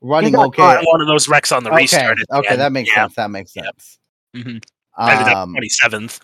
running 0.00 0.32
He 0.34 0.36
okay. 0.36 0.78
one 0.84 1.00
of 1.00 1.06
those 1.08 1.28
wrecks 1.28 1.50
on 1.50 1.64
the 1.64 1.70
okay, 1.70 1.78
restart. 1.82 2.18
okay, 2.32 2.48
end. 2.50 2.60
that 2.60 2.70
makes 2.72 2.90
Yeah. 2.90 3.02
sense. 3.04 3.14
That 3.16 3.30
makes 3.30 3.52
sense. 3.52 3.98
Mhm. 4.36 4.62
Ended 5.00 5.28
up 5.28 5.36
Um, 5.36 5.52
twenty 5.52 5.68
seventh. 5.68 6.20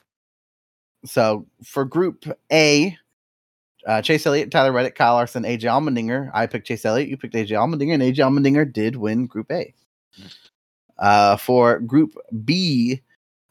so 1.04 1.46
for 1.64 1.84
Group 1.84 2.24
A, 2.52 2.96
uh, 3.86 4.02
Chase 4.02 4.24
Elliott, 4.26 4.50
Tyler 4.52 4.70
Reddick, 4.72 4.94
Kyle 4.94 5.14
Larson, 5.14 5.44
AJ 5.44 5.62
Allmendinger. 5.68 6.30
I 6.32 6.46
picked 6.46 6.66
Chase 6.68 6.84
Elliott. 6.84 7.08
You 7.08 7.16
picked 7.16 7.34
AJ 7.34 7.50
Allmendinger, 7.56 7.94
and 7.94 8.02
AJ 8.02 8.18
Allmendinger 8.18 8.72
did 8.72 8.94
win 8.96 9.26
Group 9.26 9.50
A. 9.50 9.74
Uh, 10.98 11.36
for 11.36 11.80
Group 11.80 12.16
B, 12.44 13.02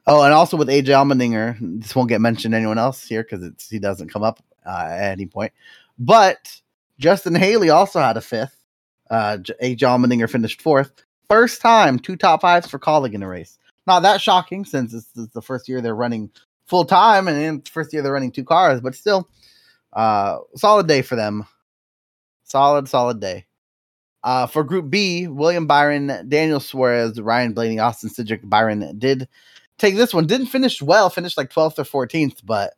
oh, 0.07 0.23
and 0.23 0.33
also 0.33 0.57
with 0.57 0.67
AJ 0.67 0.85
Allmendinger, 0.87 1.57
this 1.81 1.95
won't 1.95 2.09
get 2.09 2.21
mentioned 2.21 2.53
anyone 2.53 2.77
else 2.77 3.03
here 3.03 3.23
because 3.23 3.69
he 3.69 3.79
doesn't 3.79 4.09
come 4.09 4.23
up 4.23 4.43
uh, 4.65 4.87
at 4.89 5.11
any 5.11 5.25
point. 5.25 5.53
But 5.97 6.61
Justin 6.99 7.35
Haley 7.35 7.69
also 7.69 7.99
had 7.99 8.17
a 8.17 8.21
fifth. 8.21 8.57
Uh, 9.09 9.37
AJ 9.61 9.79
Allmendinger 9.79 10.29
finished 10.29 10.61
fourth. 10.61 11.05
First 11.29 11.61
time 11.61 11.99
two 11.99 12.15
top 12.15 12.41
fives 12.41 12.67
for 12.67 12.79
Kaulig 12.79 13.13
in 13.13 13.23
a 13.23 13.27
race. 13.27 13.57
Not 13.85 14.01
that 14.01 14.21
shocking 14.21 14.65
since 14.65 14.91
this 14.91 15.05
is 15.15 15.29
the 15.29 15.41
first 15.41 15.67
year 15.67 15.81
they're 15.81 15.95
running 15.95 16.31
full 16.65 16.85
time 16.85 17.27
and 17.27 17.67
first 17.67 17.91
year 17.93 18.01
they're 18.01 18.13
running 18.13 18.31
two 18.31 18.45
cars, 18.45 18.81
but 18.81 18.95
still, 18.95 19.29
uh, 19.93 20.37
solid 20.55 20.87
day 20.87 21.01
for 21.01 21.15
them. 21.15 21.45
Solid, 22.43 22.87
solid 22.87 23.19
day. 23.19 23.45
Uh, 24.23 24.47
for 24.47 24.63
Group 24.63 24.89
B, 24.89 25.27
William 25.27 25.67
Byron, 25.67 26.27
Daniel 26.29 26.61
Suarez, 26.61 27.19
Ryan 27.19 27.53
Blaney, 27.53 27.79
Austin 27.79 28.09
Cindric, 28.09 28.47
Byron 28.47 28.97
did 28.97 29.27
take 29.77 29.95
this 29.95 30.13
one. 30.13 30.27
Didn't 30.27 30.47
finish 30.47 30.81
well, 30.81 31.09
finished 31.09 31.37
like 31.37 31.49
12th 31.49 31.79
or 31.79 32.05
14th, 32.07 32.39
but 32.45 32.73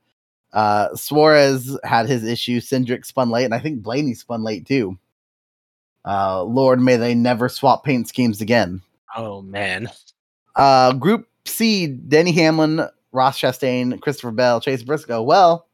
uh, 0.54 0.96
Suarez 0.96 1.78
had 1.84 2.08
his 2.08 2.24
issue. 2.24 2.60
Cindric 2.60 3.06
spun 3.06 3.30
late, 3.30 3.46
and 3.46 3.54
I 3.54 3.60
think 3.60 3.82
Blaney 3.82 4.14
spun 4.14 4.44
late 4.44 4.66
too. 4.66 4.98
Uh, 6.06 6.44
Lord, 6.44 6.80
may 6.80 6.98
they 6.98 7.16
never 7.16 7.50
swap 7.50 7.84
paint 7.84 8.08
schemes 8.08 8.42
again. 8.42 8.82
Oh 9.16 9.42
man. 9.42 9.90
Uh, 10.56 10.94
Group 10.94 11.28
C: 11.46 11.88
Denny 11.88 12.32
Hamlin, 12.32 12.88
Ross 13.12 13.40
Chastain, 13.40 14.00
Christopher 14.02 14.32
Bell, 14.32 14.62
Chase 14.62 14.84
Briscoe. 14.84 15.22
Well, 15.22 15.68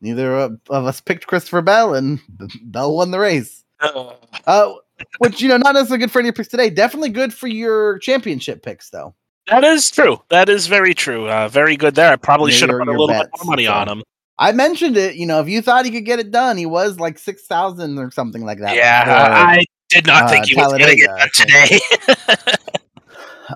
neither 0.00 0.34
of 0.34 0.60
us 0.70 1.00
picked 1.00 1.26
Christopher 1.26 1.62
Bell, 1.62 1.94
and 1.94 2.20
Bell 2.62 2.94
won 2.94 3.10
the 3.10 3.18
race. 3.18 3.64
Uh, 3.80 4.14
Uh, 4.46 4.74
which 5.18 5.40
you 5.40 5.48
know, 5.48 5.56
not 5.56 5.74
necessarily 5.74 5.98
good 5.98 6.10
for 6.10 6.20
any 6.20 6.32
picks 6.32 6.48
today. 6.48 6.70
Definitely 6.70 7.10
good 7.10 7.34
for 7.34 7.48
your 7.48 7.98
championship 7.98 8.62
picks, 8.62 8.90
though. 8.90 9.14
That 9.48 9.64
is 9.64 9.90
true. 9.90 10.22
That 10.30 10.48
is 10.48 10.66
very 10.66 10.94
true. 10.94 11.28
Uh, 11.28 11.48
very 11.48 11.76
good 11.76 11.94
there. 11.94 12.12
I 12.12 12.16
probably 12.16 12.52
should 12.52 12.70
have 12.70 12.78
put 12.78 12.88
a 12.88 12.90
little 12.90 13.08
bit 13.08 13.28
more 13.38 13.44
money 13.44 13.66
on 13.66 13.88
him. 13.88 14.02
I 14.38 14.52
mentioned 14.52 14.96
it. 14.96 15.16
You 15.16 15.26
know, 15.26 15.40
if 15.40 15.48
you 15.48 15.62
thought 15.62 15.84
he 15.84 15.90
could 15.90 16.04
get 16.04 16.18
it 16.18 16.30
done, 16.30 16.56
he 16.56 16.66
was 16.66 16.98
like 16.98 17.18
six 17.18 17.46
thousand 17.46 17.98
or 17.98 18.10
something 18.10 18.44
like 18.44 18.58
that. 18.60 18.74
Yeah, 18.74 19.04
before. 19.04 19.36
I 19.36 19.64
did 19.90 20.06
not 20.06 20.24
uh, 20.24 20.28
think 20.28 20.46
he 20.46 20.56
was 20.56 20.72
going 20.72 20.90
to 20.90 20.96
get 20.96 21.06
Talladega, 21.06 21.16
that 21.18 22.36
today. 22.36 22.56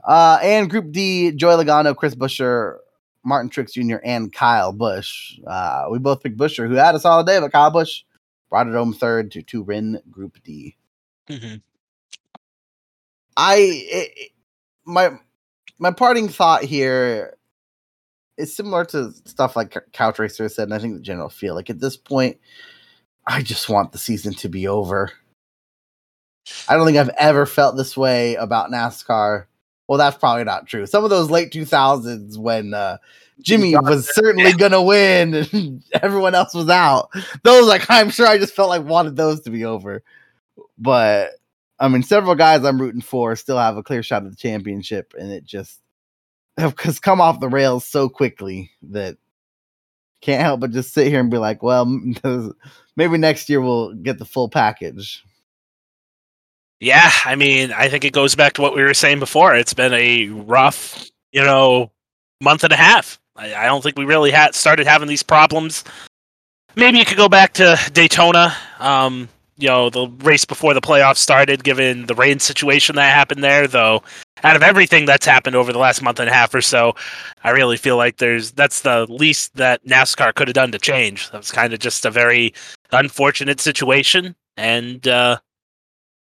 Uh, 0.04 0.38
and 0.42 0.68
Group 0.68 0.92
D: 0.92 1.32
Joey 1.32 1.64
Logano, 1.64 1.96
Chris 1.96 2.14
Buescher, 2.14 2.76
Martin 3.24 3.50
Truex 3.50 3.72
Jr., 3.72 3.96
and 4.04 4.32
Kyle 4.32 4.72
Busch. 4.72 5.38
Uh, 5.46 5.86
we 5.90 5.98
both 5.98 6.22
picked 6.22 6.36
Buescher, 6.36 6.68
who 6.68 6.74
had 6.74 6.94
a 6.94 7.00
solid 7.00 7.26
day, 7.26 7.40
but 7.40 7.52
Kyle 7.52 7.70
Busch 7.70 8.02
brought 8.50 8.66
it 8.66 8.74
home 8.74 8.92
third 8.92 9.30
to 9.32 9.42
to 9.42 9.62
win 9.62 10.00
Group 10.10 10.36
D. 10.44 10.76
Mhm. 11.28 11.62
I 13.36 13.56
it, 13.56 14.12
it- 14.16 14.32
my 14.84 15.18
my 15.78 15.90
parting 15.90 16.28
thought 16.28 16.62
here 16.64 17.36
is 18.36 18.54
similar 18.54 18.84
to 18.86 19.12
stuff 19.24 19.56
like 19.56 19.72
Cou- 19.72 19.80
Couch 19.92 20.18
Racer 20.18 20.48
said, 20.48 20.64
and 20.64 20.74
I 20.74 20.78
think 20.78 20.94
the 20.94 21.00
general 21.00 21.28
feel 21.28 21.54
like 21.54 21.70
at 21.70 21.80
this 21.80 21.96
point, 21.96 22.38
I 23.26 23.42
just 23.42 23.68
want 23.68 23.92
the 23.92 23.98
season 23.98 24.34
to 24.34 24.48
be 24.48 24.66
over. 24.68 25.10
I 26.68 26.74
don't 26.74 26.86
think 26.86 26.96
I've 26.96 27.10
ever 27.18 27.44
felt 27.46 27.76
this 27.76 27.96
way 27.96 28.36
about 28.36 28.70
NASCAR. 28.70 29.46
Well, 29.86 29.98
that's 29.98 30.16
probably 30.16 30.44
not 30.44 30.66
true. 30.66 30.86
Some 30.86 31.04
of 31.04 31.10
those 31.10 31.30
late 31.30 31.52
two 31.52 31.64
thousands 31.64 32.38
when 32.38 32.74
uh, 32.74 32.98
Jimmy 33.40 33.74
was 33.76 34.14
certainly 34.14 34.52
gonna 34.52 34.82
win 34.82 35.34
and 35.34 35.84
everyone 36.02 36.34
else 36.34 36.54
was 36.54 36.68
out. 36.68 37.10
Those 37.42 37.66
like 37.66 37.86
I'm 37.90 38.10
sure 38.10 38.26
I 38.26 38.38
just 38.38 38.54
felt 38.54 38.68
like 38.68 38.84
wanted 38.84 39.16
those 39.16 39.40
to 39.42 39.50
be 39.50 39.64
over. 39.64 40.02
But 40.78 41.30
I 41.80 41.88
mean, 41.88 42.02
several 42.02 42.34
guys 42.34 42.64
I'm 42.64 42.80
rooting 42.80 43.00
for 43.00 43.36
still 43.36 43.58
have 43.58 43.76
a 43.76 43.82
clear 43.82 44.02
shot 44.02 44.24
at 44.24 44.30
the 44.30 44.36
championship, 44.36 45.14
and 45.18 45.30
it 45.30 45.44
just 45.44 45.80
has 46.58 46.98
come 46.98 47.20
off 47.20 47.40
the 47.40 47.48
rails 47.48 47.84
so 47.84 48.08
quickly 48.08 48.70
that 48.82 49.16
can't 50.20 50.42
help 50.42 50.60
but 50.60 50.72
just 50.72 50.92
sit 50.92 51.06
here 51.06 51.20
and 51.20 51.30
be 51.30 51.38
like, 51.38 51.62
well, 51.62 51.84
maybe 52.96 53.18
next 53.18 53.48
year 53.48 53.60
we'll 53.60 53.94
get 53.94 54.18
the 54.18 54.24
full 54.24 54.48
package. 54.48 55.24
Yeah, 56.80 57.10
I 57.24 57.34
mean, 57.34 57.72
I 57.72 57.88
think 57.88 58.04
it 58.04 58.12
goes 58.12 58.34
back 58.34 58.52
to 58.54 58.62
what 58.62 58.74
we 58.74 58.82
were 58.82 58.94
saying 58.94 59.18
before. 59.18 59.54
It's 59.54 59.74
been 59.74 59.92
a 59.92 60.28
rough, 60.28 61.08
you 61.32 61.42
know, 61.42 61.90
month 62.40 62.62
and 62.62 62.72
a 62.72 62.76
half. 62.76 63.18
I, 63.34 63.54
I 63.54 63.66
don't 63.66 63.82
think 63.82 63.98
we 63.98 64.04
really 64.04 64.30
had 64.30 64.54
started 64.54 64.86
having 64.86 65.08
these 65.08 65.24
problems. 65.24 65.82
Maybe 66.76 66.98
you 66.98 67.04
could 67.04 67.16
go 67.16 67.28
back 67.28 67.54
to 67.54 67.76
Daytona, 67.92 68.54
um, 68.78 69.28
you 69.58 69.68
know, 69.68 69.90
the 69.90 70.08
race 70.22 70.44
before 70.44 70.72
the 70.72 70.80
playoffs 70.80 71.16
started, 71.16 71.64
given 71.64 72.06
the 72.06 72.14
rain 72.14 72.38
situation 72.38 72.96
that 72.96 73.12
happened 73.12 73.42
there. 73.42 73.66
Though, 73.66 74.02
out 74.44 74.56
of 74.56 74.62
everything 74.62 75.04
that's 75.04 75.26
happened 75.26 75.56
over 75.56 75.72
the 75.72 75.78
last 75.78 76.00
month 76.00 76.20
and 76.20 76.30
a 76.30 76.32
half 76.32 76.54
or 76.54 76.60
so, 76.60 76.94
I 77.42 77.50
really 77.50 77.76
feel 77.76 77.96
like 77.96 78.18
there's 78.18 78.52
that's 78.52 78.82
the 78.82 79.06
least 79.08 79.56
that 79.56 79.84
NASCAR 79.84 80.34
could 80.34 80.48
have 80.48 80.54
done 80.54 80.72
to 80.72 80.78
change. 80.78 81.30
That 81.30 81.38
was 81.38 81.50
kind 81.50 81.72
of 81.72 81.80
just 81.80 82.06
a 82.06 82.10
very 82.10 82.54
unfortunate 82.92 83.60
situation, 83.60 84.36
and 84.56 85.06
uh, 85.08 85.38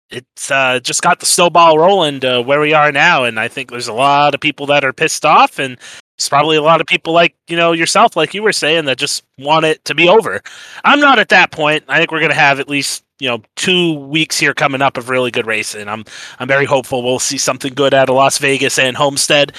it's 0.10 0.52
uh, 0.52 0.80
just 0.80 1.02
got 1.02 1.20
the 1.20 1.26
snowball 1.26 1.78
rolling 1.78 2.20
to 2.22 2.42
where 2.42 2.60
we 2.60 2.74
are 2.74 2.92
now, 2.92 3.24
and 3.24 3.40
I 3.40 3.48
think 3.48 3.72
there's 3.72 3.88
a 3.88 3.94
lot 3.94 4.36
of 4.36 4.42
people 4.42 4.66
that 4.68 4.84
are 4.84 4.94
pissed 4.94 5.26
off, 5.26 5.60
and 5.60 5.78
it's 6.16 6.30
probably 6.30 6.58
a 6.58 6.62
lot 6.62 6.80
of 6.82 6.88
people 6.88 7.14
like 7.14 7.36
you 7.48 7.58
know 7.58 7.72
yourself, 7.72 8.16
like 8.16 8.34
you 8.34 8.44
were 8.44 8.54
saying, 8.54 8.86
that 8.86 8.98
just 8.98 9.24
want 9.38 9.66
it 9.66 9.84
to 9.86 9.96
be 9.96 10.08
over. 10.08 10.42
I'm 10.84 11.00
not 11.00 11.20
at 11.20 11.30
that 11.30 11.52
point. 11.52 11.84
I 11.88 11.98
think 11.98 12.12
we're 12.12 12.22
gonna 12.22 12.34
have 12.34 12.60
at 12.60 12.70
least 12.70 13.04
you 13.20 13.28
know 13.28 13.42
two 13.56 13.94
weeks 13.94 14.40
here 14.40 14.54
coming 14.54 14.82
up 14.82 14.98
of 14.98 15.10
really 15.10 15.32
good 15.32 15.48
racing. 15.48 15.88
I'm 15.88 16.06
I'm 16.40 16.48
very 16.48 16.66
hopeful 16.66 17.04
we'll 17.04 17.20
see 17.20 17.38
something 17.38 17.74
good 17.74 17.94
out 17.94 18.10
of 18.10 18.16
Las 18.16 18.38
Vegas 18.38 18.78
and 18.78 18.96
Homestead, 18.96 19.54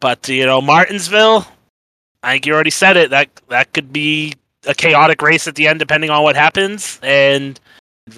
but 0.00 0.28
you 0.28 0.44
know 0.44 0.60
Martinsville, 0.60 1.46
I 2.22 2.32
think 2.32 2.46
you 2.46 2.54
already 2.54 2.70
said 2.70 2.96
it. 2.96 3.10
That 3.10 3.30
that 3.48 3.72
could 3.72 3.92
be 3.92 4.34
a 4.66 4.74
chaotic 4.74 5.22
race 5.22 5.46
at 5.46 5.54
the 5.54 5.68
end, 5.68 5.78
depending 5.78 6.10
on 6.10 6.22
what 6.22 6.36
happens, 6.36 6.98
and 7.02 7.60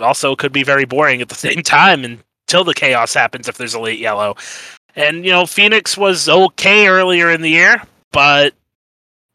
also 0.01 0.37
could 0.37 0.53
be 0.53 0.63
very 0.63 0.85
boring 0.85 1.21
at 1.23 1.29
the 1.29 1.35
same 1.49 1.63
time 1.63 2.05
until 2.05 2.65
the 2.65 2.75
chaos 2.75 3.15
happens 3.15 3.49
if 3.49 3.57
there's 3.59 3.75
a 3.75 3.81
late 3.81 3.99
yellow. 3.99 4.37
And 4.95 5.25
you 5.25 5.31
know, 5.31 5.47
Phoenix 5.47 5.97
was 5.97 6.29
okay 6.29 6.89
earlier 6.89 7.31
in 7.31 7.43
the 7.43 7.51
year, 7.51 7.83
but 8.13 8.55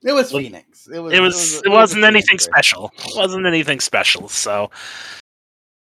It 0.04 0.14
was 0.14 0.32
Phoenix. 0.32 0.88
It 0.88 1.00
was. 1.00 1.14
it 1.14 1.20
was 1.20 1.56
it, 1.58 1.68
a 1.68 1.70
wasn't 1.72 2.04
anything 2.04 2.36
race. 2.36 2.44
special. 2.44 2.92
It 2.98 3.16
wasn't 3.16 3.46
anything 3.46 3.80
special. 3.80 4.28
So 4.30 4.72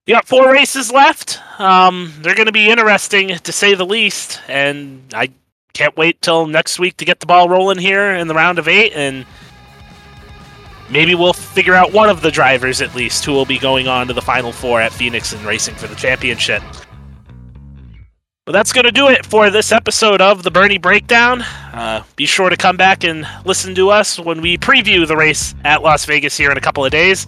you 0.08 0.14
got 0.16 0.28
four 0.28 0.52
races 0.52 0.92
left. 0.92 1.40
Um, 1.60 2.14
they're 2.22 2.36
going 2.36 2.46
to 2.46 2.52
be 2.54 2.70
interesting 2.70 3.30
to 3.38 3.52
say 3.52 3.74
the 3.76 3.86
least, 3.86 4.40
and 4.48 5.02
I 5.14 5.32
can't 5.74 5.98
wait 5.98 6.22
till 6.22 6.48
next 6.48 6.80
week 6.80 6.96
to 6.98 7.06
get 7.06 7.20
the 7.20 7.26
ball 7.26 7.50
rolling 7.50 7.78
here 7.80 8.12
in 8.16 8.28
the 8.30 8.34
round 8.36 8.58
of 8.60 8.68
eight, 8.70 8.94
and 8.94 9.26
maybe 10.90 11.16
we'll 11.16 11.34
figure 11.34 11.74
out 11.74 11.94
one 11.94 12.10
of 12.10 12.22
the 12.22 12.32
drivers 12.32 12.82
at 12.82 12.96
least 12.96 13.26
who 13.26 13.32
will 13.32 13.46
be 13.46 13.60
going 13.60 13.88
on 13.88 14.08
to 14.08 14.14
the 14.14 14.22
final 14.22 14.52
four 14.52 14.82
at 14.82 14.92
Phoenix 14.92 15.34
and 15.34 15.44
racing 15.46 15.76
for 15.76 15.88
the 15.88 15.96
championship. 15.96 16.62
Well, 18.46 18.54
that's 18.54 18.74
going 18.74 18.86
to 18.86 18.92
do 18.92 19.08
it 19.08 19.26
for 19.26 19.50
this 19.50 19.72
episode 19.72 20.22
of 20.22 20.44
the 20.44 20.52
Bernie 20.52 20.78
Breakdown. 20.78 21.42
Uh, 21.42 22.04
be 22.16 22.28
sure 22.28 22.52
to 22.52 22.58
come 22.58 22.78
back 22.78 23.04
and 23.04 23.28
listen 23.44 23.74
to 23.74 23.90
us 23.90 24.20
when 24.20 24.40
we 24.40 24.56
preview 24.58 25.08
the 25.08 25.18
race 25.18 25.56
at 25.64 25.82
Las 25.82 26.06
Vegas 26.06 26.38
here 26.38 26.52
in 26.52 26.58
a 26.58 26.62
couple 26.62 26.86
of 26.86 26.92
days. 26.92 27.26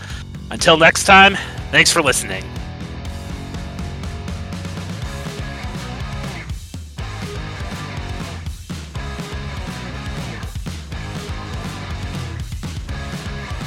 Until 0.51 0.77
next 0.77 1.05
time, 1.05 1.35
thanks 1.71 1.91
for 1.91 2.03
listening. 2.03 2.43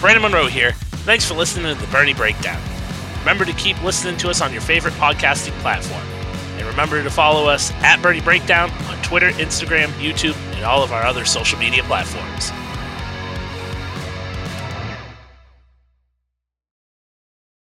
Brandon 0.01 0.23
Monroe 0.23 0.47
here. 0.47 0.73
Thanks 1.05 1.27
for 1.27 1.35
listening 1.35 1.75
to 1.75 1.79
the 1.79 1.87
Bernie 1.93 2.15
Breakdown. 2.15 2.59
Remember 3.19 3.45
to 3.45 3.53
keep 3.53 3.83
listening 3.83 4.17
to 4.19 4.31
us 4.31 4.41
on 4.41 4.51
your 4.51 4.63
favorite 4.63 4.95
podcasting 4.95 5.53
platform. 5.61 6.03
And 6.57 6.67
remember 6.67 7.03
to 7.03 7.11
follow 7.11 7.47
us 7.51 7.71
at 7.83 8.01
Bernie 8.01 8.23
Breakdown 8.23 8.71
on 8.71 9.03
Twitter, 9.03 9.31
Instagram, 9.33 9.89
YouTube, 9.99 10.37
and 10.55 10.65
all 10.65 10.83
of 10.83 10.91
our 10.93 11.03
other 11.03 11.27
social 11.27 11.59
media 11.59 11.83
platforms. 11.83 12.51